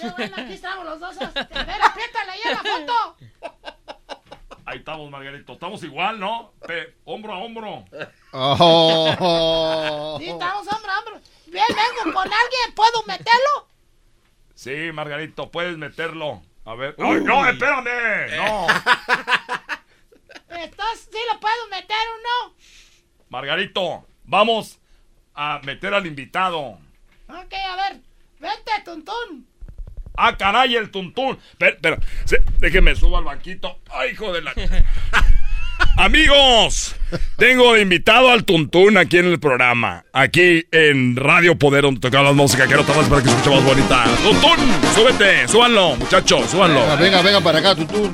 [0.00, 1.16] Qué bueno, aquí estamos los dos.
[1.20, 3.16] A ver, apriétale ahí a la foto.
[4.64, 5.52] Ahí estamos, Margarito.
[5.52, 6.52] Estamos igual, ¿no?
[6.66, 7.84] Pe- hombro a hombro.
[8.32, 10.16] Oh.
[10.20, 11.20] Sí, estamos hombro a hombro.
[11.46, 13.68] Bien, vengo con alguien, ¿puedo meterlo?
[14.54, 16.42] Sí, Margarito, puedes meterlo.
[16.64, 16.94] A ver.
[16.98, 18.36] ¡Ay, no, espérame!
[18.36, 18.66] No.
[20.48, 22.54] Entonces, ¿sí lo puedo meter o no?
[23.28, 24.78] Margarito, vamos
[25.34, 26.78] a meter al invitado.
[27.28, 28.00] Ok, a ver,
[28.38, 29.48] vente, tuntún.
[30.16, 31.38] ¡Ah, caray, el tuntún!
[31.58, 31.96] Pero, pero,
[32.58, 33.80] déjeme subo al banquito.
[33.90, 34.52] ¡Ay, hijo de la...
[35.96, 36.94] Amigos,
[37.36, 40.04] tengo invitado al Tuntún aquí en el programa.
[40.12, 42.66] Aquí en Radio Poder, donde tocamos la música.
[42.66, 44.04] Quiero tomar para que se escuche más bonita.
[44.22, 44.56] Tuntún,
[44.94, 46.80] súbete, súbanlo, muchachos, súbanlo.
[46.80, 48.10] Venga, venga, venga para acá, tutú.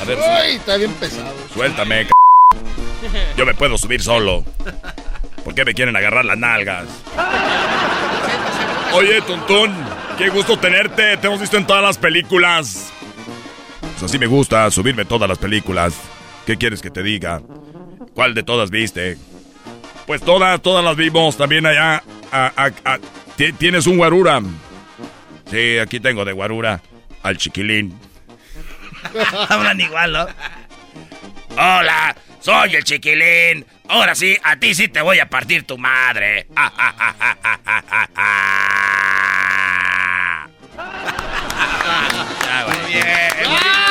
[0.00, 1.34] A ver, Ay, está bien pesado.
[1.54, 2.10] suéltame, c...
[3.36, 4.44] Yo me puedo subir solo.
[5.42, 6.84] ¿Por qué me quieren agarrar las nalgas?
[8.92, 9.74] Oye, Tuntún,
[10.18, 11.16] qué gusto tenerte.
[11.16, 12.90] Te hemos visto en todas las películas.
[13.80, 15.94] Pues así me gusta, subirme todas las películas.
[16.46, 17.42] ¿Qué quieres que te diga?
[18.14, 19.18] ¿Cuál de todas viste?
[20.06, 21.36] Pues todas, todas las vimos.
[21.36, 22.02] También allá.
[22.32, 22.98] a- a- a-
[23.36, 24.40] ti- ¿Tienes un guarura?
[25.50, 26.80] Sí, aquí tengo de guarura
[27.22, 27.96] al chiquilín.
[29.48, 30.26] Hablan igual, ¿no?
[31.56, 33.64] Hola, soy el chiquilín.
[33.88, 36.48] Ahora sí, a ti sí te voy a partir tu madre.
[41.76, 42.80] Saludos
[43.52, 43.85] a toda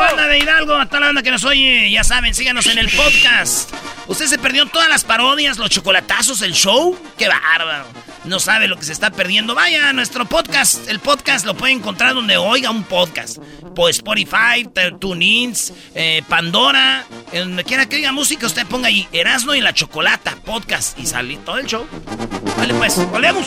[0.00, 1.90] la banda de Hidalgo, a toda la banda que nos oye.
[1.90, 3.72] Ya saben, síganos en el podcast.
[4.06, 6.98] ¿Usted se perdió todas las parodias, los chocolatazos, el show?
[7.16, 7.86] ¡Qué bárbaro!
[8.24, 9.54] no sabe lo que se está perdiendo.
[9.54, 10.88] Vaya a nuestro podcast.
[10.88, 13.38] El podcast lo puede encontrar donde oiga un podcast.
[13.74, 14.68] Por Spotify,
[14.98, 19.72] TuneIns, eh, Pandora, en donde quiera que oiga música, usted ponga ahí Erasmo y la
[19.72, 21.86] Chocolata Podcast y sale todo el show.
[22.56, 23.46] Vale, pues, volvemos.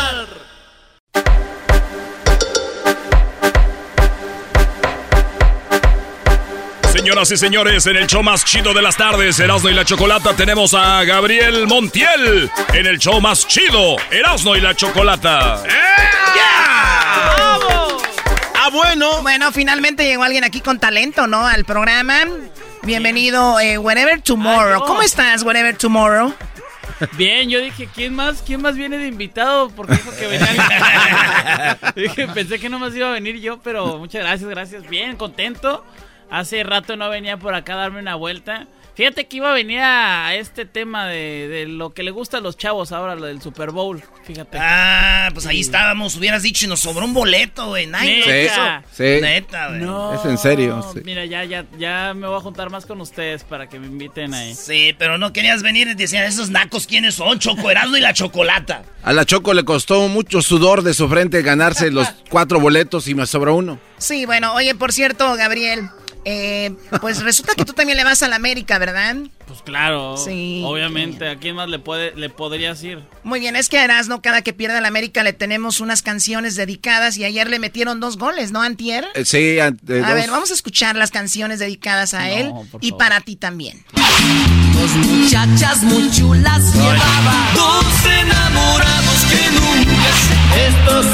[7.01, 10.35] Señoras y señores, en el show más chido de las tardes, Erasmo y la Chocolata,
[10.35, 15.63] tenemos a Gabriel Montiel en el show más chido, Erasmo y la Chocolata.
[18.53, 19.23] Ah, bueno.
[19.23, 21.47] Bueno, finalmente llegó alguien aquí con talento, ¿no?
[21.47, 22.19] Al programa.
[22.83, 24.83] Bienvenido, eh, Wherever Tomorrow.
[24.85, 26.35] ¿Cómo estás, Wherever Tomorrow?
[27.13, 29.71] Bien, yo dije, ¿quién más, quién más viene de invitado?
[29.71, 31.79] Porque dijo que venía.
[31.95, 34.87] dije, pensé que no más iba a venir yo, pero muchas gracias, gracias.
[34.87, 35.83] Bien, contento.
[36.31, 38.67] Hace rato no venía por acá a darme una vuelta.
[38.93, 42.41] Fíjate que iba a venir a este tema de, de lo que le gusta a
[42.41, 44.03] los chavos ahora, lo del Super Bowl.
[44.25, 44.57] Fíjate.
[44.61, 47.89] Ah, pues ahí estábamos, hubieras dicho y nos sobró un boleto, güey.
[47.93, 48.83] Ay, Neta.
[48.91, 49.03] Sí.
[49.21, 49.79] Neta, güey.
[49.79, 51.01] No, Es en serio, sí.
[51.05, 54.33] Mira, ya, ya, ya me voy a juntar más con ustedes para que me inviten
[54.33, 54.53] ahí.
[54.55, 57.39] Sí, pero no querías venir y decían, esos nacos, ¿quiénes son?
[57.39, 58.83] Choco Erasmo y la Chocolata.
[59.03, 63.15] A la Choco le costó mucho sudor de su frente ganarse los cuatro boletos y
[63.15, 63.79] me sobró uno.
[63.97, 65.89] Sí, bueno, oye, por cierto, Gabriel,
[66.25, 69.15] eh, pues resulta que tú también le vas a la América, ¿verdad?
[69.47, 70.61] Pues claro, Sí.
[70.65, 71.27] obviamente.
[71.27, 72.99] ¿A quién más le puede, le podrías ir?
[73.23, 76.55] Muy bien, es que a Erasmo, cada que pierde la América, le tenemos unas canciones
[76.55, 79.05] dedicadas y ayer le metieron dos goles, ¿no, Antier?
[79.15, 82.93] Eh, sí, a, eh, A ver, vamos a escuchar las canciones dedicadas a él y
[82.93, 83.83] para ti también.
[84.73, 91.05] Dos muchachas muy chulas llevaba Dos enamorados que nunca se- Estos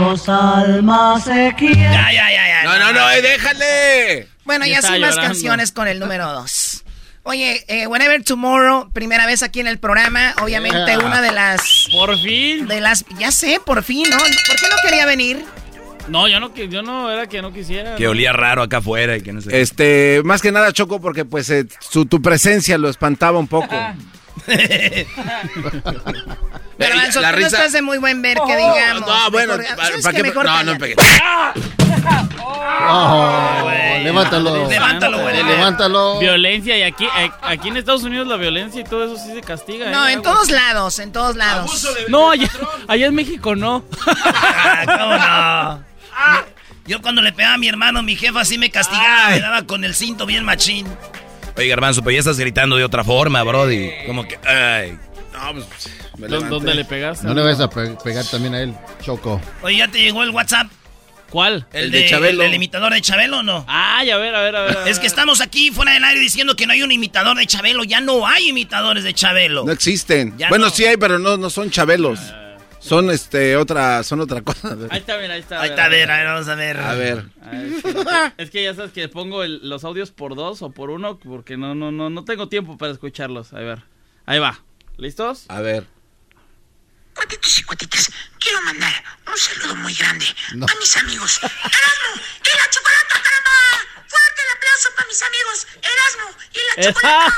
[0.00, 2.62] dos almas se quieren Ya, ya, ya, ya.
[2.64, 4.28] No, no, no, eh, déjale.
[4.44, 6.84] Bueno, Ya así más canciones con el número dos.
[7.22, 10.98] Oye, eh, Whenever Tomorrow, primera vez aquí en el programa, obviamente Yeah.
[11.00, 11.86] una de las...
[11.92, 12.66] Por fin.
[12.66, 13.04] De las...
[13.18, 14.16] Ya sé, por fin, ¿no?
[14.16, 15.44] ¿Por qué no quería venir?
[16.08, 17.94] No, yo no, yo no era que no quisiera.
[17.94, 19.60] Que olía raro acá afuera y que no sé.
[19.60, 23.76] Este, más que nada Choco porque pues eh, su, tu presencia lo espantaba un poco.
[26.78, 29.06] Pero La- tú no risa- estás de muy buen ver, que digamos.
[29.06, 30.22] No, bueno, Mejor- ¿para, ¿sabes para qué?
[30.22, 30.28] qué?
[30.28, 30.96] Mejor No, no pegué.
[32.92, 33.70] Oh,
[34.02, 34.68] levántalo.
[34.68, 35.42] Levántalo, güey.
[35.42, 36.18] Levántalo.
[36.20, 39.42] Violencia y aquí, eh, aquí en Estados Unidos la violencia y todo eso sí se
[39.42, 39.90] castiga.
[39.90, 40.12] No, ¿eh?
[40.14, 41.86] en todos lados, en todos lados.
[42.08, 42.48] No, allá,
[42.88, 43.84] allá en México no.
[44.06, 45.90] Ah, ¿Cómo no?
[46.86, 49.84] Yo cuando le pegaba a mi hermano, mi jefa sí me castigaba, me daba con
[49.84, 50.86] el cinto bien machín.
[51.56, 53.90] Oye, Garbanzo, pero ya estás gritando de otra forma, Brody.
[54.06, 54.98] Como que, ay.
[55.32, 55.66] No, pues,
[56.18, 56.48] me ¿Dó- levanté.
[56.54, 57.26] ¿Dónde le pegaste?
[57.26, 59.40] No le vayas a pe- pegar también a él, Choco.
[59.62, 60.68] Oye, ¿ya te llegó el WhatsApp?
[61.30, 61.64] ¿Cuál?
[61.72, 62.42] El de Chabelo.
[62.42, 63.64] ¿El, imitador de Chabelo o no?
[63.68, 64.78] Ay, a ver, a ver, a ver.
[64.88, 67.84] Es que estamos aquí fuera del aire diciendo que no hay un imitador de Chabelo.
[67.84, 69.64] Ya no hay imitadores de Chabelo.
[69.64, 70.36] No existen.
[70.38, 70.70] Ya bueno, no.
[70.72, 72.18] sí hay, pero no, no son chabelos.
[72.80, 74.76] Son este otra, son otra cosa.
[74.90, 75.60] Ahí está, mira, ahí está.
[75.60, 76.76] Ahí está, a ver, a ver, vamos a ver.
[76.78, 77.24] A ver.
[77.52, 80.90] Es, que, es que ya sabes que pongo el- los audios por dos o por
[80.90, 83.52] uno porque no, no, no, no tengo tiempo para escucharlos.
[83.52, 83.82] A ver,
[84.26, 84.60] ahí va.
[84.96, 85.44] ¿Listos?
[85.48, 85.86] A ver.
[88.40, 88.92] Quiero mandar
[89.30, 90.66] un saludo muy grande No.
[90.66, 93.50] a mis amigos Erasmo y la Chocolata, caramba.
[94.08, 97.32] Fuerte el aplauso para mis amigos Erasmo y la Chocolata.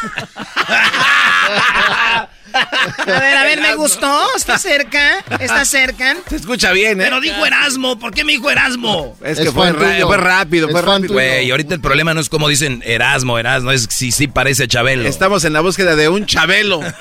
[2.55, 4.37] A ver, a ver, me gustó.
[4.37, 6.16] Está cerca, está cerca.
[6.29, 7.05] Se escucha bien, ¿eh?
[7.05, 9.16] Pero dijo Erasmo, ¿por qué me dijo Erasmo?
[9.24, 10.07] Es Es que fue, ra- tuyo.
[10.07, 11.15] fue rápido, Es fue rápido.
[11.15, 15.09] Güey, ahorita el problema no es como dicen Erasmo, Erasmo, es si sí parece Chabelo.
[15.09, 16.81] Estamos en la búsqueda de un chabelo.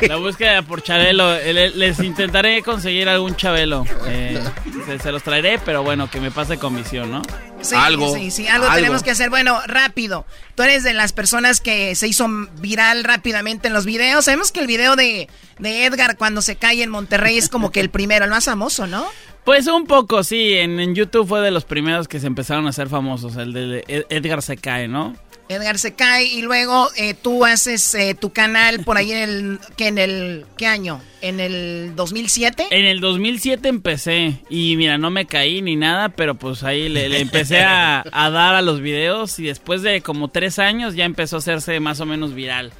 [0.00, 1.32] La búsqueda por Chabelo.
[1.36, 3.84] Le- Les intentaré conseguir algún Chabelo.
[4.06, 4.42] Eh,
[4.86, 7.22] se, se los traeré, pero bueno, que me pase comisión, ¿no?
[7.60, 8.76] Sí, Algo, Sí, sí, algo, algo.
[8.76, 9.30] tenemos que hacer.
[9.30, 10.26] Bueno, rápido.
[10.56, 12.26] Tú eres de las personas que se hizo
[12.58, 14.24] viral rápidamente en los videos.
[14.24, 15.28] Sabemos que el video de,
[15.58, 18.86] de Edgar cuando se cae en Monterrey es como que el primero, el más famoso,
[18.86, 19.06] ¿no?
[19.44, 20.54] Pues un poco, sí.
[20.54, 23.36] En, en YouTube fue de los primeros que se empezaron a hacer famosos.
[23.36, 25.14] El de Ed- Edgar se cae, ¿no?
[25.52, 29.58] Edgar se cae y luego eh, tú haces eh, tu canal por ahí en el,
[29.76, 31.00] que en el, ¿qué año?
[31.20, 32.68] ¿En el 2007?
[32.70, 37.08] En el 2007 empecé y mira, no me caí ni nada, pero pues ahí le,
[37.08, 41.04] le empecé a, a dar a los videos y después de como tres años ya
[41.04, 42.72] empezó a hacerse más o menos viral.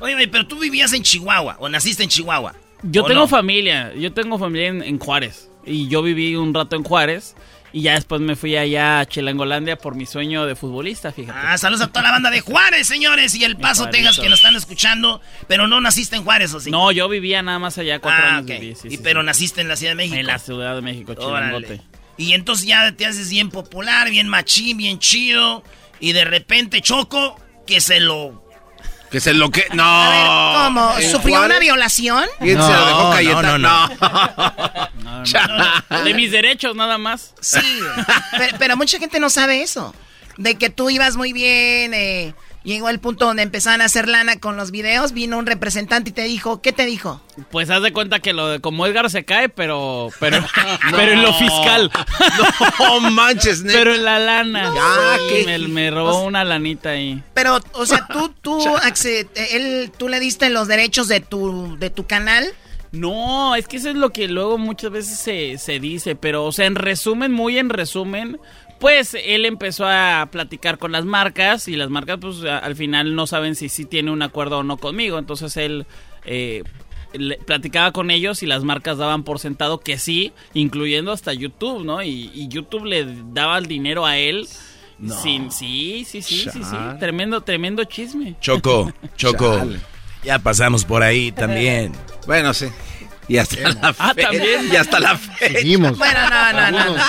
[0.00, 2.54] Oye, pero tú vivías en Chihuahua o naciste en Chihuahua.
[2.82, 3.28] Yo ¿o tengo no?
[3.28, 7.36] familia, yo tengo familia en, en Juárez y yo viví un rato en Juárez
[7.72, 11.38] Y ya después me fui allá a Chilangolandia por mi sueño de futbolista, fíjate.
[11.40, 13.88] Ah, saludos a toda la banda de Juárez, señores, y El Paso.
[13.90, 16.70] Texas, que nos están escuchando, pero no naciste en Juárez, ¿o sí?
[16.70, 18.42] No, yo vivía nada más allá cuatro Ah, años.
[18.50, 18.60] ok.
[18.60, 19.26] viví, sí, y sí, pero sí.
[19.26, 20.16] naciste en la Ciudad de México.
[20.16, 21.66] En la Ciudad de México, Órale.
[21.66, 21.80] Chilangote.
[22.16, 25.62] Y entonces ya te haces bien popular, bien machín, bien chido,
[26.00, 28.49] y de repente Choco, que se lo...
[29.10, 29.66] Que se lo que.
[29.72, 30.54] No.
[30.64, 30.98] ¿Cómo?
[30.98, 31.50] ¿En ¿Sufrió Juárez?
[31.56, 32.24] una violación?
[32.38, 33.88] ¿Quién se lo dejó No, no, no,
[35.88, 36.04] no.
[36.04, 37.34] De mis derechos nada más.
[37.40, 37.58] Sí,
[38.38, 39.94] pero, pero mucha gente no sabe eso.
[40.36, 42.34] De que tú ibas muy bien, eh,
[42.64, 46.12] llegó el punto donde empezaban a hacer lana con los videos, vino un representante y
[46.12, 47.20] te dijo, ¿qué te dijo?
[47.50, 50.44] Pues haz de cuenta que lo de como Edgar se cae, pero pero
[50.90, 51.90] pero en lo fiscal.
[52.78, 53.78] No manches, neta.
[53.78, 54.72] Pero en la lana.
[54.76, 57.22] Ah, Sí, me, me robó una lanita ahí.
[57.34, 58.58] Pero, o sea, tú, tú,
[59.52, 62.52] él, tú le diste los derechos de tu, de tu canal.
[62.92, 66.52] No, es que eso es lo que luego muchas veces se, se dice, pero, o
[66.52, 68.40] sea, en resumen, muy en resumen,
[68.80, 73.14] pues él empezó a platicar con las marcas y las marcas, pues a- al final
[73.14, 75.86] no saben si sí tiene un acuerdo o no conmigo, entonces él
[76.24, 76.64] eh,
[77.12, 81.84] le- platicaba con ellos y las marcas daban por sentado que sí, incluyendo hasta YouTube,
[81.84, 82.02] ¿no?
[82.02, 84.48] Y, y YouTube le daba el dinero a él.
[85.22, 88.34] Sin, sí, sí, sí, sí, sí, tremendo, tremendo chisme.
[88.40, 89.58] Choco, Choco.
[90.22, 91.92] Ya pasamos por ahí también.
[92.26, 92.66] Bueno, sí.
[93.30, 94.68] Y hasta la Ah, fe- también.
[94.72, 95.58] Y hasta la fecha.
[95.60, 95.96] Seguimos.
[95.96, 96.84] Bueno, no, no, no.
[96.96, 97.02] No,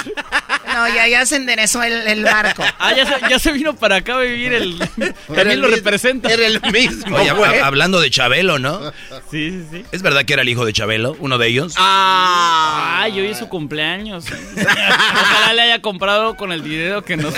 [0.74, 2.64] No, ya, ya se enderezó el, el barco.
[2.80, 4.78] Ah, ya se, ya se vino para acá a vivir el...
[5.36, 6.30] También lo representa.
[6.32, 7.30] Era el mismo, Oye,
[7.62, 8.92] hablando de Chabelo, ¿no?
[9.32, 9.86] Sí, sí, sí.
[9.92, 11.16] ¿Es verdad que era el hijo de Chabelo?
[11.20, 11.74] ¿Uno de ellos?
[11.78, 13.00] Ah.
[13.02, 14.26] Ay, hoy es su cumpleaños.
[14.58, 17.34] Ojalá le haya comprado con el dinero que nos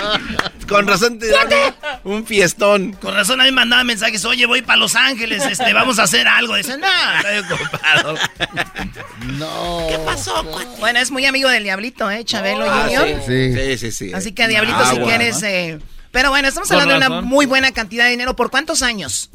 [0.68, 1.26] Con razón te
[2.04, 2.92] un fiestón.
[2.94, 6.04] Con razón a mí me mandaba mensajes, oye, voy para Los Ángeles, este, vamos a
[6.04, 6.56] hacer algo.
[6.56, 6.86] Dicen, no,
[7.18, 8.14] estoy ocupado.
[9.38, 9.86] No.
[9.88, 10.44] ¿Qué pasó?
[10.78, 12.24] Bueno, es muy amigo del Diablito, ¿eh?
[12.24, 13.20] Chabelo Ah, Junior.
[13.26, 13.52] sí.
[13.54, 14.12] Sí, sí, sí.
[14.14, 15.40] Así que, Diablito, si Agua, quieres...
[15.42, 15.48] ¿no?
[15.48, 15.78] eh,
[16.12, 18.36] Pero bueno, estamos hablando de una muy buena cantidad de dinero.
[18.36, 19.30] ¿Por cuántos años?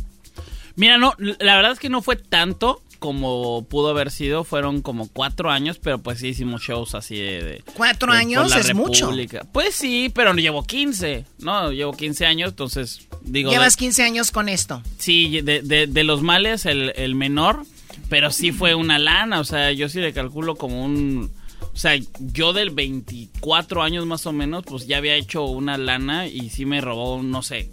[0.75, 4.43] Mira, no, la verdad es que no fue tanto como pudo haber sido.
[4.43, 7.41] Fueron como cuatro años, pero pues sí hicimos shows así de...
[7.43, 8.55] de- ¿Cuatro de- años?
[8.55, 9.07] Es mucho.
[9.07, 9.43] República.
[9.51, 11.71] Pues sí, pero no llevo 15, ¿no?
[11.71, 13.49] Llevo 15 años, entonces digo...
[13.49, 14.83] Llevas de- 15 años con esto.
[14.99, 17.63] Sí, de, de- de los males el, el menor,
[18.07, 21.31] pero sí fue una lana, o sea, yo sí le calculo como un...
[21.73, 26.27] O sea, yo del 24 años más o menos, pues ya había hecho una lana
[26.27, 27.71] y sí me robó, no sé,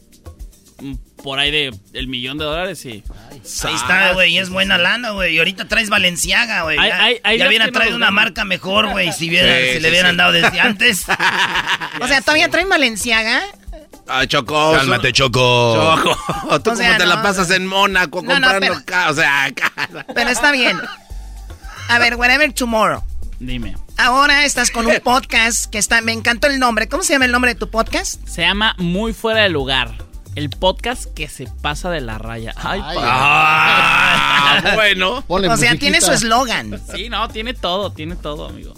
[0.80, 3.03] un- por ahí de el millón de dólares, sí.
[3.65, 5.35] Ahí está, güey, es buena lana, güey.
[5.35, 6.77] Y ahorita traes Valenciaga, güey.
[6.77, 9.73] Ya, hay- hay ya hubiera no traído una marca mejor, güey, si, hubiera- Sí, si
[9.74, 10.16] sí, le hubieran sí.
[10.16, 11.05] dado desde antes.
[12.01, 13.43] O sea, ¿todavía traen Valenciaga?
[14.07, 14.73] Ah, Choco.
[14.73, 15.97] Cálmate, Choco.
[16.03, 16.61] Choco.
[16.62, 17.23] Tú O sea, como te la no.
[17.23, 20.81] pasas en Mónaco No, no, comprando pero- ca- O sea, ca- Pero está bien.
[21.89, 23.03] A ver, whatever tomorrow.
[23.40, 23.77] Dime.
[23.97, 26.01] Ahora estás con un podcast que está...
[26.03, 26.89] Me encantó el nombre.
[26.89, 28.24] ¿Cómo se llama el nombre de tu podcast?
[28.28, 29.93] Se llama Muy Fuera de Lugar.
[30.34, 32.52] El podcast que se pasa de la raya.
[32.56, 35.22] Ay, Ay, pa- Ah, bueno.
[35.26, 35.80] Ponle o sea, musiquita.
[35.80, 36.80] tiene su eslogan.
[36.94, 38.74] Sí, no, tiene todo, tiene todo, amigo.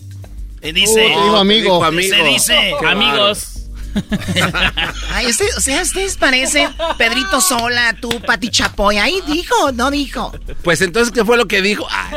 [0.63, 1.91] Y Uh, dice, te digo amigo.
[2.03, 3.57] Se dice, Qué Amigos.
[5.13, 8.99] Ay, usted, o sea, ustedes parecen Pedrito Sola, tú, Pati Chapoy.
[8.99, 10.33] Ahí dijo, no dijo.
[10.63, 11.87] Pues entonces, ¿qué fue lo que dijo?
[11.91, 12.11] Ah,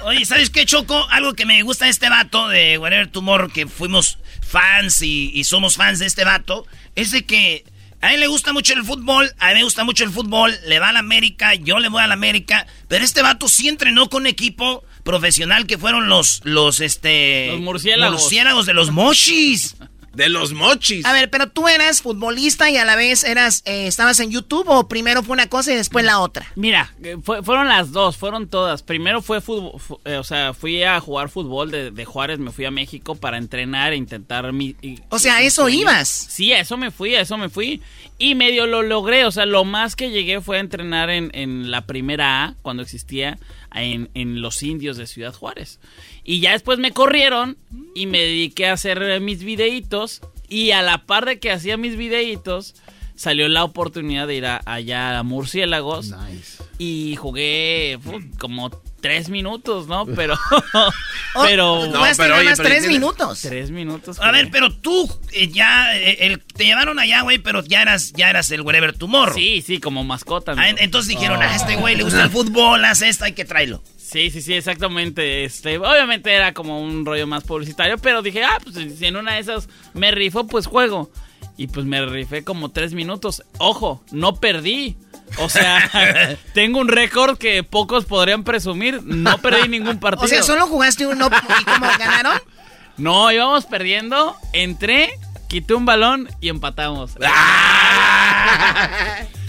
[0.04, 1.06] Oye, ¿sabes qué, Choco?
[1.10, 5.44] Algo que me gusta de este vato de Whatever Tomorrow, que fuimos fans y, y
[5.44, 6.66] somos fans de este vato,
[6.96, 7.64] es de que
[8.04, 10.78] a él le gusta mucho el fútbol, a mí me gusta mucho el fútbol, le
[10.78, 14.10] va a la América, yo le voy a la América, pero este vato sí entrenó
[14.10, 17.48] con equipo profesional que fueron los, los, este...
[17.52, 18.20] Los murciélagos.
[18.20, 19.76] murciélagos de los mochis.
[20.14, 21.04] De los mochis.
[21.04, 24.68] A ver, pero tú eras futbolista y a la vez eras, eh, estabas en YouTube
[24.68, 26.46] o primero fue una cosa y después la otra.
[26.56, 28.82] Mira, eh, fue- fueron las dos, fueron todas.
[28.82, 32.50] Primero fue fútbol, fu- eh, o sea, fui a jugar fútbol de, de Juárez, me
[32.52, 34.76] fui a México para entrenar e intentar mi...
[34.82, 36.08] y- O sea, ¿a eso ibas?
[36.08, 37.82] Sí, a eso me fui, a eso me fui.
[38.18, 41.70] Y medio lo logré, o sea, lo más que llegué fue a entrenar en, en
[41.70, 43.38] la primera A, cuando existía,
[43.74, 45.80] en, en los indios de Ciudad Juárez.
[46.24, 47.56] Y ya después me corrieron
[47.94, 50.22] y me dediqué a hacer mis videitos.
[50.48, 52.74] Y a la par de que hacía mis videitos,
[53.16, 56.14] salió la oportunidad de ir a- allá a Murciélagos.
[56.78, 58.70] Y jugué fu, como
[59.00, 60.06] tres minutos, ¿no?
[60.16, 60.36] Pero.
[61.42, 61.86] pero.
[61.86, 63.40] No, Jugaste pero, oye, más pero tres minutos.
[63.42, 64.18] Tres minutos.
[64.20, 68.12] A ver, pero tú eh, ya, eh, el- te llevaron allá, güey, pero ya eras,
[68.14, 69.34] ya eras el Wherever Tomorrow.
[69.36, 70.54] Sí, sí, como mascota.
[70.56, 73.82] Ah, entonces dijeron, a este güey le gusta el fútbol, hace esto, hay que traerlo.
[74.14, 75.42] Sí, sí, sí, exactamente.
[75.42, 79.34] Este, obviamente era como un rollo más publicitario, pero dije, ah, pues si en una
[79.34, 81.10] de esas me rifo, pues juego.
[81.56, 83.42] Y pues me rifé como tres minutos.
[83.58, 84.96] Ojo, no perdí.
[85.38, 89.02] O sea, tengo un récord que pocos podrían presumir.
[89.02, 90.26] No perdí ningún partido.
[90.26, 91.28] O sea, solo jugaste uno
[91.60, 92.40] y cómo ganaron.
[92.96, 94.36] No, íbamos perdiendo.
[94.52, 95.10] Entré,
[95.48, 97.16] quité un balón y empatamos.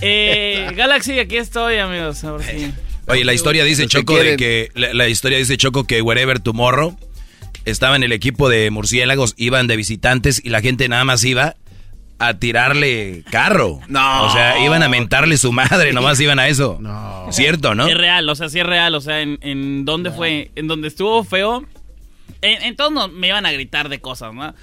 [0.02, 2.24] eh, Galaxy, aquí estoy, amigos.
[3.08, 6.98] Oye, la historia dice Choco de que la, la historia dice Choco que Wherever Tomorrow
[7.66, 11.56] estaba en el equipo de murciélagos, iban de visitantes y la gente nada más iba
[12.18, 13.82] a tirarle carro.
[13.88, 14.26] No.
[14.26, 16.78] O sea, iban a mentarle su madre, nomás iban a eso.
[16.80, 17.28] No.
[17.32, 17.88] Cierto, ¿no?
[17.88, 18.96] Es real, o sea, sí es real.
[18.96, 21.66] O sea, en, en donde fue, en donde estuvo feo,
[22.42, 24.54] en, en todos me iban a gritar de cosas, ¿no?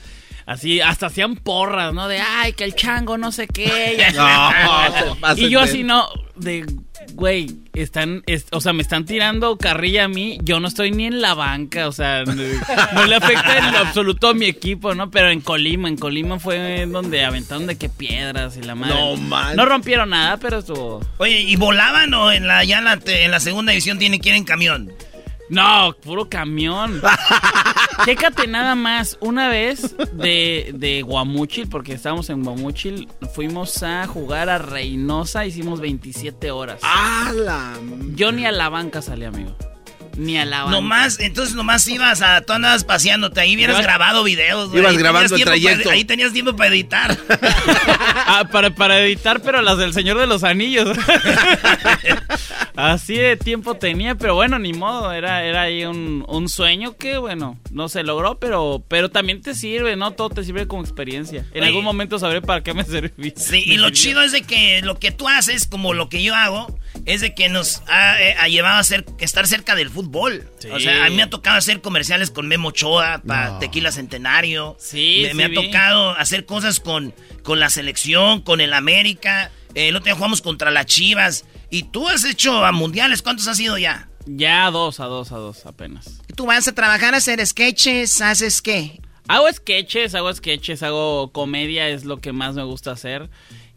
[0.46, 2.08] Así, hasta hacían porras, ¿no?
[2.08, 3.96] De, ay, que el chango no sé qué.
[3.98, 4.16] y así.
[4.16, 6.66] No, y yo así, no, de,
[7.14, 10.38] güey, están, es- o sea, me están tirando carrilla a mí.
[10.42, 13.78] Yo no estoy ni en la banca, o sea, no, no le afecta en lo
[13.78, 15.10] absoluto a mi equipo, ¿no?
[15.10, 18.94] Pero en Colima, en Colima fue donde aventaron de que piedras y la madre.
[18.94, 19.56] No, man.
[19.56, 21.00] No rompieron nada, pero estuvo...
[21.18, 24.30] Oye, ¿y volaban o en la, ya en la, en la segunda división tienen que
[24.30, 24.92] ir en camión?
[25.52, 27.02] No, puro camión.
[28.06, 29.18] Chécate nada más.
[29.20, 35.80] Una vez de, de Guamuchil, porque estábamos en Guamuchil, fuimos a jugar a Reynosa, hicimos
[35.80, 36.80] 27 horas.
[36.82, 37.74] ¡Hala!
[38.14, 39.54] Yo ni a la banca salí, amigo.
[40.16, 40.72] Ni a la banca.
[40.72, 44.80] Nomás, entonces nomás ibas a, tú andabas paseándote, ahí hubieras Ibas- grabado videos, güey.
[44.80, 45.84] Ibas Ahí grabando el trayecto.
[45.84, 47.16] para- ahí tenías tiempo para editar.
[48.34, 50.96] Ah, para, para editar, pero las del Señor de los Anillos.
[52.76, 55.12] Así de tiempo tenía, pero bueno, ni modo.
[55.12, 59.54] Era, era ahí un, un sueño que, bueno, no se logró, pero, pero también te
[59.54, 60.12] sirve, ¿no?
[60.12, 61.44] Todo te sirve como experiencia.
[61.52, 61.66] En Oye.
[61.68, 63.32] algún momento sabré para qué me serví.
[63.36, 63.90] Sí, me y lo sirvió.
[63.90, 67.34] chido es de que lo que tú haces, como lo que yo hago, es de
[67.34, 70.48] que nos ha, eh, ha llevado a ser, estar cerca del fútbol.
[70.58, 70.68] Sí.
[70.70, 73.58] O sea, a mí me ha tocado hacer comerciales con Memo Ochoa para No.
[73.58, 74.76] Tequila Centenario.
[74.78, 75.54] Sí, me, sí me ha vi.
[75.54, 79.50] tocado hacer cosas con, con la selección, con el América.
[79.74, 81.44] Eh, el otro día jugamos contra las Chivas.
[81.70, 84.08] Y tú has hecho a mundiales, ¿cuántos has ido ya?
[84.26, 86.20] Ya a dos, a dos, a dos apenas.
[86.36, 89.00] Tú vas a trabajar a hacer sketches, ¿haces qué?
[89.26, 93.30] Hago sketches, hago sketches, hago comedia, es lo que más me gusta hacer.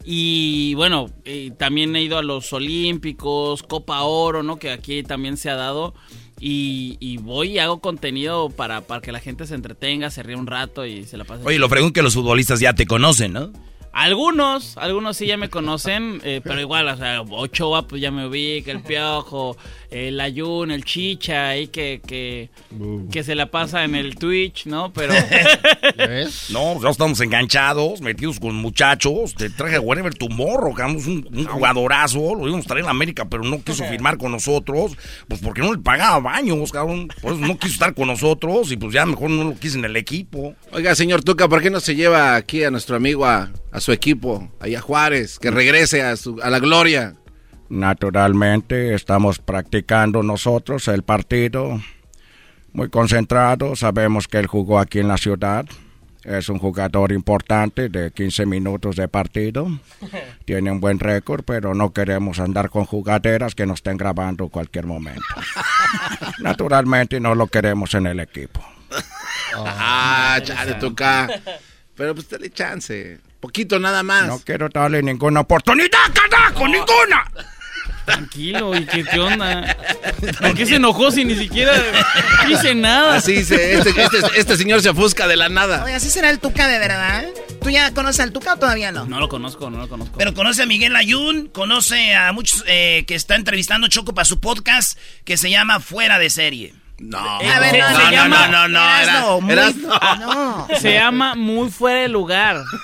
[0.08, 4.56] Y bueno, eh, también he ido a los Olímpicos, Copa Oro, ¿no?
[4.56, 5.94] Que aquí también se ha dado.
[6.38, 10.36] Y, y voy y hago contenido para, para que la gente se entretenga, se ríe
[10.36, 11.42] un rato y se la pase.
[11.44, 13.52] Oye, lo pregunto que los futbolistas ya te conocen, ¿no?
[13.96, 18.26] Algunos, algunos sí ya me conocen, eh, pero igual, o sea, Ochoa pues ya me
[18.26, 19.56] ubica, el Piojo,
[19.90, 22.50] el Ayun, el Chicha, ahí que, que,
[23.10, 24.92] que se la pasa en el Twitch, ¿no?
[24.92, 25.14] Pero...
[26.50, 29.34] No, ya estamos enganchados, metidos con muchachos.
[29.34, 32.34] Te traje a Wherever Tomorrow, que un, un jugadorazo.
[32.34, 34.92] Lo íbamos a traer en América, pero no quiso firmar con nosotros.
[35.28, 37.08] Pues porque no le pagaba baños, cabrón.
[37.20, 39.84] Por eso no quiso estar con nosotros y pues ya mejor no lo quise en
[39.84, 40.54] el equipo.
[40.72, 43.92] Oiga, señor Tuca, ¿por qué no se lleva aquí a nuestro amigo a, a su
[43.92, 47.14] equipo, allá a Juárez, que regrese a, su, a la gloria?
[47.68, 51.78] Naturalmente estamos practicando nosotros el partido.
[52.72, 55.66] Muy concentrados, sabemos que él jugó aquí en la ciudad.
[56.24, 59.68] Es un jugador importante de 15 minutos de partido.
[60.46, 64.50] Tiene un buen récord, pero no queremos andar con jugaderas que nos estén grabando en
[64.50, 65.22] cualquier momento.
[66.38, 68.60] Naturalmente no lo queremos en el equipo.
[69.58, 71.28] Ah, chale, Tuca.
[71.94, 73.18] Pero pues dale chance.
[73.46, 74.26] Poquito nada más.
[74.26, 77.30] No quiero darle ninguna oportunidad, carajo, ninguna.
[78.04, 79.76] Tranquilo, ¿y qué, qué onda?
[80.40, 81.72] ¿Por qué se enojó si ni siquiera
[82.50, 83.14] hice nada?
[83.14, 85.84] Así dice, este, este, este señor se ofusca de la nada.
[85.84, 87.24] Oye, así será el Tuca de verdad.
[87.62, 89.06] ¿Tú ya conoces al Tuca o todavía no?
[89.06, 90.18] No lo conozco, no lo conozco.
[90.18, 94.40] Pero conoce a Miguel Ayun, conoce a muchos eh, que está entrevistando Choco para su
[94.40, 96.74] podcast que se llama Fuera de Serie.
[96.98, 99.70] No, A ver, no, no, llama- no, no, era- Erasno, muy- era-
[100.18, 100.66] no.
[100.80, 102.62] Se llama Muy Fuera de Lugar.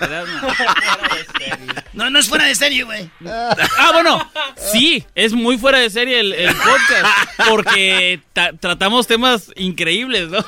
[1.95, 3.11] No, no es fuera de serie, güey.
[3.27, 9.53] Ah, bueno, sí, es muy fuera de serie el, el podcast, porque ta- tratamos temas
[9.57, 10.39] increíbles, ¿no?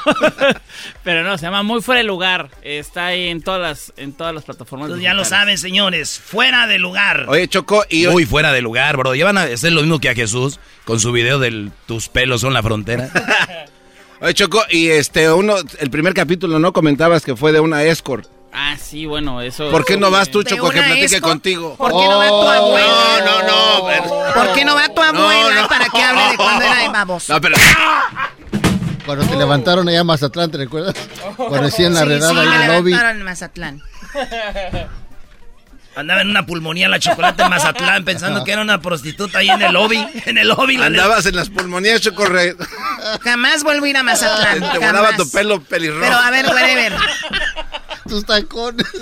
[1.04, 4.34] Pero no, se llama Muy Fuera de Lugar, está ahí en todas las, en todas
[4.34, 4.86] las plataformas.
[4.86, 6.18] Entonces ya lo saben, señores.
[6.18, 7.26] Fuera de lugar.
[7.28, 9.14] Oye, Choco, y Muy fuera de lugar, bro.
[9.14, 12.54] Llevan a hacer lo mismo que a Jesús con su video del tus pelos son
[12.54, 13.10] la frontera.
[14.20, 16.72] Oye, Choco, y este, uno, el primer capítulo, ¿no?
[16.72, 18.26] Comentabas que fue de una escort.
[18.52, 19.70] Ah, sí, bueno, eso...
[19.70, 21.22] ¿Por qué no vas tú, ¿De Choco, que platique escort?
[21.24, 21.74] contigo?
[21.76, 23.22] ¿Por qué no va tu abuela?
[23.24, 23.86] No, no, no.
[23.86, 25.68] pero- ¿Por qué no va tu abuela No, no.
[25.68, 27.28] para que hable de cuando era de babos?
[27.28, 27.56] No, pero...
[29.04, 30.94] Cuando te levantaron allá en Mazatlán, ¿te recuerdas?
[31.36, 32.90] Cuando hacían la Sí, redada sí, ahí en el lobby.
[32.92, 33.82] levantaron en Mazatlán.
[35.96, 39.62] Andaba en una pulmonía la chocolate en Mazatlán pensando que era una prostituta ahí en
[39.62, 40.04] el lobby.
[40.26, 40.76] En el lobby.
[40.76, 40.86] la.
[40.86, 42.56] Andabas en las pulmonías, Choco, re-
[43.22, 44.72] Jamás vuelvo a ir a Mazatlán.
[44.72, 46.02] te volaba tu pelo pelirrojo.
[46.02, 46.92] Pero a ver, whatever.
[48.08, 48.86] Tus tacones.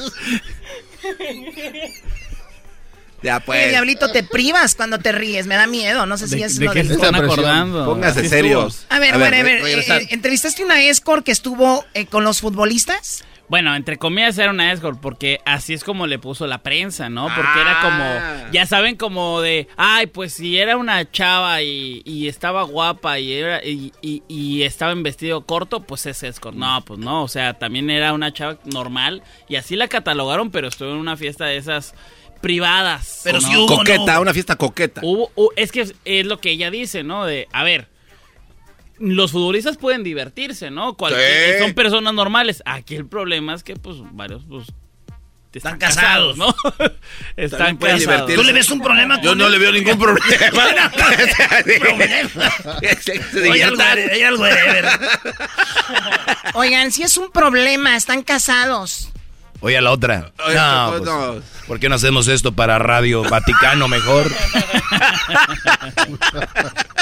[3.22, 3.68] Ya Oye, pues.
[3.70, 5.46] Diablito, te privas cuando te ríes.
[5.46, 6.06] Me da miedo.
[6.06, 6.88] No sé si ¿De, es de lo qué del...
[6.88, 7.84] se están acordando?
[7.84, 8.84] Póngase serios.
[8.88, 9.78] A ver, A bueno, ver, a ver.
[9.78, 13.22] eh, ¿Entrevistaste una escort que estuvo eh, con los futbolistas?
[13.52, 17.24] Bueno, entre comillas era una escort, porque así es como le puso la prensa, ¿no?
[17.26, 17.82] Porque era Ah.
[18.40, 23.18] como, ya saben, como de, ay, pues si era una chava y, y estaba guapa
[23.18, 26.56] y, era, y, y- y estaba en vestido corto, pues es escort.
[26.56, 30.68] No, pues no, o sea, también era una chava normal y así la catalogaron, pero
[30.68, 31.94] estuvo en una fiesta de esas
[32.40, 33.20] privadas.
[33.22, 33.46] Pero ¿no?
[33.46, 34.22] sí hubo, Coqueta, ¿no?
[34.22, 35.02] una fiesta coqueta.
[35.04, 37.26] Hubo- hu- es que es, es lo que ella dice, ¿no?
[37.26, 37.88] De, a ver,
[39.02, 40.96] los futbolistas pueden divertirse, ¿no?
[40.96, 41.58] Cualquier- Sí.
[41.64, 42.62] Son personas normales.
[42.64, 44.68] Aquí el problema es que, pues, varios, pues,
[45.54, 46.38] Están casados.
[46.38, 46.46] ¿no?
[47.36, 48.00] están casados.
[48.00, 48.34] divertirse.
[48.36, 50.24] ¿Tú le ves un problema Yo no le veo ningún problema.
[56.54, 59.08] Oigan, si es un problema, están casados.
[59.62, 60.32] Oye, a la otra.
[60.46, 61.34] Oye, no, pues, no.
[61.68, 64.30] ¿por qué no hacemos esto para Radio Vaticano mejor?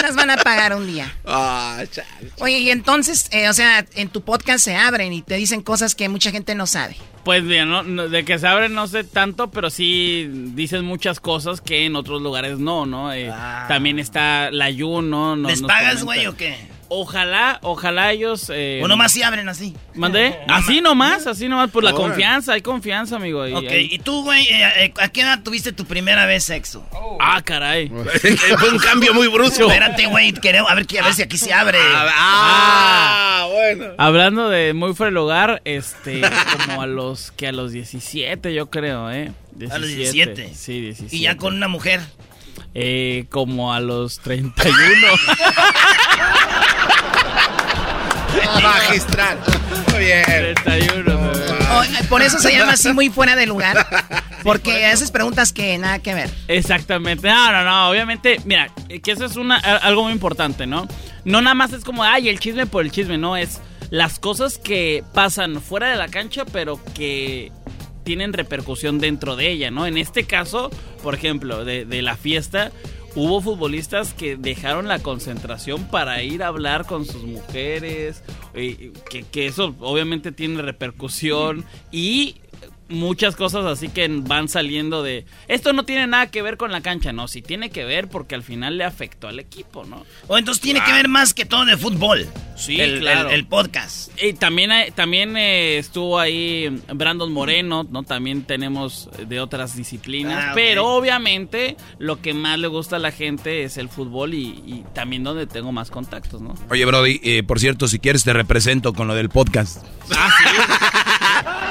[0.03, 1.13] Las van a pagar un día.
[1.27, 2.09] Ah, chale.
[2.39, 5.95] Oye, y entonces, eh, o sea, en tu podcast se abren y te dicen cosas
[5.95, 6.97] que mucha gente no sabe.
[7.25, 11.21] Pues bien, no, No, de que se abren no sé tanto, pero sí dicen muchas
[11.21, 13.13] cosas que en otros lugares no, ¿no?
[13.13, 13.31] Eh,
[13.69, 15.37] También está la Yun, ¿no?
[15.37, 16.57] Nos- ¿Les nos pagas, güey, o qué?
[16.93, 18.51] Ojalá, ojalá ellos...
[18.53, 19.77] Eh, O nomás si abren así.
[19.95, 20.37] ¿Mandé?
[20.49, 23.47] Así nomás, así nomás, por la confianza, hay confianza, amigo.
[23.47, 26.43] y- Ok, hay- y tú, güey, eh, eh, ¿a qué edad tuviste tu primera vez
[26.45, 26.85] sexo?
[27.21, 27.89] Ah, caray.
[28.59, 29.69] Fue un cambio muy brusco.
[29.69, 31.79] Espérate, güey, queremos- a ver, a ver si aquí se abre.
[31.83, 33.95] Ah, bueno.
[33.99, 36.21] Hablando de muy fuera de lugar, este,
[36.67, 39.33] como a los que a los 17, yo creo, ¿eh?
[39.71, 40.51] A los 17.
[40.55, 41.15] Sí, 17.
[41.17, 42.01] Y ya con una mujer.
[42.75, 44.77] Eh, como a los 31.
[48.63, 49.39] Magistral.
[49.93, 50.25] Muy bien.
[50.25, 51.59] 31, bebé.
[51.73, 53.87] O, eh, por eso se llama así muy fuera de lugar.
[54.43, 56.31] Porque haces preguntas que nada que ver.
[56.49, 57.29] Exactamente.
[57.29, 57.91] No, no, no.
[57.91, 60.87] Obviamente, mira, eh, que eso es una, algo muy importante, ¿no?
[61.25, 63.37] No nada más es como, ay, el chisme por el chisme, no.
[63.37, 63.61] Es
[63.91, 67.53] las cosas que pasan fuera de la cancha, pero que
[68.05, 69.87] tienen repercusión dentro de ella, ¿no?
[69.87, 70.71] En este caso,
[71.03, 72.73] por ejemplo, de, la fiesta,
[73.15, 78.23] hubo futbolistas que dejaron la concentración para ir a hablar con sus mujeres,
[78.55, 78.93] eh,
[79.31, 82.37] que eso obviamente tiene repercusión y
[82.91, 86.81] muchas cosas así que van saliendo de esto no tiene nada que ver con la
[86.83, 90.05] cancha, no, sí tiene que ver porque al final le afectó al equipo, ¿no?
[90.29, 92.27] O entonces tiene que ver más que todo de fútbol.
[92.57, 93.29] Sí, el, claro.
[93.31, 94.11] el- el podcast.
[94.23, 98.03] Y también, hay- también eh, estuvo ahí Brandon Moreno, ¿no?
[98.03, 100.47] También tenemos de otras disciplinas.
[100.49, 100.53] Ah.
[100.55, 104.85] Pero obviamente lo que más le gusta a la gente es el fútbol y, y
[104.95, 106.55] también donde tengo más contactos, ¿no?
[106.69, 109.83] Oye, Brody, eh, por cierto, si quieres te represento con lo del podcast.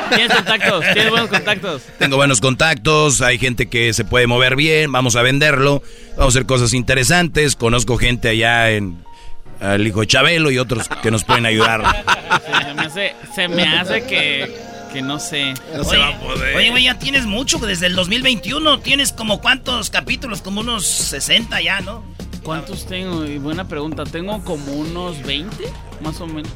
[0.10, 0.86] ¿Tienes contactos?
[0.94, 1.82] ¿Tienes buenos contactos?
[1.98, 5.82] Tengo buenos contactos, hay gente que se puede mover bien, vamos a venderlo,
[6.12, 9.04] vamos a hacer cosas interesantes, conozco gente allá en
[9.62, 11.84] el hijo de Chabelo y otros que nos pueden ayudar.
[12.46, 14.56] Se me hace, se me hace que,
[14.94, 15.54] que no sé.
[15.78, 18.80] oye, Oye, güey, ya tienes mucho desde el 2021.
[18.80, 22.04] Tienes como cuántos capítulos, como unos 60 ya, ¿no?
[22.44, 23.26] ¿Cuántos tengo?
[23.26, 24.06] Y buena pregunta.
[24.06, 25.66] Tengo como unos 20,
[26.02, 26.52] más o menos.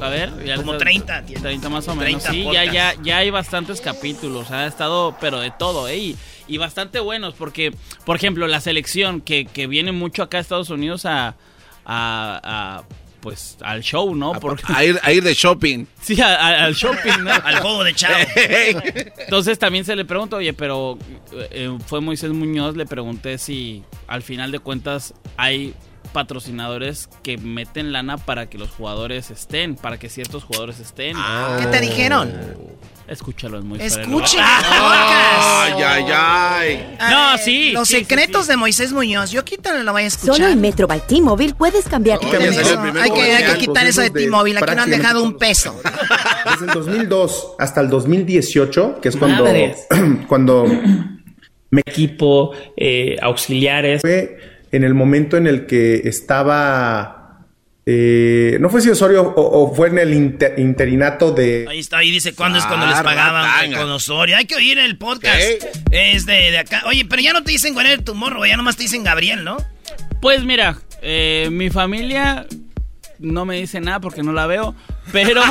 [0.00, 1.42] A ver, ya Como está- 30 tienes.
[1.42, 2.22] 30 más o menos.
[2.22, 2.72] 30 sí, ya, podcasts.
[2.72, 4.50] ya, ya hay bastantes capítulos.
[4.50, 5.96] Ha estado, pero de todo, ¿eh?
[5.98, 6.16] Y,
[6.46, 7.72] y bastante buenos, porque,
[8.04, 11.34] por ejemplo, la selección que, que viene mucho acá a Estados Unidos a.
[11.84, 12.82] a- a,
[13.20, 14.32] pues al show, ¿no?
[14.34, 15.86] Porque, A ir, a ir de shopping.
[16.00, 17.30] Sí, a- a- al shopping, ¿no?
[17.44, 18.14] Al juego de chavo.
[19.18, 20.96] Entonces también se le pregunta, oye, pero
[21.50, 25.74] eh, fue Moisés Muñoz, le pregunté si al final de cuentas hay
[26.08, 31.16] patrocinadores que meten lana para que los jugadores estén, para que ciertos jugadores estén.
[31.60, 32.32] ¿Qué te dijeron?
[33.06, 35.40] Escúchalo, es muy Escuchen podcast.
[35.40, 36.96] Ay, ay, ay.
[37.00, 39.30] Ah, No, sí, Los sí, sí, secretos de Moisés Muñoz.
[39.30, 40.36] Yo quítalo, lo voy a escuchar.
[40.36, 43.58] Solo en Metro by T-Mobile puedes cambiar tu Hay que, hay que comercial.
[43.58, 44.58] quitar eso de T-Mobile.
[44.62, 45.80] Aquí no han dejado un peso.
[46.50, 49.46] Desde el 2002 hasta el 2018, que es cuando,
[50.28, 50.66] cuando
[51.70, 54.02] mi equipo, eh, auxiliares.
[54.02, 54.38] fue
[54.72, 57.44] en el momento en el que estaba,
[57.86, 61.66] eh, no fue si Osorio o, o fue en el inter- interinato de...
[61.68, 63.78] Ahí está, ahí dice cuándo es cuando les Ah, pagaban ratanga.
[63.78, 64.36] con Osorio.
[64.36, 65.40] Hay que oír el podcast.
[65.90, 66.82] Es de, de acá.
[66.86, 69.42] Oye, pero ya no te dicen cuál era tu morro, ya nomás te dicen Gabriel,
[69.44, 69.56] ¿no?
[70.20, 72.46] Pues mira, eh, mi familia
[73.20, 74.74] no me dice nada porque no la veo,
[75.12, 75.42] pero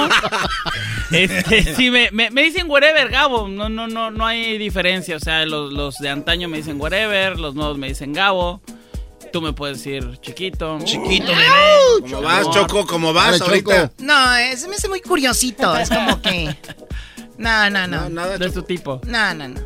[1.12, 5.20] este, sí me, me, me dicen whatever, Gabo, no, no, no, no hay diferencia, o
[5.20, 8.62] sea, los, los de antaño me dicen whatever, los nuevos me dicen Gabo,
[9.32, 10.80] tú me puedes decir chiquito.
[10.84, 12.12] Chiquito, bebé.
[12.12, 12.86] ¿Cómo vas, Choco?
[12.86, 13.92] ¿Cómo vas ahorita?
[14.00, 15.76] No, eh, se me hace muy curiosito.
[15.76, 16.56] Es como que.
[17.38, 18.02] No, no, no.
[18.02, 19.00] No, nada, de tu tipo.
[19.06, 19.62] No, no, no.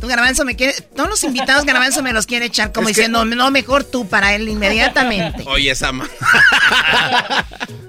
[0.00, 0.74] Tú, Garbanzo, me quiere...
[0.94, 4.48] Todos los invitados, Garbanzo, me los quiere echar como diciendo, no, mejor tú para él
[4.48, 5.42] inmediatamente.
[5.46, 6.06] Oye, esa ma...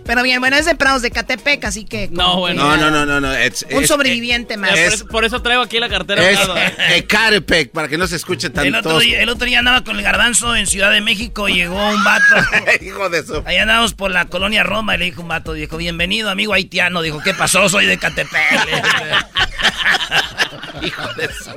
[0.06, 2.08] Pero bien, bueno, es de Prados de Catepec, así que...
[2.10, 2.64] No, bueno.
[2.64, 3.20] No, no, no, no.
[3.20, 3.34] no.
[3.34, 4.70] it's- Un sobreviviente más.
[4.70, 6.30] por, eso, por eso traigo aquí la cartera.
[6.30, 6.44] Es ¿eh?
[6.56, 9.84] eh, Ecatepec, para que no se escuche tan El otro, día, el otro día andaba
[9.84, 12.24] con el garbanzo en Ciudad de México y llegó un vato.
[12.82, 13.44] Hijo de su...
[13.46, 17.02] Ahí andábamos por la colonia Roma y le dijo un vato, dijo, bienvenido amigo haitiano.
[17.02, 17.68] Dijo, ¿qué pasó?
[17.68, 18.40] Soy de Catepec.
[20.84, 21.52] Hijo de su...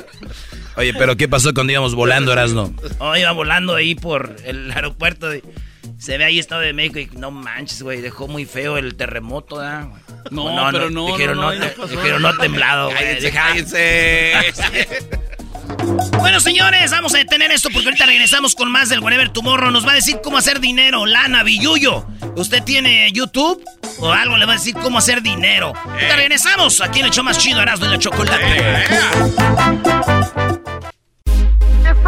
[0.77, 2.73] Oye, pero ¿qué pasó cuando íbamos volando, Erasno?
[2.99, 5.29] Oh, iba volando ahí por el aeropuerto.
[5.29, 5.43] de-
[5.99, 9.57] se ve ahí Estado de México y no manches, güey, dejó muy feo el terremoto,
[9.57, 9.89] ¿verdad?
[9.89, 10.01] güey?
[10.31, 13.31] No, pero no, Dijeron no, no, no, no te- dijeron no temblado, güey.
[13.33, 14.33] Cállense.
[16.19, 19.71] Bueno, señores, vamos a detener esto porque ahorita regresamos con más del Whatever Tomorrow.
[19.71, 22.05] Nos va a decir cómo hacer dinero, lana, billuyo.
[22.37, 23.63] ¿Usted tiene YouTube?
[24.01, 25.73] O algo le va a decir cómo hacer dinero.
[25.87, 28.65] Ahorita regresamos aquí en el show más chido, Erasmo y la Chocolate.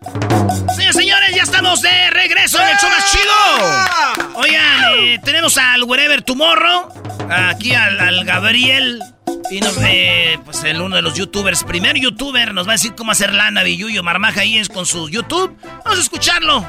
[0.00, 0.74] chido.
[0.74, 4.34] Señores, señores, ya estamos de regreso en el show más chido.
[4.36, 6.88] Oigan, eh, tenemos al Wherever Tomorrow,
[7.28, 9.00] aquí al, al Gabriel.
[9.50, 12.94] Y nos ve, pues, el uno de los youtubers, primer youtuber, nos va a decir
[12.94, 15.56] cómo hacer lana, Billuyo Marmaja ahí es con su YouTube.
[15.84, 16.68] Vamos a escucharlo.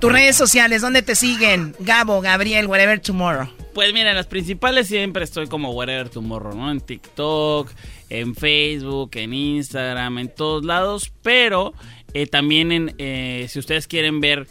[0.00, 1.74] Tus redes sociales, ¿dónde te siguen?
[1.80, 3.48] Gabo, Gabriel, whatever tomorrow.
[3.74, 6.70] Pues mira, en las principales siempre estoy como Whatever Tomorrow, ¿no?
[6.70, 7.70] En TikTok,
[8.08, 11.12] en Facebook, en Instagram, en todos lados.
[11.22, 11.74] Pero
[12.14, 14.46] eh, también en, eh, si ustedes quieren ver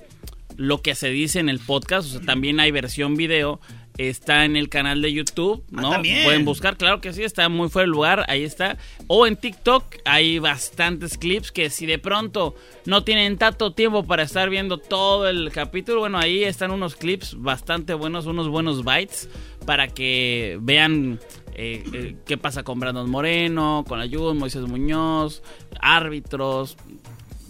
[0.56, 3.60] lo que se dice en el podcast, o sea, también hay versión video.
[3.98, 5.90] Está en el canal de YouTube, ¿no?
[5.90, 6.24] también.
[6.24, 8.78] Pueden buscar, claro que sí, está muy fuera de lugar, ahí está.
[9.08, 12.54] O en TikTok hay bastantes clips que si de pronto
[12.86, 17.42] no tienen tanto tiempo para estar viendo todo el capítulo, bueno, ahí están unos clips
[17.42, 19.30] bastante buenos, unos buenos bytes
[19.66, 21.20] para que vean
[21.56, 25.42] eh, eh, qué pasa con Brandon Moreno, con Ayun, Moisés Muñoz,
[25.82, 26.78] árbitros,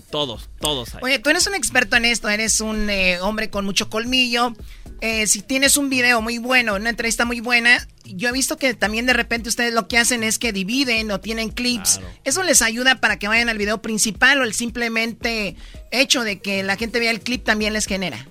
[0.09, 1.01] todos, todos ahí.
[1.03, 4.53] Oye, tú eres un experto en esto, eres un eh, hombre con mucho colmillo.
[4.99, 8.73] Eh, si tienes un video muy bueno, una entrevista muy buena, yo he visto que
[8.73, 11.99] también de repente ustedes lo que hacen es que dividen o tienen clips.
[12.23, 15.55] ¿Eso les ayuda para que vayan al video principal o el simplemente
[15.91, 18.25] hecho de que la gente vea el clip también les genera?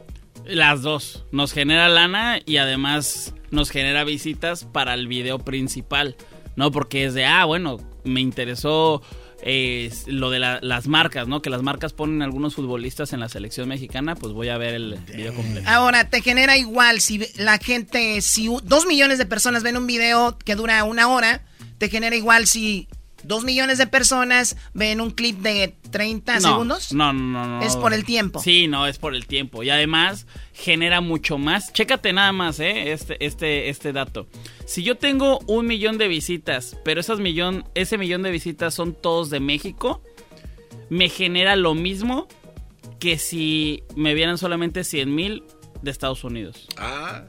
[0.44, 1.24] Las dos.
[1.30, 6.16] Nos genera lana y además nos genera visitas para el video principal.
[6.56, 6.72] ¿No?
[6.72, 9.02] Porque es de, ah, bueno, me interesó
[9.48, 11.40] eh, lo de la- las marcas, ¿no?
[11.40, 14.98] Que las marcas ponen algunos futbolistas en la selección mexicana, pues voy a ver el
[15.14, 15.68] video completo.
[15.68, 20.36] Ahora, te genera igual si la gente, si dos millones de personas ven un video
[20.38, 21.44] que dura una hora,
[21.78, 22.88] te genera igual si
[23.26, 26.92] dos millones de personas ven un clip de 30 No, segundos.
[26.92, 27.62] No, no, no, no.
[27.62, 28.40] Es por el tiempo.
[28.40, 29.62] Sí, no, es por el tiempo.
[29.62, 31.72] Y además genera mucho más.
[31.72, 32.92] Chécate nada más, ¿eh?
[32.92, 34.26] Este, este, este dato.
[34.66, 38.94] Si yo tengo un millón de visitas, pero esas millón, ese millón de visitas son
[38.94, 40.02] todos de México,
[40.88, 42.28] me genera lo mismo
[42.98, 45.44] que si me vieran solamente 100 mil
[45.82, 46.68] de Estados Unidos.
[46.76, 47.24] Ah.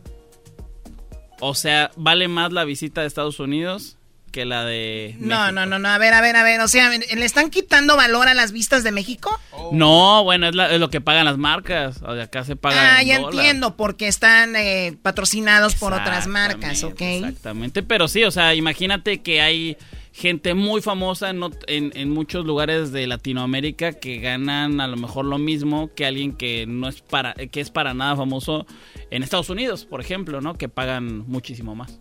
[1.39, 3.96] O sea, vale más la visita de Estados Unidos
[4.31, 6.89] que la de No, no, no, no, a ver, a ver, a ver, o sea,
[6.89, 9.31] ¿le están quitando valor a las vistas de México?
[9.71, 12.01] No, bueno, es, la- es lo que pagan las marcas.
[12.03, 12.97] O sea, acá se paga.
[12.97, 13.33] Ah, ya dólar.
[13.33, 17.01] entiendo, porque están eh, patrocinados por otras marcas, ¿ok?
[17.01, 19.77] Exactamente, pero sí, o sea, imagínate que hay
[20.13, 25.25] gente muy famosa en, en- en muchos lugares de Latinoamérica que ganan a lo mejor
[25.25, 28.65] lo mismo que alguien que no es para que es para nada famoso
[29.11, 30.57] en Estados Unidos, por ejemplo, ¿no?
[30.57, 31.99] Que pagan muchísimo más.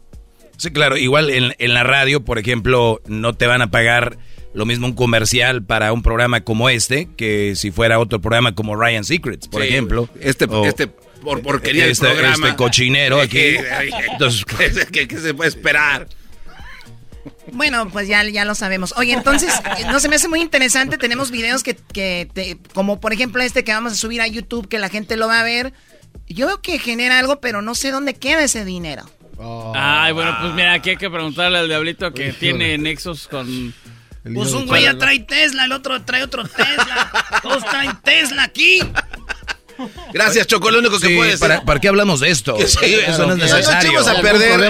[0.57, 4.19] Sí, claro, igual en, en la radio, por ejemplo, no te van a pagar
[4.55, 8.75] lo mismo un comercial para un programa como este que si fuera otro programa como
[8.75, 10.09] Ryan Secrets, por Sí, ejemplo.
[10.21, 10.87] Este, O- este
[11.23, 12.47] por porquería de este, programa.
[12.47, 13.39] este cochinero aquí.
[14.13, 16.09] Entonces, ¿Qué, qué- qué se puede esperar?
[17.53, 18.95] Bueno, pues ya, ya lo sabemos.
[18.97, 20.99] Oye, entonces, eh, no se me hace muy interesante.
[20.99, 24.69] Tenemos videos que, que te- como por ejemplo este que vamos a subir a YouTube,
[24.69, 25.73] que la gente lo va a ver.
[26.29, 29.05] Yo veo que genera algo, pero no sé dónde queda ese dinero.
[29.39, 33.75] Ay, bueno, pues mira, aquí hay que preguntarle al diablito que tiene nexos con
[34.23, 37.11] Pues un güey ya trae Tesla, el otro trae otro Tesla.
[37.43, 38.81] Todos traen Tesla aquí.
[40.13, 41.41] Gracias, Choco, lo único que Sí, puedes.
[41.41, 42.57] ¿para, ¿para qué hablamos de esto?
[42.67, 43.91] Sí, Eso no es No necesario.
[43.91, 44.61] echemos a perder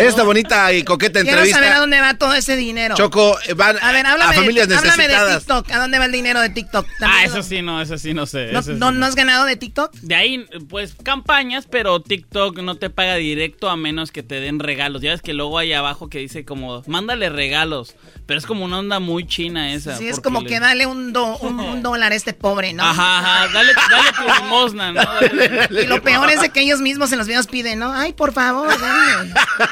[0.00, 1.78] esta bonita y coqueta Quiero saber a entrevista.
[1.80, 2.94] dónde va todo ese dinero.
[2.96, 5.38] Choco, eh, van a, ver, háblame, a familias de, háblame de necesitadas.
[5.44, 5.70] TikTok.
[5.72, 6.86] ¿A dónde va el dinero de TikTok?
[7.02, 8.50] Ah, eso sí, no, eso sí, no sé.
[8.52, 8.78] ¿No, eso sí.
[8.78, 9.92] no, no has ganado de TikTok?
[9.96, 14.58] De ahí, pues, campañas, pero TikTok no te paga directo a menos que te den
[14.58, 15.02] regalos.
[15.02, 17.94] Ya ves que luego hay abajo que dice como, mándale regalos.
[18.26, 19.96] Pero es como una onda muy china esa.
[19.96, 22.84] Sí, es como le- que dale un, do- un, un dólar a este pobre, ¿no?
[22.84, 25.00] Ajá, ajá, dale, dale tu limosna, ¿no?
[25.82, 27.92] Y lo peor es de que ellos mismos en los videos piden, ¿no?
[27.92, 28.68] Ay, por favor,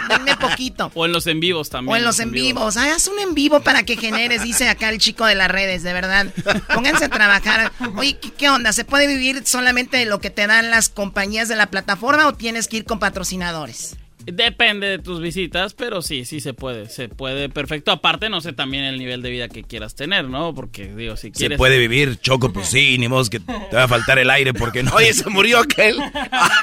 [0.09, 0.91] denme poquito.
[0.95, 1.93] O en los en vivos también.
[1.93, 2.77] O en los en vivos.
[2.77, 5.83] Ay, haz un en vivo para que generes, dice acá el chico de las redes,
[5.83, 6.27] de verdad.
[6.73, 7.73] Pónganse a trabajar.
[7.97, 8.73] Oye, ¿qué, qué onda?
[8.73, 12.35] ¿Se puede vivir solamente de lo que te dan las compañías de la plataforma o
[12.35, 13.97] tienes que ir con patrocinadores?
[14.33, 16.89] Depende de tus visitas, pero sí, sí se puede.
[16.89, 17.93] Se puede perfecto.
[17.93, 20.55] Aparte, no sé también el nivel de vida que quieras tener, ¿no?
[20.55, 21.59] Porque, digo, si Se quieres...
[21.59, 24.83] puede vivir, Choco, pues sí, ni modo que te va a faltar el aire porque
[24.83, 24.93] no.
[24.95, 25.99] Oye, se murió aquel.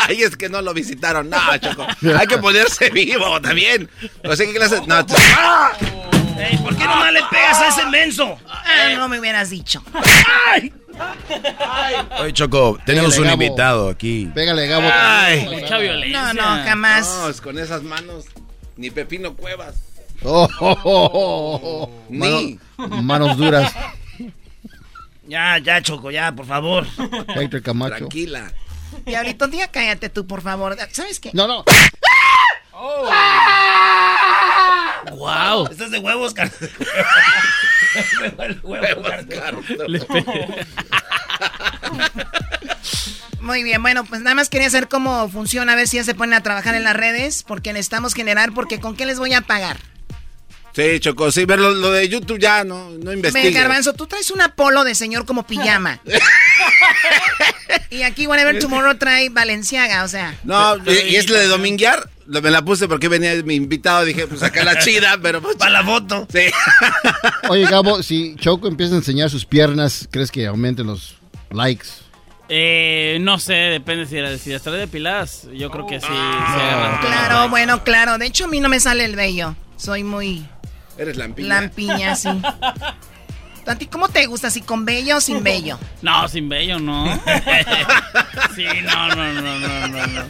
[0.08, 1.30] Ay, es que no lo visitaron.
[1.30, 1.86] No, Choco.
[2.18, 3.90] Hay que ponerse vivo también.
[4.24, 4.82] O sea, ¿qué clase?
[4.88, 5.06] No,
[5.38, 5.72] ¡Ah!
[6.38, 8.38] Ey, ¿Por qué nomás le pegas a ese menso?
[8.48, 9.82] Ah, no me hubieras dicho.
[12.22, 13.42] Oye, Choco, tenemos un Gabo.
[13.42, 14.30] invitado aquí.
[14.34, 14.88] Pégale, Gabo.
[14.94, 15.48] Ay.
[15.62, 16.34] Mucha violencia.
[16.34, 17.08] No, no, jamás.
[17.08, 18.26] No, es con esas manos.
[18.78, 19.76] Ni Pepino Cuevas.
[20.24, 21.92] Oh, oh, oh, oh.
[22.10, 22.60] Ni.
[22.78, 23.74] Mano- manos duras.
[25.28, 26.86] Ya, ya, Choco, ya, por favor.
[27.36, 27.96] Héctor Camacho.
[27.98, 28.52] Tranquila.
[29.06, 30.78] Diablito, día cállate tú, por favor.
[30.92, 31.32] ¿Sabes qué?
[31.34, 31.66] No, no.
[35.12, 35.68] ¡Wow!
[35.72, 36.52] Estás de huevos, car...
[39.88, 40.66] Le pegué.
[43.40, 46.16] Muy bien, bueno, pues nada más quería saber cómo funciona, a ver si ya se
[46.16, 49.42] ponen a trabajar en las redes, porque necesitamos generar, porque ¿con qué les voy a
[49.42, 49.78] pagar?
[50.76, 53.54] Sí, Choco, sí, ver lo, lo de YouTube ya no, no Ve, investigues.
[53.54, 56.02] Garbanzo, tú traes un polo de señor como pijama.
[57.90, 60.36] y aquí Whatever Tomorrow trae Valenciaga, o sea.
[60.44, 62.10] No, y, y es la de dominguear.
[62.28, 64.04] Lo- Me la puse porque venía mi invitado.
[64.06, 65.56] Dije, pues acá la chida, pero pues.
[65.58, 66.28] Para la foto.
[66.32, 66.40] Sí.
[67.50, 71.16] Oye, Gabo, si Choco empieza a enseñar sus piernas, ¿crees que aumenten los
[71.52, 71.88] likes?
[72.48, 75.48] Eh, no sé, depende si, era- si las trae depiladas.
[75.54, 76.08] Yo creo que sí.
[76.10, 77.00] Ah.
[77.02, 77.08] se.
[77.08, 78.18] Claro, bueno, claro.
[78.18, 79.56] De hecho, a mí no me sale el vello.
[79.78, 80.46] Soy muy
[80.98, 81.48] Eres lampiña.
[81.62, 82.30] lampiña, sí.
[83.68, 84.52] ¿A ti cómo te gusta?
[84.52, 85.80] ¿Si con vello o sin vello?
[86.04, 87.06] No, sin vello, no.
[88.56, 90.08] sí, no, no, no, no, no.
[90.08, 90.24] no.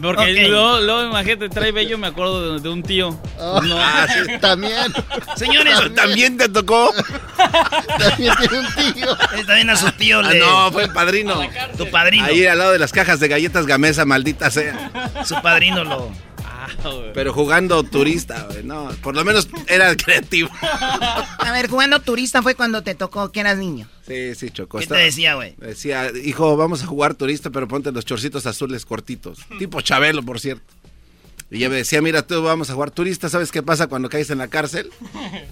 [0.00, 0.48] Porque Ok.
[0.50, 3.18] luego, luego, imagínate, trae vello, me acuerdo de, de un tío.
[3.38, 3.78] No.
[3.78, 4.38] Ah, sí.
[4.40, 4.92] También.
[5.36, 6.92] Señores, También te tocó.
[7.98, 9.16] También tiene un tío.
[9.54, 10.38] bien a su tío, Ah, le...
[10.40, 11.40] no, fue el padrino.
[11.76, 12.24] Tu padrino.
[12.26, 14.90] Ahí al lado de las cajas de galletas gamesa, maldita sea.
[15.24, 16.10] Su padrino lo...
[16.44, 16.68] Ah.
[17.14, 18.62] Pero jugando turista, güey.
[18.62, 20.48] No, por lo menos era creativo.
[20.62, 23.88] A ver, jugando turista fue cuando te tocó que eras niño.
[24.08, 24.78] Sí, sí, Choco.
[24.78, 25.54] ¿Qué te decía, güey?
[25.58, 29.38] Decía, hijo, vamos a jugar turista, pero ponte los chorcitos azules cortitos.
[29.58, 30.64] Tipo Chabelo, por cierto.
[31.50, 34.30] Y yo me decía, mira, tú vamos a jugar turista, ¿sabes qué pasa cuando caes
[34.30, 34.90] en la cárcel?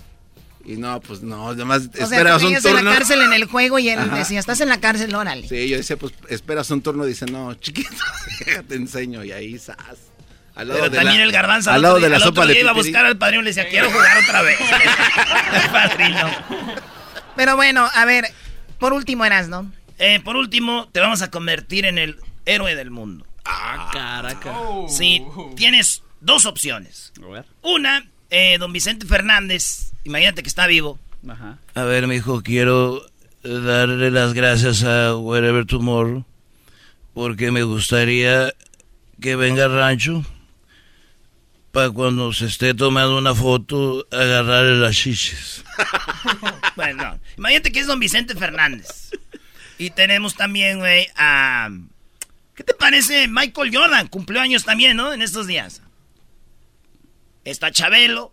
[0.69, 2.91] Y no, pues no, además O sea, esperas tú un veías en turno.
[2.91, 4.17] la cárcel en el juego y él Ajá.
[4.17, 5.47] decía, estás en la cárcel, órale.
[5.49, 7.89] Sí, yo decía, pues esperas un turno, dice, no, chiquito,
[8.69, 9.77] te enseño, y ahí, sas.
[10.57, 12.59] Al lado Pero de también la- el garbanzo Al lado de la al sopa de
[12.59, 14.59] iba a buscar al padrino y le decía, quiero jugar otra vez.
[15.63, 16.31] el padrino.
[17.37, 18.25] Pero bueno, a ver,
[18.79, 19.71] por último eras, ¿no?
[19.99, 23.27] Eh, por último, te vamos a convertir en el héroe del mundo.
[23.45, 24.55] Ah, caraca.
[24.89, 25.25] Sí,
[25.57, 27.13] tienes dos opciones.
[27.23, 27.45] A ver.
[27.63, 30.99] Una, eh, don Vicente Fernández, imagínate que está vivo.
[31.29, 31.59] Ajá.
[31.75, 33.03] A ver, mijo, quiero
[33.43, 36.25] darle las gracias a Wherever Tomorrow
[37.15, 38.53] porque me gustaría
[39.21, 40.23] que venga al rancho
[41.77, 45.63] para cuando se esté tomando una foto agarrarle las chiches.
[46.75, 49.11] bueno, imagínate que es don Vicente Fernández.
[49.77, 51.69] Y tenemos también, güey, a...
[52.55, 54.09] ¿Qué te parece Michael Jordan?
[54.09, 55.13] Cumplió años también, ¿no?
[55.13, 55.83] En estos días.
[57.45, 58.33] Está Chabelo.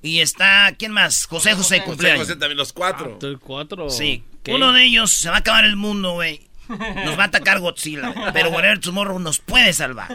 [0.00, 1.26] Y está, ¿quién más?
[1.26, 3.18] José José cumplió José, José también, los cuatro.
[3.20, 3.90] ¿El cuatro?
[3.90, 4.24] Sí.
[4.42, 4.54] ¿Qué?
[4.54, 6.45] Uno de ellos se va a acabar el mundo, güey.
[6.68, 8.12] Nos va a atacar Godzilla.
[8.32, 10.08] Pero Whatever Tomorrow nos puede salvar.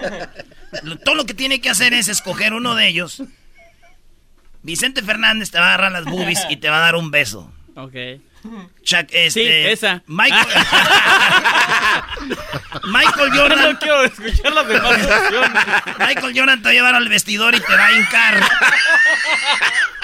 [1.03, 3.23] Todo lo que tiene que hacer es escoger uno de ellos.
[4.63, 7.51] Vicente Fernández te va a agarrar las boobies y te va a dar un beso.
[7.75, 7.93] Ok.
[8.83, 10.01] Chuck, este, Sí, esa.
[10.07, 10.47] Michael,
[12.85, 13.73] Michael Jordan.
[13.73, 14.99] No quiero escuchar las demás.
[15.99, 18.41] Michael Jordan te va a llevar al vestidor y te va a hincar.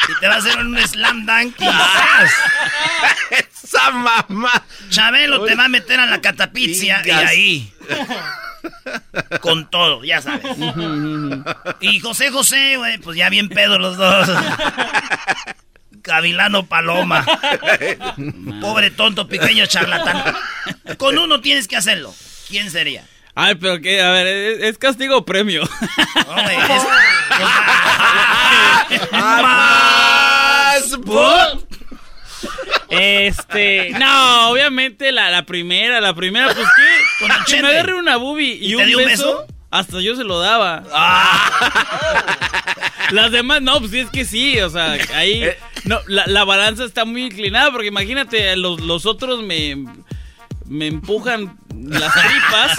[0.10, 2.32] Y te va a hacer un slam dunk y ¡zas!
[3.68, 4.64] Esa mamá.
[4.90, 7.74] Chabelo te va a meter a la catapixia y ahí.
[9.42, 10.46] Con todo, ya sabes.
[11.82, 14.30] Y José José, güey, pues ya bien pedo los dos.
[15.92, 17.26] Gavilano Paloma.
[18.62, 20.34] Pobre tonto, pequeño charlatán.
[20.98, 22.16] Con uno tienes que hacerlo.
[22.48, 23.04] ¿Quién sería?
[23.36, 25.62] Ay, pero que, a ver, ¿es, es castigo o premio?
[29.12, 30.98] Más
[32.90, 38.18] Este, no, obviamente la, la primera, la primera, pues qué, Con que me agarre una
[38.18, 39.54] boobie y, ¿Y un, te dio un beso, beso?
[39.72, 40.84] hasta yo se lo daba.
[43.12, 45.46] Las demás, no, pues sí, es que sí, o sea, ahí,
[45.86, 49.78] no, la, la balanza está muy inclinada, porque imagínate, los, los otros me,
[50.68, 52.78] me empujan las tripas,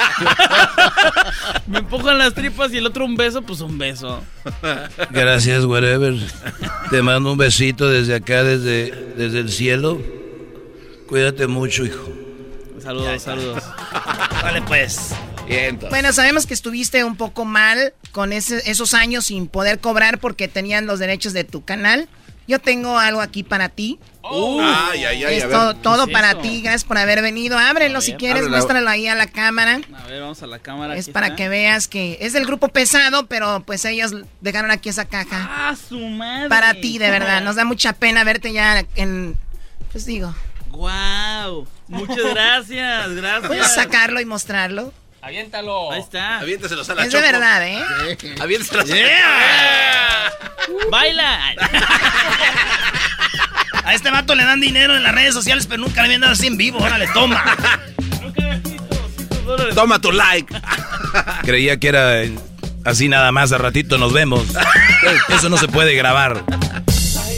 [1.67, 4.23] me empujan las tripas y el otro un beso, pues un beso.
[5.11, 6.15] Gracias, whatever.
[6.91, 10.01] Te mando un besito desde acá, desde, desde el cielo.
[11.09, 12.09] Cuídate mucho, hijo.
[12.83, 13.63] Saludos, saludos.
[14.43, 15.13] Vale, pues.
[15.89, 20.47] Bueno, sabemos que estuviste un poco mal con ese- esos años sin poder cobrar porque
[20.47, 22.07] tenían los derechos de tu canal.
[22.49, 24.01] Yo tengo algo aquí para ti.
[24.25, 27.59] Ay, ay, ay, es todo, todo ¿Qué es para ti, gracias por haber venido.
[27.59, 28.57] Ábrelo si quieres, Ábrelo.
[28.57, 29.81] muéstralo ahí a la cámara.
[29.95, 30.97] A ver, vamos a la cámara.
[30.97, 31.37] Es para está.
[31.37, 35.47] que veas que es del grupo pesado, pero pues ellos dejaron aquí esa caja.
[35.51, 36.49] ¡Ah, su madre!
[36.49, 37.43] Para ti, de verdad.
[37.43, 39.37] Nos da mucha pena verte ya en...
[39.93, 40.35] Pues digo,
[40.71, 41.67] ¡Guau!
[41.89, 43.47] Muchas gracias, gracias.
[43.47, 44.93] ¿puedes sacarlo y mostrarlo?
[45.21, 45.93] Aviéntalo.
[45.93, 46.39] Ahí está.
[46.39, 47.31] Aviéntaselos a la Es de Choco.
[47.33, 47.83] verdad, ¿eh?
[48.41, 48.89] Aviéntaselos.
[50.91, 51.55] ¡Baila!
[53.85, 56.35] A este vato le dan dinero en las redes sociales, pero nunca le habían dado
[56.35, 56.79] así en vivo.
[56.79, 57.43] Órale, toma.
[59.75, 60.55] Toma tu like.
[61.43, 62.39] Creía que era eh,
[62.85, 64.45] así nada más, a ratito nos vemos.
[65.29, 66.45] Eso no se puede grabar.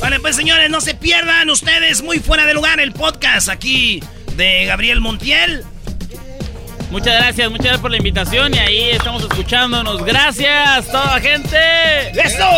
[0.00, 4.02] Vale, pues señores, no se pierdan ustedes muy fuera de lugar el podcast aquí
[4.36, 5.64] de Gabriel Montiel.
[6.90, 10.04] Muchas gracias, muchas gracias por la invitación y ahí estamos escuchándonos.
[10.04, 11.56] Gracias, toda la gente.
[12.20, 12.48] ¡Eso!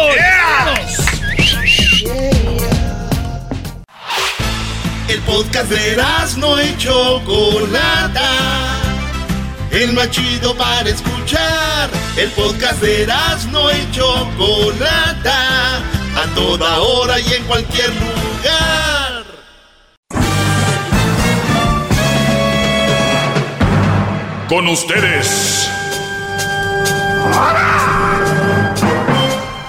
[5.09, 6.03] El podcast de
[6.39, 8.31] no y Chocolata.
[9.71, 11.91] El más chido para escuchar.
[12.17, 13.07] El podcast de
[13.51, 15.77] no y Chocolata.
[16.17, 19.02] A toda hora y en cualquier lugar.
[24.53, 25.67] Con ustedes.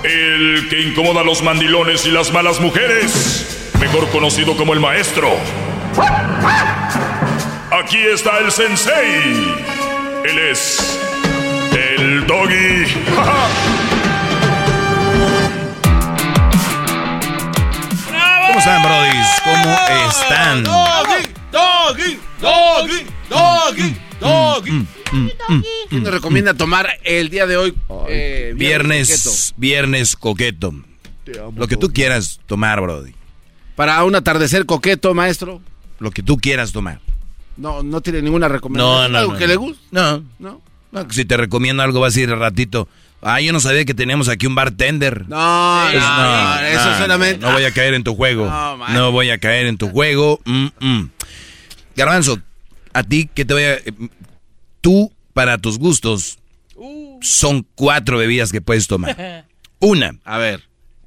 [0.04, 3.72] El que incomoda a los mandilones y las malas mujeres.
[3.80, 5.30] Mejor conocido como el maestro.
[7.72, 9.56] Aquí está el sensei.
[10.26, 11.00] Él es.
[11.72, 12.84] El doggy.
[18.48, 19.28] ¿Cómo están, brodis?
[19.46, 19.78] ¿Cómo
[20.10, 20.64] están?
[20.66, 21.24] Doggy,
[21.54, 24.03] doggy, doggy, doggy.
[25.90, 27.76] ¿Quién nos recomienda tomar el día de hoy?
[28.10, 30.74] eh, Viernes, viernes coqueto.
[31.56, 33.14] Lo que tú quieras tomar, brody.
[33.76, 35.62] Para un atardecer coqueto, maestro.
[36.00, 37.00] Lo que tú quieras tomar.
[37.58, 39.04] No, no tiene ninguna recomendación.
[39.04, 39.50] No, no, ¿Algo no, que no.
[39.50, 39.84] le guste?
[39.91, 40.24] No.
[40.40, 40.62] No.
[40.91, 42.88] No, Si te recomiendo algo, vas a ir al ratito.
[43.22, 45.26] Ah, yo no sabía que teníamos aquí un bartender.
[45.30, 47.45] No, Pues no, eso no, solamente.
[47.45, 48.45] No voy a caer en tu juego.
[48.90, 50.40] No, voy a caer en tu juego.
[50.45, 51.10] Mm, mm.
[51.95, 52.40] Garbanzo,
[52.94, 53.74] a ti, ¿qué te voy a...?
[53.76, 53.94] eh,
[54.82, 56.40] Tú, para tus gustos,
[57.22, 59.45] son cuatro bebidas que puedes tomar.
[59.80, 60.64] Una, A ver.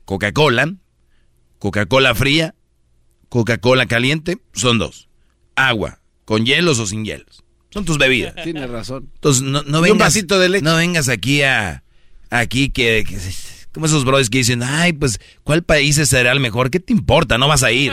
[0.07, 0.75] Coca-Cola,
[1.59, 2.55] Coca-Cola fría,
[3.29, 5.09] Coca-Cola caliente, son dos.
[5.57, 7.43] Agua, con hielos o sin hielos.
[7.71, 8.35] Son tus bebidas.
[8.45, 9.11] Tienes razón.
[9.15, 10.65] Entonces, no, no Y un vengas, vasito de leche.
[10.65, 11.83] no vengas aquí a,
[12.31, 13.19] aquí que, que-
[13.77, 16.71] como esos brothers que dicen, ay, pues, ¿cuál país será el mejor?
[16.71, 17.37] ¿Qué te importa?
[17.37, 17.93] No vas a ir.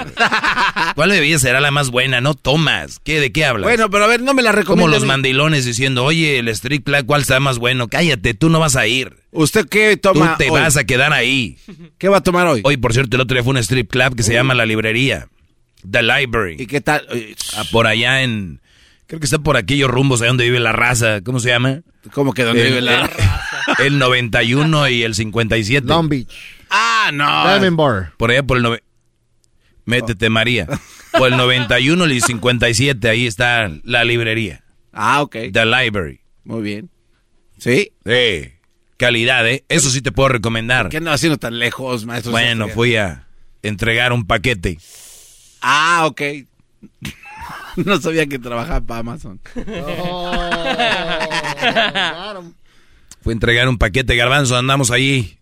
[0.95, 2.21] ¿Cuál bebida será la más buena?
[2.21, 2.99] No tomas.
[3.03, 3.65] ¿Qué, ¿De qué hablas?
[3.69, 4.95] Bueno, pero a ver, no me la como recomienda.
[4.95, 7.89] los mandilones diciendo, oye, el Street Club, ¿cuál está más bueno?
[7.89, 9.17] Cállate, tú no vas a ir.
[9.31, 10.61] ¿Usted qué Tú toma te hoy?
[10.61, 11.57] vas a quedar ahí.
[11.97, 12.61] ¿Qué va a tomar hoy?
[12.63, 15.27] Hoy, por cierto, el otro día fue un strip club que se llama La Librería.
[15.91, 16.55] The Library.
[16.59, 17.05] ¿Y qué tal?
[17.57, 18.61] Ah, por allá en...
[19.07, 21.21] Creo que está por aquellos rumbos, ahí donde vive la raza.
[21.21, 21.81] ¿Cómo se llama?
[22.13, 23.05] ¿Cómo que donde El- vive la
[23.79, 25.87] el- El 91 y el 57.
[25.87, 26.29] Long Beach.
[26.69, 27.47] Ah, no.
[27.59, 28.13] Diamond Bar.
[28.17, 28.63] Por allá por el...
[28.63, 28.81] nove-
[29.85, 30.67] Métete, María.
[31.11, 34.63] Por el 91 y el 57, ahí está la librería.
[34.93, 35.35] Ah, ok.
[35.51, 36.21] The Library.
[36.45, 36.89] Muy bien.
[37.57, 37.91] ¿Sí?
[38.05, 38.49] Sí.
[38.97, 39.65] Calidad, ¿eh?
[39.69, 40.89] Eso sí te puedo recomendar.
[40.89, 42.31] ¿Qué no haciendo tan lejos, maestro?
[42.31, 43.27] Bueno, fui a
[43.61, 44.77] entregar un paquete.
[45.61, 46.21] Ah, ok.
[47.85, 49.39] no sabía que trabajaba para Amazon.
[53.21, 55.37] Fui a entregar un paquete, garbanzo, andamos ahí.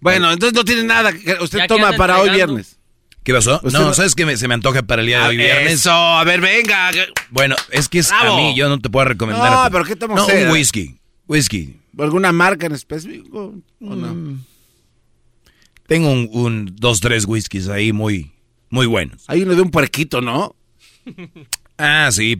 [0.00, 2.78] Bueno, entonces no tiene nada que usted toma para hoy viernes.
[3.22, 3.60] ¿Qué pasó?
[3.62, 5.38] Usted No, no- ¿sabes qué me- se me antoja para el día de hoy Ah,
[5.44, 5.72] viernes?
[5.74, 6.90] Eso, a ver, venga.
[7.30, 8.32] Bueno, es que es Bravo.
[8.34, 9.52] a mí, yo no te puedo recomendar.
[9.52, 10.46] No, pero ¿qué toma No, usted?
[10.46, 10.96] un whisky.
[11.28, 11.76] Whisky.
[11.98, 13.54] ¿Alguna marca en específico?
[13.80, 14.14] ¿O no?
[14.14, 14.44] Mm.
[15.86, 18.32] Tengo un, un dos, tres whiskies ahí muy,
[18.70, 19.24] muy buenos.
[19.28, 20.56] Hay uno de un puerquito, ¿no?
[21.82, 22.36] Ah, sí.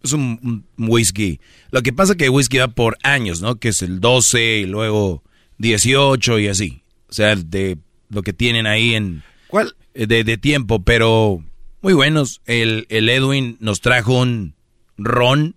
[0.00, 1.40] Es un, un whisky.
[1.72, 3.56] Lo que pasa es que el whisky va por años, ¿no?
[3.56, 5.24] Que es el 12 y luego
[5.58, 6.82] 18 y así.
[7.08, 9.24] O sea, de lo que tienen ahí en...
[9.48, 9.74] ¿Cuál?
[9.92, 11.42] De, de tiempo, pero
[11.82, 12.42] muy buenos.
[12.46, 14.54] El, el Edwin nos trajo un
[14.96, 15.56] ron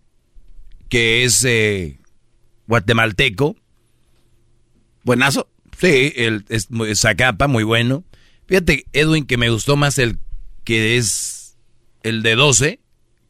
[0.90, 2.00] que es eh,
[2.68, 3.56] guatemalteco.
[5.04, 5.50] Buenazo.
[5.78, 8.04] Sí, el, es, Zacapa, muy bueno.
[8.48, 10.18] Fíjate, Edwin, que me gustó más el
[10.64, 11.33] que es
[12.04, 12.80] el de 12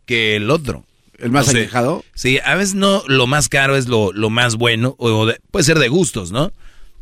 [0.05, 0.85] que el otro.
[1.17, 1.59] ¿El más No sé.
[1.59, 2.03] añejado?
[2.15, 5.63] Sí, a veces no lo más caro es lo, lo más bueno, o de- puede
[5.63, 6.51] ser de gustos, ¿no?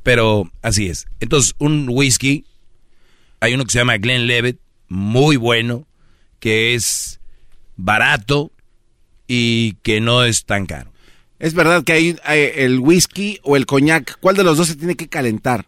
[0.03, 1.07] Pero así es.
[1.19, 2.45] Entonces, un whisky,
[3.39, 4.57] hay uno que se llama Glenlivet,
[4.89, 5.88] muy bueno,
[6.39, 7.19] que es
[7.77, 8.52] barato
[9.27, 10.91] y que no es tan caro.
[11.39, 14.19] Es verdad que hay, hay el whisky o el coñac.
[14.19, 15.65] ¿Cuál de los dos se tiene que calentar?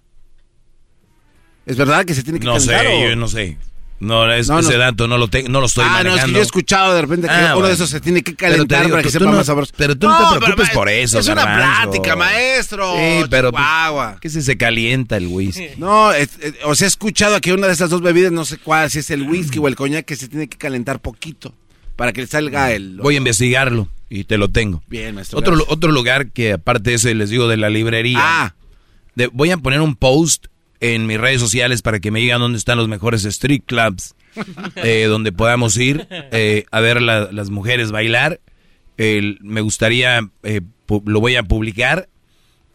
[1.65, 2.93] ¿Es verdad que se tiene que No sé, calentar?
[2.95, 3.57] o- yo no sé.
[4.03, 4.59] No, es- No, no.
[4.61, 6.33] ese dato no lo, tengo, no lo estoy ah, no, es que manejando.
[6.33, 7.67] yo he escuchado de repente que Ah, uno bueno.
[7.69, 9.73] de esos se tiene que te calentar digo, para que sepa no- más sabroso.
[9.77, 12.95] pero tú no te preocupes por eso, Es una plática, maestro.
[12.95, 14.17] Sí, pero pues, Chihuahua.
[14.21, 15.67] ¿qué si se calienta el whisky?
[15.77, 18.57] No, es- es- o sea, he escuchado que una de esas dos bebidas, no sé
[18.57, 21.53] cuál, si es el whisky o el coñac, que se tiene que calentar poquito
[21.95, 22.97] para que salga el...
[22.97, 24.81] Voy a investigarlo y te lo tengo.
[24.87, 25.39] Bien, maestro.
[25.39, 25.71] Otro, gracias.
[25.73, 28.19] otro lugar que aparte de ese les digo de la librería.
[28.21, 28.55] Ah.
[29.15, 30.47] De- voy a poner un post
[30.83, 34.15] en mis redes sociales para que me digan dónde están los mejores street clubs
[34.75, 38.39] eh, donde podamos ir eh, a ver la- las mujeres bailar.
[38.97, 42.09] El- me gustaría, eh, pu- lo voy a publicar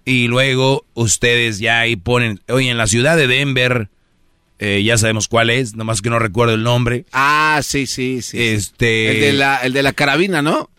[0.05, 3.89] y luego ustedes ya ahí ponen, oye, en la ciudad de Denver,
[4.59, 7.05] eh, ya sabemos cuál es, nomás que no recuerdo el nombre.
[7.13, 8.39] Ah, sí, sí, sí.
[8.43, 10.71] Este, El de la, el de la carabina, ¿no?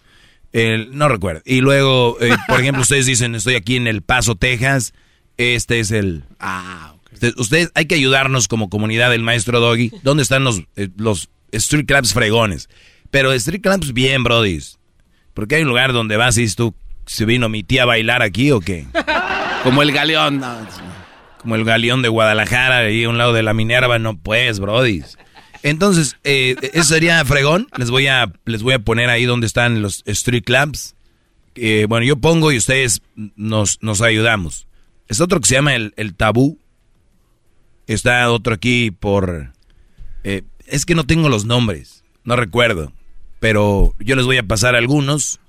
[0.52, 1.44] el- no recuerdo.
[1.46, 4.94] Y luego, eh, por ejemplo, ustedes dicen, estoy aquí en El Paso, Texas.
[5.38, 6.24] Este es el...
[6.40, 6.89] Ah,
[7.38, 9.92] Ustedes, hay que ayudarnos como comunidad del maestro Doggy.
[10.04, 12.70] ¿Dónde están los, eh, los street clubs fregones?
[13.12, 14.78] Pero street clubs bien, brodis.
[15.34, 16.76] Porque hay un lugar donde vas y dices tú,
[17.06, 18.88] ¿se vino mi tía a bailar aquí o qué?
[19.64, 20.40] Como el galeón.
[20.40, 20.68] no.
[21.38, 25.18] Como el galeón de Guadalajara, ahí a un lado de la Minerva, no pues, brodis.
[25.64, 27.68] Entonces, eh, eso sería fregón.
[27.78, 30.96] Les voy a, les voy a poner ahí donde están los street clubs.
[31.56, 34.68] Eh, bueno, yo pongo y ustedes nos, nos ayudamos.
[35.08, 36.60] Es otro que se llama el, el tabú.
[37.90, 39.52] Está otro aquí por...
[40.24, 42.94] eh, es que no tengo los nombres, no recuerdo.
[43.40, 45.40] Pero yo les voy a pasar algunos.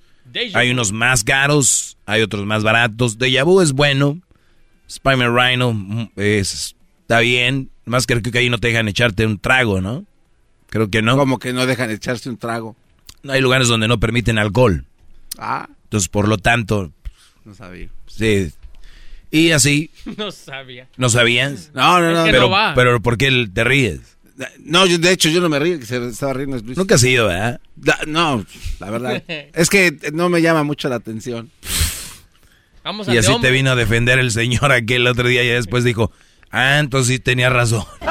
[0.55, 3.19] Hay unos más caros, hay otros más baratos.
[3.19, 4.21] Deja Vu es bueno.
[4.89, 7.69] Spider Rhino mm, es, está bien.
[7.85, 10.07] Más creo que ahí no te dejan echarte un trago, ¿no?
[10.69, 11.17] Creo que no.
[11.19, 12.75] Como que no dejan echarse un trago.
[13.23, 14.87] No hay lugares donde no permiten alcohol.
[15.37, 16.91] Ah, Entonces, por lo tanto,
[17.45, 17.89] no sabía.
[18.07, 18.51] sí.
[19.31, 20.89] Y así, No sabía.
[20.97, 21.71] ¿no sabías?
[21.75, 22.19] No, no, no.
[22.21, 22.73] Es que Pero, no va.
[22.75, 24.01] pero ¿por qué te ríes?
[24.61, 26.79] No, yo, de hecho yo no me río, que se estaba riendo Luis.
[26.79, 27.61] Nunca has ido, ¿verdad?
[27.77, 28.45] Da- No,
[28.79, 29.23] la verdad.
[29.29, 31.51] es que no me llama mucho la atención.
[32.83, 36.11] Vamos Y así te vino a defender el señor aquel otro día y después dijo,
[36.51, 37.85] ah, entonces sí tenía razón.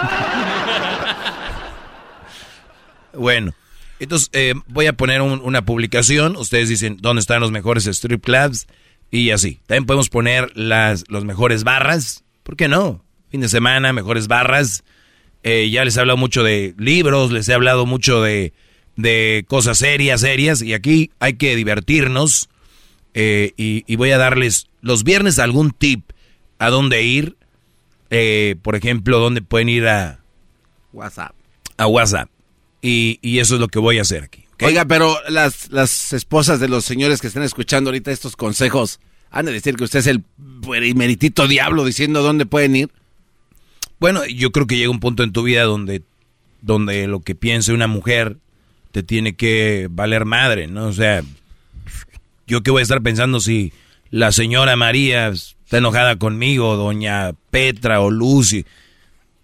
[3.14, 3.54] bueno,
[4.00, 8.24] entonces eh, voy a poner un- una publicación, ustedes dicen dónde están los mejores strip
[8.24, 8.68] clubs
[9.12, 9.60] y así.
[9.68, 13.04] También podemos poner las los mejores barras, ¿por qué no?
[13.30, 14.84] Fin de semana, mejores barras.
[15.44, 18.54] Eh, ya les he hablado mucho de libros, les he hablado mucho de,
[18.96, 22.50] de cosas serias, serias, y aquí hay que divertirnos.
[23.14, 26.12] Eh, y, y voy a darles los viernes algún tip
[26.60, 27.38] a dónde ir.
[28.12, 30.20] Eh, por ejemplo, dónde pueden ir a,
[30.94, 31.34] WhatsApp.
[31.78, 32.30] a WhatsApp.
[32.82, 34.46] Y, y eso es lo que voy a hacer aquí.
[34.62, 39.00] Oiga, pero las, las esposas de los señores que están escuchando ahorita estos consejos,
[39.32, 40.24] han de decir que usted es el
[40.96, 42.90] meritito diablo diciendo dónde pueden ir.
[44.00, 46.04] Bueno, yo creo que llega un punto en tu vida donde,
[46.62, 48.38] donde lo que piense una mujer
[48.92, 50.88] te tiene que valer madre, ¿no?
[50.88, 51.22] O sea,
[52.48, 53.72] yo qué voy a estar pensando si
[54.10, 58.66] la señora María está enojada conmigo, doña Petra o Lucy.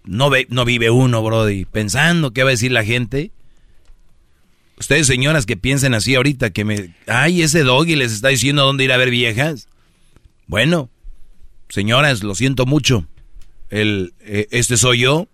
[0.04, 3.30] No, ve, no vive uno, Brody, pensando qué va a decir la gente.
[4.78, 6.94] Ustedes, señoras, que piensen así ahorita, que me...
[7.06, 9.68] Ay, ese doggy les está diciendo dónde ir a ver viejas.
[10.46, 10.90] Bueno,
[11.68, 13.06] señoras, lo siento mucho.
[13.70, 15.28] El, eh, este soy yo.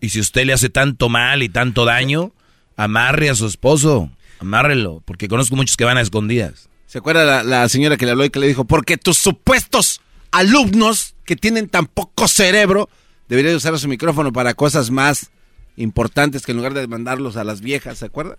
[0.00, 2.32] Y si usted le hace tanto mal y tanto daño,
[2.76, 4.10] amarre a su esposo.
[4.40, 6.68] Amárrelo, porque conozco muchos que van a escondidas.
[6.86, 10.00] ¿Se acuerda la, señora que le habló que le dijo, porque tus supuestos
[10.30, 12.88] alumnos que tienen tan poco cerebro
[13.28, 15.30] deberían usar su micrófono para cosas más
[15.76, 18.38] importantes que en lugar de mandarlos a las viejas, ¿se acuerda?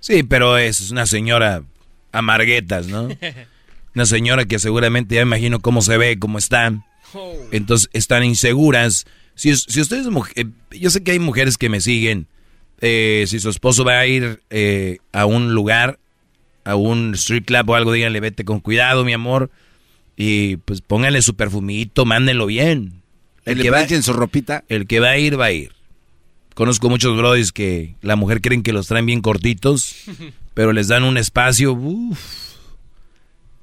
[0.00, 1.62] Sí, pero es una señora
[2.12, 3.08] amarguetas, ¿no?
[3.94, 6.70] Una señora que seguramente ya imagino cómo se ve, cómo está.
[7.50, 12.26] Entonces están inseguras Si, si ustedes, mujer- yo sé que hay mujeres que me siguen,
[12.82, 15.98] eh, si su esposo va a ir eh, a un lugar,
[16.64, 19.50] a un street club o algo, díganle, vete con cuidado, mi amor,
[20.16, 23.00] y pues pónganle su perfumito, mándenlo bien.
[23.46, 24.62] El le planchen su ropita.
[24.68, 25.72] El que va a ir, va a ir.
[26.56, 29.94] Conozco muchos brothers que la mujer creen que los traen bien cortitos,
[30.54, 32.18] pero les dan un espacio, uff,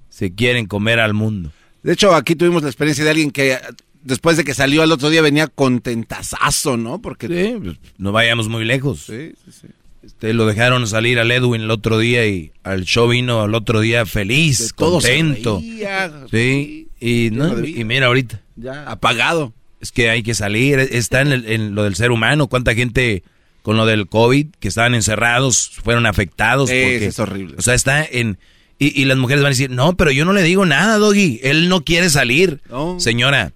[0.09, 1.51] se quieren comer al mundo.
[1.81, 3.57] De hecho, aquí tuvimos la experiencia de alguien que
[4.03, 7.01] después de que salió al otro día venía contentazazo, ¿no?
[7.01, 8.99] Porque Sí, pues, no vayamos muy lejos.
[9.07, 9.67] Sí, sí, sí.
[10.03, 13.79] Este, lo dejaron salir al Edwin el otro día y al show vino al otro
[13.79, 15.57] día feliz, De todo se contento.
[15.59, 18.39] reía, sí, y, no, mira ahorita.
[18.55, 19.51] ya apagado.
[19.83, 22.47] Es que hay que salir, está en, el- en lo del ser humano.
[22.47, 23.21] ¿Cuánta gente
[23.61, 26.69] con lo del COVID que estaban encerrados fueron afectados?
[26.71, 27.55] Eso porque, es horrible.
[27.59, 28.39] O sea, está en...
[28.79, 31.39] Y, y las mujeres van a decir, no, pero yo no le digo nada, Doggy.
[31.43, 32.61] Él no quiere salir.
[32.69, 32.99] No.
[32.99, 33.53] Señora,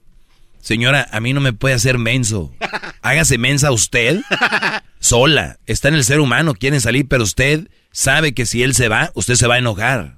[0.61, 2.53] señora, a mí no me puede hacer menso.
[3.01, 4.19] Hágase mensa usted
[4.99, 5.57] sola.
[5.65, 9.11] Está en el ser humano, quieren salir, pero usted sabe que si él se va,
[9.15, 10.17] usted se va a enojar.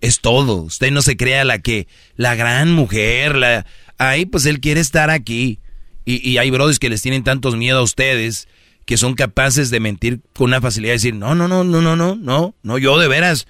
[0.00, 0.56] Es todo.
[0.56, 3.66] Usted no se crea la que, la gran mujer, la...
[3.98, 5.60] Ahí pues él quiere estar aquí.
[6.04, 8.48] Y, y hay brothers que les tienen tantos miedo a ustedes
[8.86, 11.96] que son capaces de mentir con una facilidad y decir, no, no, no, no, no,
[11.96, 13.46] no, no, no, yo de veras,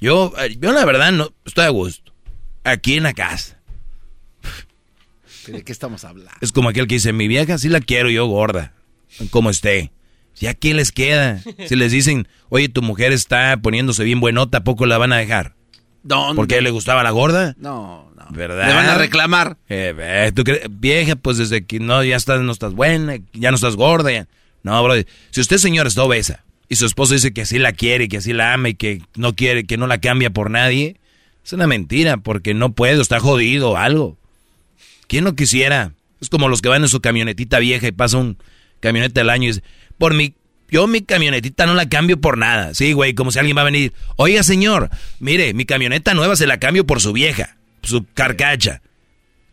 [0.00, 2.12] yo, eh, yo la verdad no, estoy a gusto.
[2.64, 3.58] Aquí en la casa.
[5.46, 6.34] ¿De qué estamos hablando?
[6.40, 8.74] Es como aquel que dice, mi vieja sí la quiero yo gorda,
[9.30, 9.92] como esté.
[10.34, 11.40] ¿Ya qué les queda?
[11.68, 15.18] Si les dicen, oye, tu mujer está poniéndose bien buenota, ¿a poco la van a
[15.18, 15.54] dejar?
[16.02, 16.34] ¿Dónde?
[16.34, 17.54] ¿Por qué le gustaba la gorda?
[17.58, 18.09] No.
[18.32, 18.68] ¿Verdad?
[18.68, 19.56] Le van a reclamar.
[19.68, 20.62] Eh, ve, ¿tú crees?
[20.70, 24.10] Vieja, pues desde que no, ya estás, no estás buena, ya no estás gorda.
[24.12, 24.26] ya-
[24.62, 24.94] No, bro.
[25.30, 28.32] Si usted, señor, está obesa y su esposo dice que así la quiere, que así
[28.32, 30.96] la ama y que no quiere, que no la cambia por nadie,
[31.44, 34.16] es una mentira porque no puede, está jodido o algo.
[35.08, 35.92] ¿Quién no quisiera?
[36.20, 38.36] Es como los que van en su camionetita vieja y pasa un
[38.80, 39.62] camioneta del año y dice,
[39.98, 40.34] por mi,
[40.70, 42.74] yo mi camionetita no la cambio por nada.
[42.74, 46.46] Sí, güey, como si alguien va a venir, oiga señor, mire, mi camioneta nueva se
[46.46, 48.82] la cambio por su vieja, su carcacha.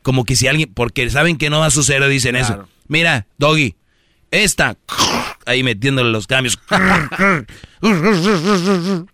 [0.02, 2.68] Como que si alguien, porque saben que no va a suceder, dicen eso.
[2.88, 3.76] Mira, Doggy,
[4.32, 4.78] esta,
[5.46, 6.58] ahí metiéndole los cambios.
[6.58, 7.46] Para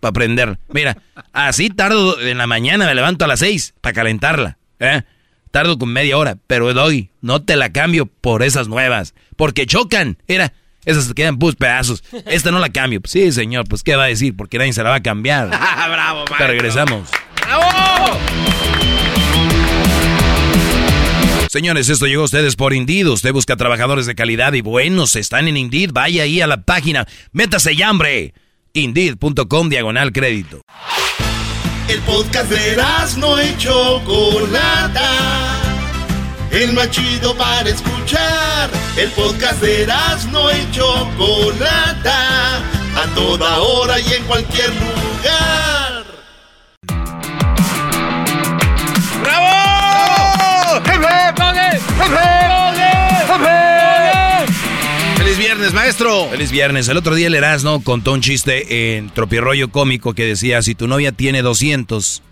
[0.02, 0.58] aprender.
[0.68, 0.98] Mira,
[1.32, 4.58] así tardo en la mañana, me levanto a las seis para calentarla.
[4.78, 5.02] ¿eh?
[5.50, 10.18] Tardo con media hora, pero Doggy, no te la cambio por esas nuevas, porque chocan.
[10.26, 10.52] Era,
[10.84, 12.02] esas se quedan pus pedazos.
[12.26, 13.00] Esta no la cambio.
[13.04, 14.36] Sí, señor, pues ¿qué va a decir?
[14.36, 15.48] Porque nadie se la va a cambiar.
[15.48, 17.08] Bravo, Ahorita regresamos.
[17.46, 18.18] ¡Bravo!
[21.54, 23.06] Señores, esto llegó a ustedes por Indeed.
[23.06, 25.14] Usted busca trabajadores de calidad y buenos.
[25.14, 25.90] Están en Indeed.
[25.92, 27.06] Vaya ahí a la página.
[27.30, 28.34] Métase ya, hombre.
[28.72, 30.62] Indeed.com diagonal crédito.
[31.86, 32.76] El podcast de
[33.18, 35.12] no y Chocolata.
[36.50, 38.68] El más chido para escuchar.
[38.96, 39.86] El podcast de
[40.32, 42.56] no y Chocolata.
[42.96, 45.73] A toda hora y en cualquier lugar.
[55.16, 56.28] ¡Feliz viernes, maestro!
[56.30, 56.88] Feliz viernes.
[56.88, 60.86] El otro día el Erasmo contó un chiste en Tropirroyo Cómico que decía, si tu
[60.86, 62.22] novia tiene 200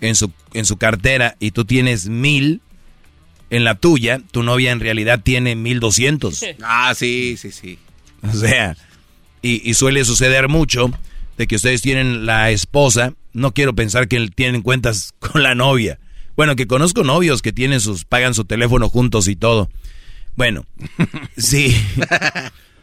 [0.00, 2.60] en su, en su cartera y tú tienes 1000
[3.50, 6.44] en la tuya, tu novia en realidad tiene 1200.
[6.62, 7.78] Ah, sí, sí, sí.
[8.22, 8.76] O sea,
[9.42, 10.90] y, y suele suceder mucho
[11.36, 15.98] de que ustedes tienen la esposa, no quiero pensar que tienen cuentas con la novia.
[16.36, 19.70] Bueno, que conozco novios que tienen sus, pagan su teléfono juntos y todo.
[20.36, 20.66] Bueno,
[21.36, 21.74] si,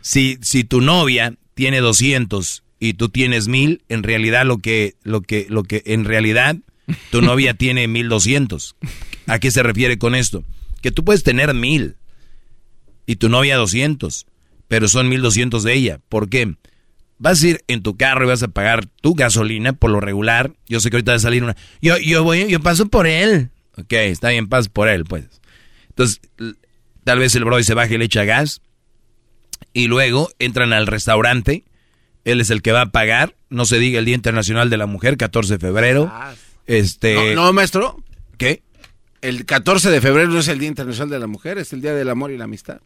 [0.01, 5.21] si, si tu novia tiene 200 y tú tienes 1000, en realidad lo que, lo
[5.21, 6.55] que, lo que, en realidad
[7.11, 8.75] tu novia tiene 1200.
[9.27, 10.43] ¿A qué se refiere con esto?
[10.81, 11.95] Que tú puedes tener 1000
[13.05, 14.25] y tu novia 200,
[14.67, 15.99] pero son 1200 de ella.
[16.07, 16.55] ¿Por qué?
[17.21, 20.53] Vas a ir en tu carro y vas a pagar tu gasolina por lo regular.
[20.67, 21.55] Yo sé que ahorita va a salir una.
[21.79, 23.51] Yo, yo voy, yo paso por él.
[23.77, 25.25] Ok, está bien, paso por él, pues.
[25.89, 26.19] Entonces,
[27.03, 28.63] tal vez el brother se baje y le echa gas.
[29.71, 31.63] Y luego entran al restaurante.
[32.25, 33.35] Él es el que va a pagar.
[33.51, 36.11] No se diga el Día Internacional de la Mujer, 14 de febrero.
[36.65, 37.35] Este.
[37.35, 38.03] No, no, maestro.
[38.39, 38.63] ¿Qué?
[39.21, 41.93] El 14 de febrero no es el Día Internacional de la Mujer, es el Día
[41.93, 42.79] del Amor y la Amistad.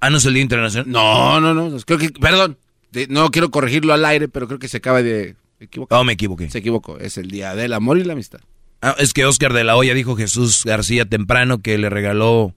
[0.00, 0.90] Ah, no es el Día Internacional.
[0.90, 1.78] No, no, no.
[1.80, 2.56] Creo que, perdón,
[2.92, 5.98] de- no quiero corregirlo al aire, pero creo que se acaba de equivocar.
[5.98, 6.48] Oh, me equivoqué.
[6.50, 6.98] Se equivocó.
[6.98, 8.40] Es el Día del Amor y la Amistad.
[8.80, 12.54] Ah, es que Oscar de la Hoya dijo Jesús García temprano que le regaló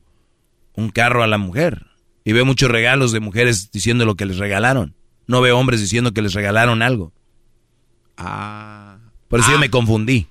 [0.74, 1.88] un carro a la mujer.
[2.24, 4.95] Y ve muchos regalos de mujeres diciendo lo que les regalaron.
[5.28, 7.14] No ve hombres diciendo que les regalaron algo.
[8.18, 8.98] Ah.
[9.28, 10.28] Por eso yo me confundí.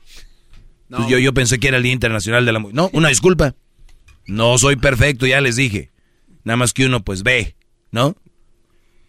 [0.89, 2.74] Entonces yo, yo pensé que era el Día Internacional de la Mujer.
[2.74, 3.55] No, una disculpa.
[4.26, 5.90] No soy perfecto, ya les dije.
[6.44, 7.56] Nada más que uno pues ve,
[7.90, 8.16] ¿no?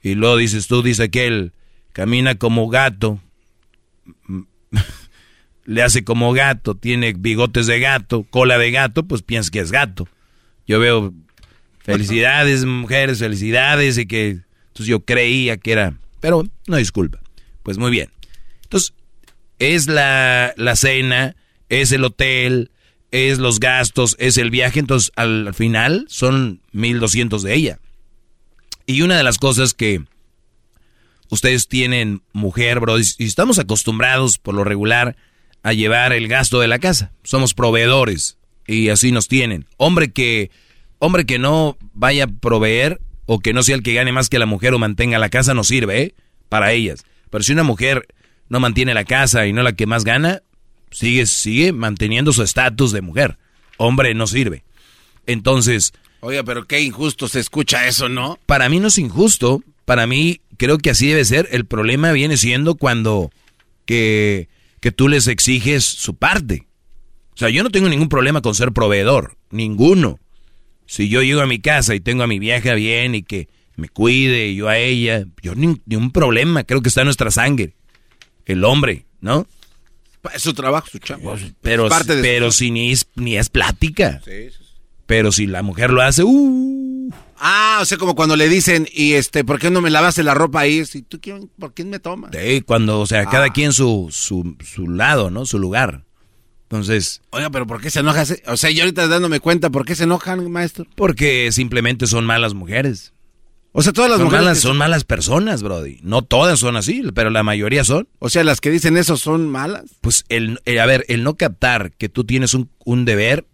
[0.06, 1.52] Y luego dices tú, dice que él
[1.92, 3.20] camina como gato,
[5.66, 9.72] le hace como gato, tiene bigotes de gato, cola de gato, pues piensas que es
[9.72, 10.08] gato.
[10.68, 11.12] Yo veo
[11.80, 17.20] felicidades, mujeres, felicidades, y que entonces yo creía que era, pero no disculpa.
[17.64, 18.12] Pues muy bien.
[18.62, 18.94] Entonces,
[19.58, 21.36] es la, la cena,
[21.70, 22.70] es el hotel,
[23.10, 27.80] es los gastos, es el viaje, entonces al, final son 1200 de ella.
[28.86, 30.04] Y una de las cosas que
[31.30, 35.16] ustedes tienen mujer, bro, y estamos acostumbrados por lo regular
[35.64, 37.12] a llevar el gasto de la casa.
[37.24, 38.38] Somos proveedores
[38.68, 39.66] y así nos tienen.
[39.78, 40.52] Hombre que
[41.00, 44.40] hombre que no vaya a proveer o que no sea el que gane más que
[44.40, 46.16] la mujer o mantenga la casa no sirve, ¿eh?
[46.50, 47.04] Para ellas.
[47.32, 48.08] Pero si una mujer
[48.50, 50.44] no mantiene la casa y no la que más gana,
[50.92, 53.38] sigue, sigue manteniendo su estatus de mujer.
[53.78, 54.64] Hombre no sirve.
[55.26, 55.94] Entonces...
[56.22, 58.40] Oiga, pero qué injusto se escucha eso, ¿no?
[58.46, 59.64] Para mí no es injusto.
[59.86, 61.48] Para mí creo que así debe ser.
[61.52, 63.32] El problema viene siendo cuando
[63.86, 66.68] que, que tú les exiges su parte.
[67.34, 69.38] O sea, yo no tengo ningún problema con ser proveedor.
[69.52, 70.20] Ninguno.
[70.86, 73.90] Si yo llego a mi casa y tengo a mi vieja bien y que me
[73.90, 76.64] cuide y yo a ella, yo ni, ni un problema.
[76.64, 77.76] Creo que está en nuestra sangre.
[78.46, 79.48] El hombre, ¿no?
[80.34, 81.00] Es su trabajo, su.
[81.00, 84.22] Pues, pero, pero si ni es, ni es plática.
[85.06, 87.10] Pero si la mujer lo hace, uh.
[87.38, 90.34] Ah, o sea, como cuando le dicen, y este, ¿por qué no me lavaste la
[90.34, 90.86] ropa ahí?
[90.86, 91.20] Si tú,
[91.60, 92.32] ¿Por quién me tomas?
[92.34, 93.54] Sí, cuando, o sea, cada ah.
[93.54, 95.46] quien su, su, su lado, ¿no?
[95.46, 96.06] Su lugar.
[96.64, 97.22] Entonces.
[97.30, 98.24] Oiga, pero ¿por qué se enoja?
[98.48, 100.86] O sea, yo ahorita dándome cuenta, ¿por qué se enojan, maestro?
[100.96, 103.14] Porque simplemente son malas mujeres.
[103.78, 104.46] O sea, todas las son mujeres.
[104.46, 106.00] Malas, Son malas personas, Brody.
[106.02, 108.08] No todas son así, pero la mayoría son.
[108.20, 109.84] O sea, las que dicen eso son malas.
[110.00, 113.46] Pues, el, eh, a ver, el no captar que tú tienes un, un deber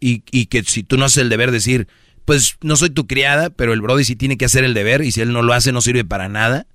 [0.00, 1.88] y, y, que si tú no haces el deber, decir,
[2.24, 5.12] pues no soy tu criada, pero el Brody sí tiene que hacer el deber y
[5.12, 6.66] si él no lo hace, no sirve para nada.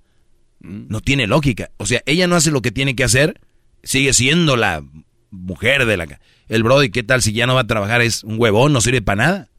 [0.60, 1.72] No tiene lógica.
[1.78, 3.40] O sea, ella no hace lo que tiene que hacer,
[3.84, 4.84] sigue siendo la
[5.30, 6.20] mujer de la.
[6.48, 8.02] El Brody, ¿qué tal si ya no va a trabajar?
[8.02, 9.50] Es un huevón, no sirve para nada.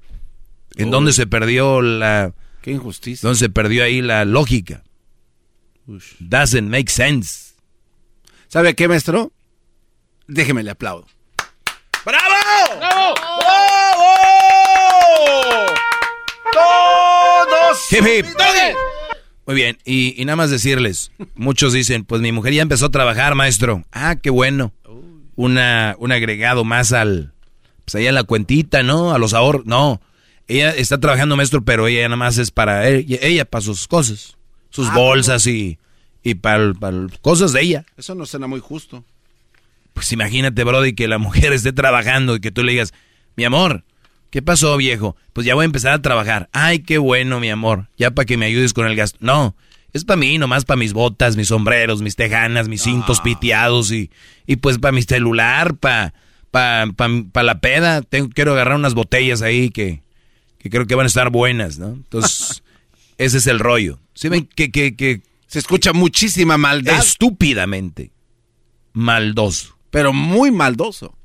[0.76, 2.34] ¿En dónde se perdió la
[2.64, 3.26] Qué injusticia.
[3.26, 4.82] Entonces se perdió ahí la lógica.
[6.18, 7.54] Doesn't make sense.
[8.48, 9.32] ¿Sabe qué, maestro?
[10.26, 11.06] Déjeme le aplaudo.
[12.04, 12.24] ¡Bravo!
[12.78, 13.14] ¡Bravo!
[13.40, 14.04] ¡Bravo!
[16.52, 17.92] ¡Todos!
[17.92, 18.26] Hip, hip.
[19.46, 22.90] Muy bien, y, y, nada más decirles, muchos dicen, pues mi mujer ya empezó a
[22.90, 23.84] trabajar, maestro.
[23.92, 24.72] Ah, qué bueno.
[25.36, 27.32] Una, un agregado más al,
[27.84, 29.12] pues allá en la cuentita, ¿no?
[29.12, 29.66] A los ahorros.
[29.66, 30.00] No,
[30.46, 34.36] ella está trabajando, maestro, pero ella nada más es para ella, ella para sus cosas,
[34.70, 35.78] sus ah, bolsas y,
[36.22, 36.72] y para,
[37.22, 37.86] cosas de ella.
[37.96, 39.04] Eso no suena muy justo.
[39.94, 42.92] Pues imagínate, Brody, que la mujer esté trabajando y que tú le digas,
[43.36, 43.84] mi amor,
[44.30, 45.16] ¿qué pasó, viejo?
[45.32, 46.50] Pues ya voy a empezar a trabajar.
[46.52, 49.18] Ay, qué bueno, mi amor, ya para que me ayudes con el gasto.
[49.20, 49.56] No,
[49.92, 53.22] es para mí, nomás para mis botas, mis sombreros, mis tejanas, mis cintos ah.
[53.22, 54.10] piteados y,
[54.46, 56.12] y pues para mi celular, para
[56.50, 56.86] pa,
[57.32, 58.02] pa, la peda.
[58.02, 60.02] Tengo, quiero agarrar unas botellas ahí que,
[60.58, 61.88] que creo que van a estar buenas, ¿no?
[61.88, 62.62] Entonces,
[63.18, 64.00] ese es el rollo.
[64.14, 66.98] ¿Sí ven que, que, que se escucha muchísima maldad?
[66.98, 68.10] Estúpidamente
[68.94, 69.73] maldoso.
[69.94, 71.16] Pero muy maldoso.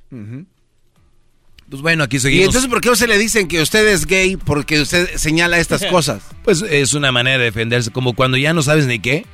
[1.69, 2.43] Pues bueno, aquí seguimos.
[2.43, 5.83] ¿Y entonces por qué usted le dicen que usted es gay porque usted señala estas
[5.91, 6.21] cosas?
[6.43, 9.25] Pues es una manera de defenderse, como cuando ya no sabes ni qué,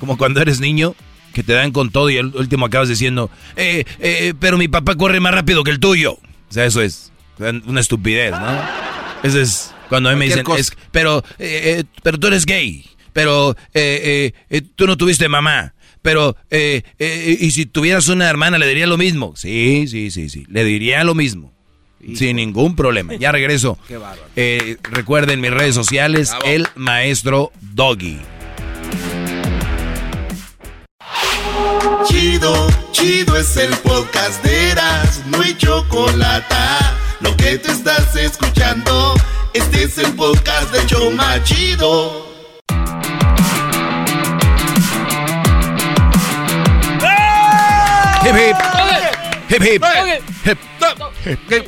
[0.00, 0.94] como cuando eres niño,
[1.34, 4.94] que te dan con todo y el último acabas diciendo, eh, eh, pero mi papá
[4.94, 6.12] corre más rápido que el tuyo.
[6.12, 7.12] O sea, eso es
[7.66, 8.58] una estupidez, ¿no?
[9.22, 10.46] Ese es cuando a mí me dicen,
[10.92, 14.32] pero, eh, eh, pero tú eres gay, pero eh,
[14.76, 19.34] tú no tuviste mamá, pero, y si tuvieras una hermana, ¿le diría lo mismo?
[19.36, 21.52] Sí, sí, sí, sí, le diría lo mismo.
[22.16, 23.14] Sin ningún problema.
[23.14, 23.78] Ya regreso.
[24.34, 28.18] Qué recuerden mis redes sociales, el maestro Doggy.
[32.08, 36.54] Chido, chido es el podcast de Eras, no hay chocolate
[37.22, 39.14] lo que te estás escuchando,
[39.54, 42.31] este es el podcast de Choma Chido.
[48.24, 48.56] Hip hip.
[49.50, 49.82] Hip hip.
[50.44, 50.58] Hip.
[51.48, 51.66] Hip.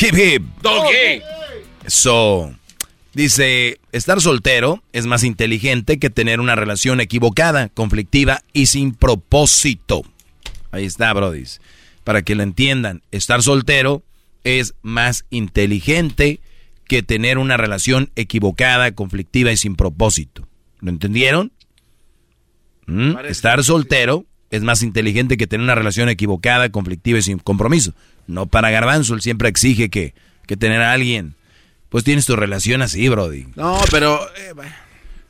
[0.00, 0.42] Hip hip.
[0.60, 1.22] Doggy.
[1.86, 2.54] So,
[3.12, 10.02] dice, estar soltero es más inteligente que tener una relación equivocada, conflictiva y sin propósito.
[10.72, 11.44] Ahí está, Brody.
[12.02, 14.02] Para que lo entiendan, estar soltero
[14.42, 16.40] es más inteligente
[16.88, 20.48] que tener una relación equivocada, conflictiva y sin propósito.
[20.80, 21.52] ¿Lo entendieron?
[22.86, 23.16] ¿Mm?
[23.28, 27.92] Estar soltero es más inteligente que tener una relación equivocada, conflictiva y sin compromiso.
[28.26, 30.14] No para Garbanzo, él siempre exige que,
[30.46, 31.34] que tener a alguien.
[31.88, 33.46] Pues tienes tu relación así, Brody.
[33.56, 34.52] No, pero eh,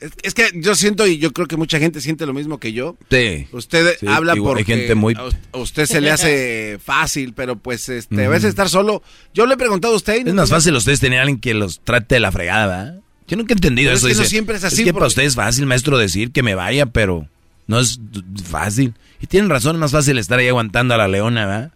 [0.00, 2.72] es, es que yo siento y yo creo que mucha gente siente lo mismo que
[2.72, 2.96] yo.
[3.10, 3.46] Sí.
[3.52, 7.32] Usted Sí, habla igual porque gente muy- a us- a usted se le hace fácil,
[7.34, 9.02] pero pues este, a veces estar solo.
[9.34, 10.16] Yo le he preguntado a usted.
[10.18, 12.66] Es no- más fácil a ustedes tener a alguien que los trate de la fregada,
[12.66, 13.00] ¿verdad?
[13.26, 14.08] Yo nunca he entendido Pero es eso.
[14.08, 16.86] que dice, siempre es así, que para ustedes es fácil, maestro, decir que me vaya,
[16.86, 17.26] pero
[17.66, 17.98] no es
[18.44, 18.94] fácil.
[19.20, 21.72] Y tienen razón, es más fácil estar ahí aguantando a la leona, ¿verdad?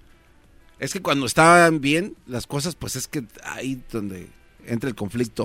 [0.79, 4.29] Es que cuando estaban bien las cosas, pues es que ahí donde
[4.67, 5.45] entra el conflicto.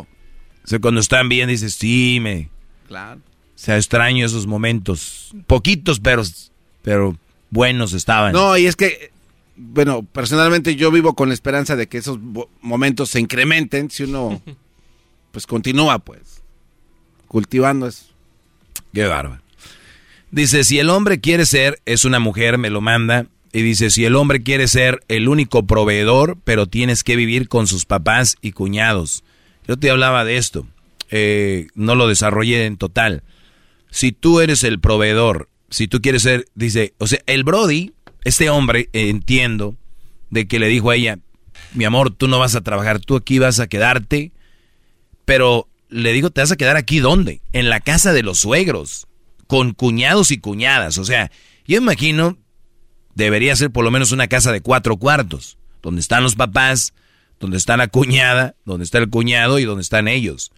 [0.64, 2.50] O sea, cuando están bien, dices, sí, me...
[2.88, 3.20] Claro.
[3.20, 5.34] O sea, extraño esos momentos.
[5.48, 6.24] Poquitos, pero,
[6.82, 7.18] pero
[7.50, 8.34] buenos estaban.
[8.34, 9.12] No, y es que,
[9.56, 12.20] bueno, personalmente yo vivo con la esperanza de que esos
[12.62, 14.42] momentos se incrementen si uno,
[15.32, 16.44] pues continúa, pues,
[17.28, 18.06] cultivando eso.
[18.94, 19.43] Qué bárbaro.
[20.34, 23.28] Dice, si el hombre quiere ser, es una mujer, me lo manda.
[23.52, 27.68] Y dice, si el hombre quiere ser el único proveedor, pero tienes que vivir con
[27.68, 29.24] sus papás y cuñados.
[29.68, 30.66] Yo te hablaba de esto.
[31.12, 33.22] eh, no lo desarrollé en total.
[33.92, 37.92] Si tú eres el proveedor, si tú quieres ser, dice, o sea, el Brody,
[38.24, 39.76] este hombre, entiendo,
[40.32, 41.20] de que le dijo a ella,
[41.76, 44.32] mi amor, tú no vas a trabajar, tú aquí vas a quedarte,
[45.26, 47.42] pero le digo, ¿te vas a quedar aquí dónde?
[47.52, 49.06] En la casa de los suegros,
[49.54, 50.98] con cuñados y cuñadas.
[50.98, 51.30] O sea,
[51.68, 52.40] yo imagino,
[53.14, 56.96] debería ser por lo menos una casa de cuatro cuartos, donde están los papás,
[57.40, 60.52] donde está la cuñada, donde está el cuñado y donde están ellos.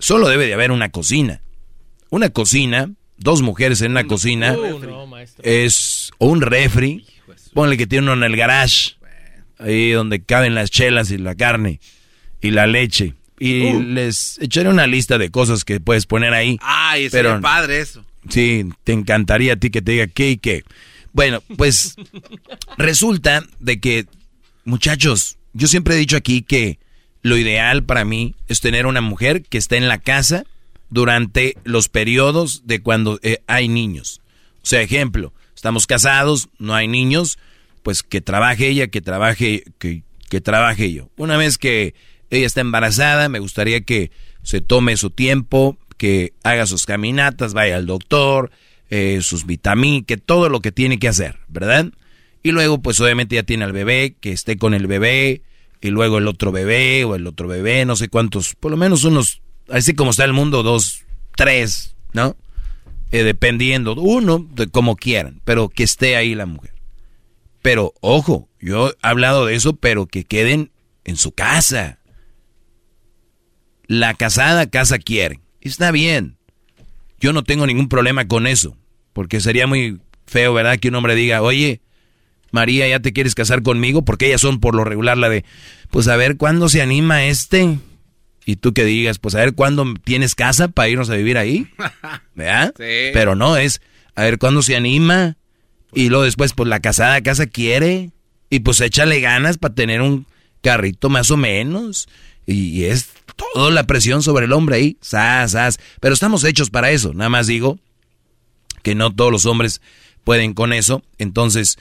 [0.00, 1.42] Solo debe de haber una cocina.
[2.10, 5.44] Una cocina, dos mujeres en una cocina, Uh, no, maestro.
[5.44, 7.06] es o un refri,
[7.54, 8.96] ponle que tiene uno en el garage,
[9.60, 11.78] ahí donde caben las chelas y la carne
[12.40, 13.14] y la leche.
[13.38, 13.80] Y Uh.
[13.80, 16.58] les echaré una lista de cosas que puedes poner ahí.
[16.62, 18.04] Ay, pero padre eso.
[18.30, 20.64] Sí, te encantaría a ti que te diga qué y qué.
[21.12, 21.96] Bueno, pues
[22.78, 24.06] resulta de que,
[24.64, 26.78] muchachos, yo siempre he dicho aquí que
[27.22, 30.44] lo ideal para mí es tener una mujer que esté en la casa
[30.88, 34.20] durante los periodos de cuando eh, hay niños.
[34.62, 37.38] O sea, ejemplo, estamos casados, no hay niños,
[37.82, 41.10] pues que trabaje ella, que trabaje, que, que trabaje yo.
[41.16, 41.94] Una vez que
[42.30, 44.10] ella está embarazada, me gustaría que
[44.42, 48.50] se tome su tiempo, que haga sus caminatas, vaya al doctor,
[48.88, 51.92] eh, sus vitaminas, que todo lo que tiene que hacer, ¿verdad?
[52.42, 55.42] Y luego, pues obviamente ya tiene al bebé, que esté con el bebé,
[55.82, 59.04] y luego el otro bebé o el otro bebé, no sé cuántos, por lo menos
[59.04, 61.04] unos, así como está el mundo, dos,
[61.36, 62.34] tres, ¿no?
[63.10, 66.72] Eh, dependiendo, uno, de como quieran, pero que esté ahí la mujer.
[67.60, 70.70] Pero, ojo, yo he hablado de eso, pero que queden
[71.04, 71.98] en su casa.
[73.86, 75.40] La casada casa quiere.
[75.60, 76.36] Está bien.
[77.20, 78.76] Yo no tengo ningún problema con eso.
[79.12, 80.78] Porque sería muy feo, ¿verdad?
[80.78, 81.80] Que un hombre diga, oye,
[82.50, 84.04] María, ¿ya te quieres casar conmigo?
[84.04, 85.44] Porque ellas son por lo regular la de,
[85.90, 87.78] pues a ver cuándo se anima este.
[88.44, 91.68] Y tú que digas, pues a ver cuándo tienes casa para irnos a vivir ahí.
[92.34, 92.74] ¿Verdad?
[92.76, 93.10] Sí.
[93.12, 93.80] Pero no es,
[94.14, 95.36] a ver cuándo se anima.
[95.92, 98.10] Y luego después, pues la casada casa quiere.
[98.48, 100.26] Y pues échale ganas para tener un
[100.62, 102.08] carrito más o menos.
[102.46, 103.10] Y, y es
[103.54, 104.96] toda la presión sobre el hombre ahí.
[105.00, 105.78] Sas, sas.
[106.00, 107.12] Pero estamos hechos para eso.
[107.14, 107.78] Nada más digo
[108.82, 109.80] que no todos los hombres
[110.24, 111.02] pueden con eso.
[111.18, 111.78] Entonces,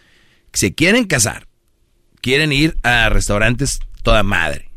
[0.53, 1.47] se quieren casar.
[2.21, 4.69] Quieren ir a restaurantes toda madre.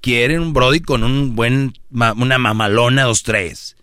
[0.00, 3.76] Quieren un brody con un buen, una mamalona, dos, tres.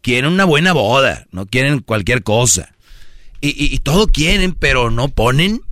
[0.00, 1.26] Quieren una buena boda.
[1.32, 2.74] No quieren cualquier cosa.
[3.40, 5.62] Y, y- y todo quieren, pero no ponen.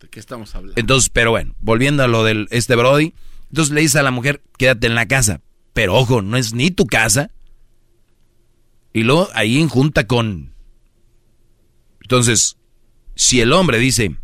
[0.00, 0.78] ¿De qué estamos hablando?
[0.80, 3.14] Entonces, pero bueno, volviendo a lo del este Brody,
[3.54, 5.40] entonces le dice a la mujer, quédate en la casa.
[5.74, 7.30] Pero ojo, no es ni tu casa.
[8.92, 10.52] Y luego ahí en junta con...
[12.02, 12.56] Entonces,
[13.14, 14.16] si el hombre dice,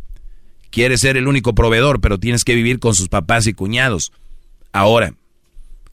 [0.70, 4.10] quiere ser el único proveedor, pero tienes que vivir con sus papás y cuñados.
[4.72, 5.14] Ahora,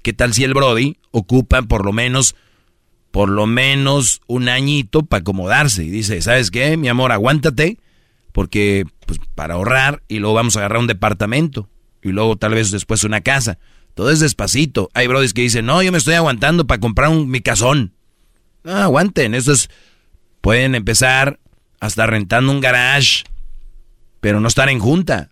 [0.01, 2.35] ¿qué tal si el Brody ocupa por lo menos,
[3.11, 5.83] por lo menos un añito para acomodarse?
[5.83, 7.11] Y dice, ¿sabes qué, mi amor?
[7.11, 7.77] Aguántate,
[8.31, 11.69] porque, pues, para ahorrar, y luego vamos a agarrar un departamento,
[12.09, 13.57] y luego tal vez después una casa.
[13.93, 14.89] Todo es despacito.
[14.93, 17.93] Hay brodis que dicen, no, yo me estoy aguantando para comprar un, mi casón.
[18.63, 19.69] No, aguanten, eso es,
[20.41, 21.39] pueden empezar
[21.79, 23.23] hasta rentando un garage,
[24.19, 25.29] pero no estar en junta.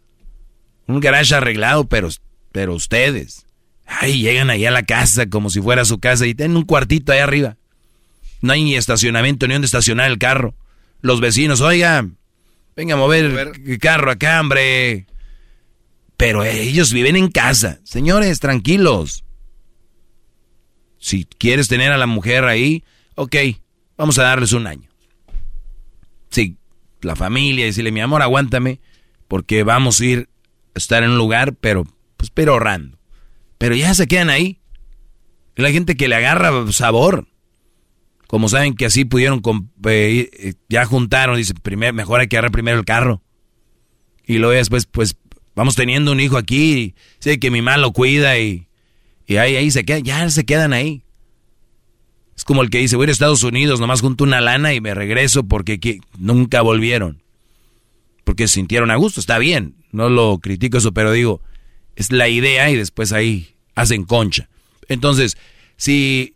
[0.87, 2.09] Un garage arreglado, pero,
[2.51, 3.45] pero ustedes.
[3.85, 7.11] Ay, llegan ahí a la casa como si fuera su casa y tienen un cuartito
[7.11, 7.57] ahí arriba.
[8.41, 10.55] No hay ni estacionamiento ni donde estacionar el carro.
[11.01, 12.07] Los vecinos, oiga,
[12.75, 15.05] venga a mover el carro acá, hombre.
[16.17, 17.79] Pero ellos viven en casa.
[17.83, 19.25] Señores, tranquilos.
[20.97, 22.83] Si quieres tener a la mujer ahí,
[23.15, 23.35] ok,
[23.97, 24.89] vamos a darles un año.
[26.29, 26.57] sí,
[27.01, 28.79] la familia, decirle, mi amor, aguántame,
[29.27, 30.29] porque vamos a ir
[30.73, 31.85] a estar en un lugar, pero,
[32.17, 32.97] pues, pero ahorrando.
[33.57, 34.59] Pero ya se quedan ahí.
[35.55, 37.27] La gente que le agarra sabor.
[38.27, 39.41] Como saben que así pudieron,
[39.85, 41.53] eh, ya juntaron, dice,
[41.93, 43.21] mejor hay que agarrar primero el carro.
[44.25, 45.15] Y luego después, pues,
[45.55, 48.67] vamos teniendo un hijo aquí, sé que mi mamá lo cuida y,
[49.25, 51.01] y ahí, ahí se quedan, ya se quedan ahí.
[52.35, 54.73] Es como el que dice, voy a, ir a Estados Unidos, nomás junto una lana
[54.73, 57.21] y me regreso porque nunca volvieron.
[58.25, 61.41] Porque se sintieron a gusto, está bien, no lo critico eso, pero digo,
[61.95, 64.49] es la idea y después ahí hacen concha.
[64.89, 65.37] Entonces,
[65.77, 66.35] si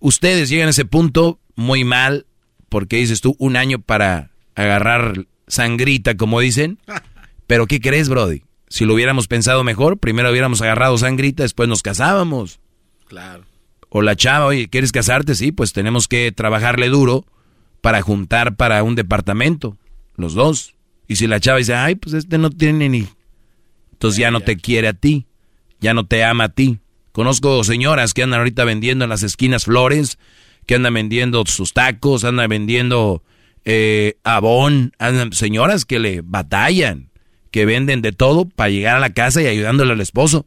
[0.00, 2.26] ustedes llegan a ese punto, muy mal,
[2.68, 6.78] porque dices tú, un año para agarrar sangrita, como dicen.
[7.46, 8.42] Pero ¿qué crees, Brody?
[8.68, 12.60] Si lo hubiéramos pensado mejor, primero hubiéramos agarrado sangrita, después nos casábamos.
[13.06, 13.44] Claro.
[13.88, 15.34] O la chava, oye, ¿quieres casarte?
[15.34, 17.24] Sí, pues tenemos que trabajarle duro
[17.80, 19.76] para juntar para un departamento,
[20.16, 20.74] los dos.
[21.06, 23.06] Y si la chava dice, ay, pues este no tiene ni...
[23.92, 25.26] Entonces ya no te quiere a ti,
[25.80, 26.80] ya no te ama a ti.
[27.12, 30.18] Conozco señoras que andan ahorita vendiendo en las esquinas flores,
[30.66, 33.22] que andan vendiendo sus tacos, andan vendiendo
[33.64, 37.08] eh, abón, andan señoras que le batallan,
[37.56, 40.44] que venden de todo para llegar a la casa y ayudándole al esposo.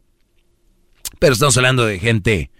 [1.18, 2.52] Pero estamos hablando de gente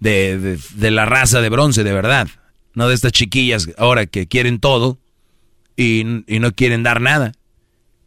[0.00, 2.26] de, de, la raza de bronce, de verdad.
[2.74, 4.98] No de estas chiquillas ahora que quieren todo
[5.76, 7.30] y, y no quieren dar nada.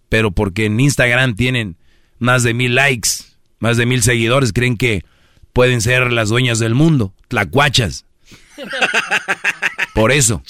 [0.09, 1.77] Pero porque en Instagram tienen
[2.17, 3.09] más de mil likes,
[3.59, 5.06] más de mil seguidores, creen que
[5.53, 8.03] pueden ser las dueñas del mundo, tlacuachas.
[9.95, 10.43] Por eso.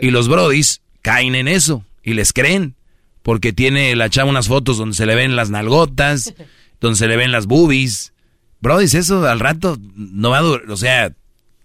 [0.00, 2.76] Y los brodis caen en eso y les creen.
[3.22, 6.34] Porque tiene la chava unas fotos donde se le ven las nalgotas,
[6.80, 8.12] donde se le ven las boobies.
[8.60, 11.14] Brodis, eso al rato no va a durar, o sea,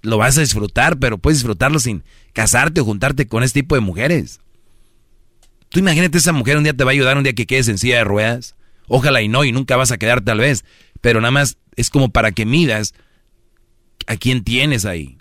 [0.01, 3.82] lo vas a disfrutar, pero puedes disfrutarlo sin casarte o juntarte con este tipo de
[3.82, 4.41] mujeres.
[5.69, 7.80] Tú imagínate esa mujer un día te va a ayudar, un día que quedes en
[7.80, 8.56] silla de ruedas.
[8.88, 10.65] Ojalá y no, y nunca vas a quedar tal vez.
[11.01, 12.93] Pero nada más es como para que midas
[14.06, 15.17] a quién tienes ahí.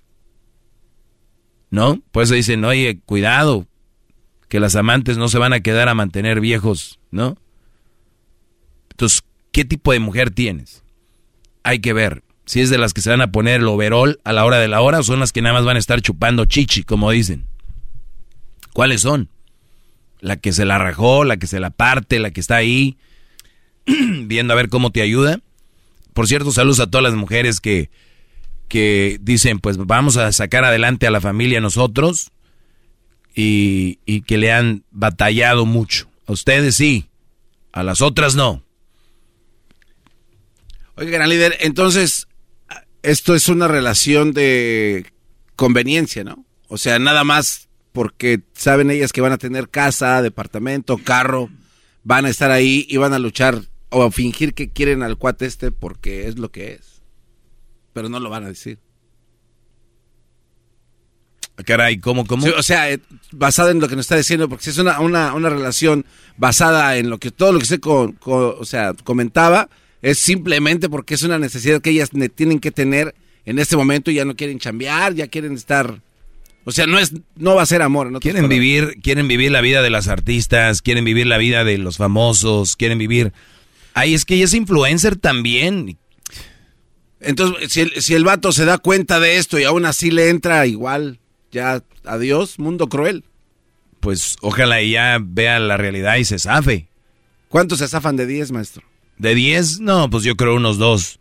[1.70, 2.02] ¿No?
[2.10, 3.66] Por eso dicen, oye, cuidado,
[4.52, 7.38] que las amantes no se van a quedar a mantener viejos, ¿no?
[8.90, 10.84] Entonces, ¿qué tipo de mujer tienes?
[11.62, 12.22] Hay que ver.
[12.44, 14.68] Si es de las que se van a poner el overall a la hora de
[14.68, 17.46] la hora o son las que nada más van a estar chupando chichi, como dicen.
[18.74, 19.30] ¿Cuáles son?
[20.20, 22.98] La que se la rajó, la que se la parte, la que está ahí,
[23.86, 25.40] viendo a ver cómo te ayuda.
[26.12, 27.88] Por cierto, saludos a todas las mujeres que,
[28.68, 32.31] que dicen, pues vamos a sacar adelante a la familia nosotros
[33.34, 36.08] y, que le han batallado mucho.
[36.26, 37.08] A ustedes sí,
[37.72, 38.62] a las otras no.
[40.94, 42.28] Oye, gran líder, entonces,
[43.02, 45.06] esto es una relación de
[45.56, 46.44] conveniencia, ¿no?
[46.68, 51.50] O sea, nada más porque saben ellas que van a tener casa, departamento, carro,
[52.04, 55.70] van a estar ahí y van a luchar o fingir que quieren al cuate este
[55.70, 57.02] porque es lo que es.
[57.92, 58.78] Pero no lo van a decir.
[61.64, 62.46] Caray, ¿cómo, cómo?
[62.46, 62.98] o sea, eh,
[63.30, 66.06] basada en lo que nos está diciendo, porque si es una, una, una relación
[66.36, 69.68] basada en lo que todo lo que con, o sea, comentaba,
[70.00, 73.14] es simplemente porque es una necesidad que ellas tienen que tener
[73.44, 76.00] en este momento y ya no quieren chambear, ya quieren estar...
[76.64, 78.18] O sea, no es, no va a ser amor.
[78.20, 81.96] quieren vivir, quieren vivir la vida de las artistas, quieren vivir la vida de los
[81.96, 83.32] famosos, quieren vivir
[83.94, 85.98] Ay, es que ella es influencer también.
[87.20, 90.28] Entonces, si el, si el vato se da cuenta de esto y aún así le
[90.28, 91.20] entra igual,
[91.52, 93.24] ya, adiós, mundo cruel.
[94.00, 96.88] Pues ojalá ella vea la realidad y se zafe.
[97.48, 98.82] ¿Cuántos se zafan de 10, maestro?
[99.18, 99.80] ¿De 10?
[99.80, 101.20] No, pues yo creo unos dos.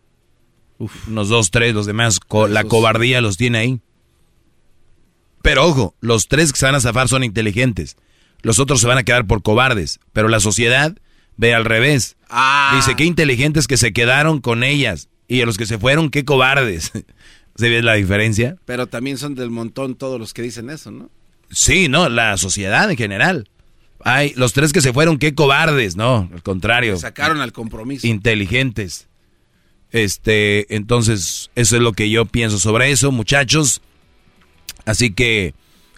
[1.07, 2.19] unos dos, tres, los demás,
[2.49, 3.81] la cobardía los tiene ahí.
[5.43, 7.97] Pero ojo, los tres que se van a zafar son inteligentes.
[8.41, 9.99] Los otros se van a quedar por cobardes.
[10.13, 10.95] Pero la sociedad
[11.37, 12.15] ve al revés.
[12.29, 12.73] Ah.
[12.75, 15.09] Dice, qué inteligentes que se quedaron con ellas.
[15.27, 16.91] Y a los que se fueron, qué cobardes.
[17.55, 18.55] ¿Se ve la diferencia?
[18.65, 21.09] Pero también son del montón todos los que dicen eso, ¿no?
[21.49, 23.49] Sí, no, la sociedad en general.
[24.03, 26.97] Hay los tres que se fueron, qué cobardes, no, al contrario.
[26.97, 28.07] sacaron al compromiso.
[28.07, 29.07] Inteligentes.
[29.91, 33.81] Este, entonces, eso es lo que yo pienso sobre eso, muchachos.
[34.85, 35.53] Así que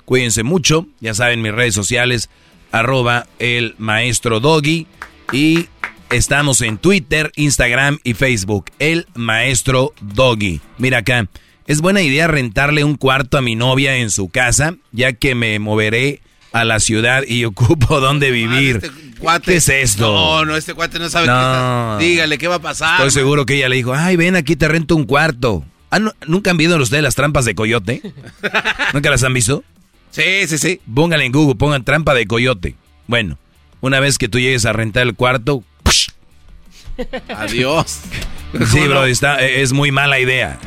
[0.05, 2.29] cuídense mucho, ya saben mis redes sociales,
[2.71, 4.87] arroba el maestro Doggy.
[5.31, 5.67] Y
[6.13, 8.65] estamos en Twitter, Instagram y Facebook.
[8.77, 10.61] El maestro Doggy.
[10.77, 11.27] Mira acá.
[11.65, 15.57] Es buena idea rentarle un cuarto a mi novia en su casa, ya que me
[15.57, 18.81] moveré a la ciudad y ocupo dónde vivir.
[18.83, 20.13] este ¿Qué es esto?
[20.13, 21.97] No, no, este cuate no sabe qué está.
[21.99, 22.95] Dígale, ¿qué va a pasar?
[22.95, 25.65] Estoy seguro que ella le dijo, ay, ven aquí, te rento un cuarto.
[26.27, 28.01] ¿Nunca han visto ustedes las trampas de coyote?
[28.93, 29.63] ¿Nunca las han visto?
[30.11, 30.81] Sí, sí, sí.
[30.93, 32.75] Póngale en Google, pongan trampa de coyote.
[33.07, 33.37] Bueno,
[33.81, 35.63] una vez que tú llegues a rentar el cuarto,
[37.37, 38.01] Adiós.
[38.71, 40.59] Sí, bro, está, es muy mala idea.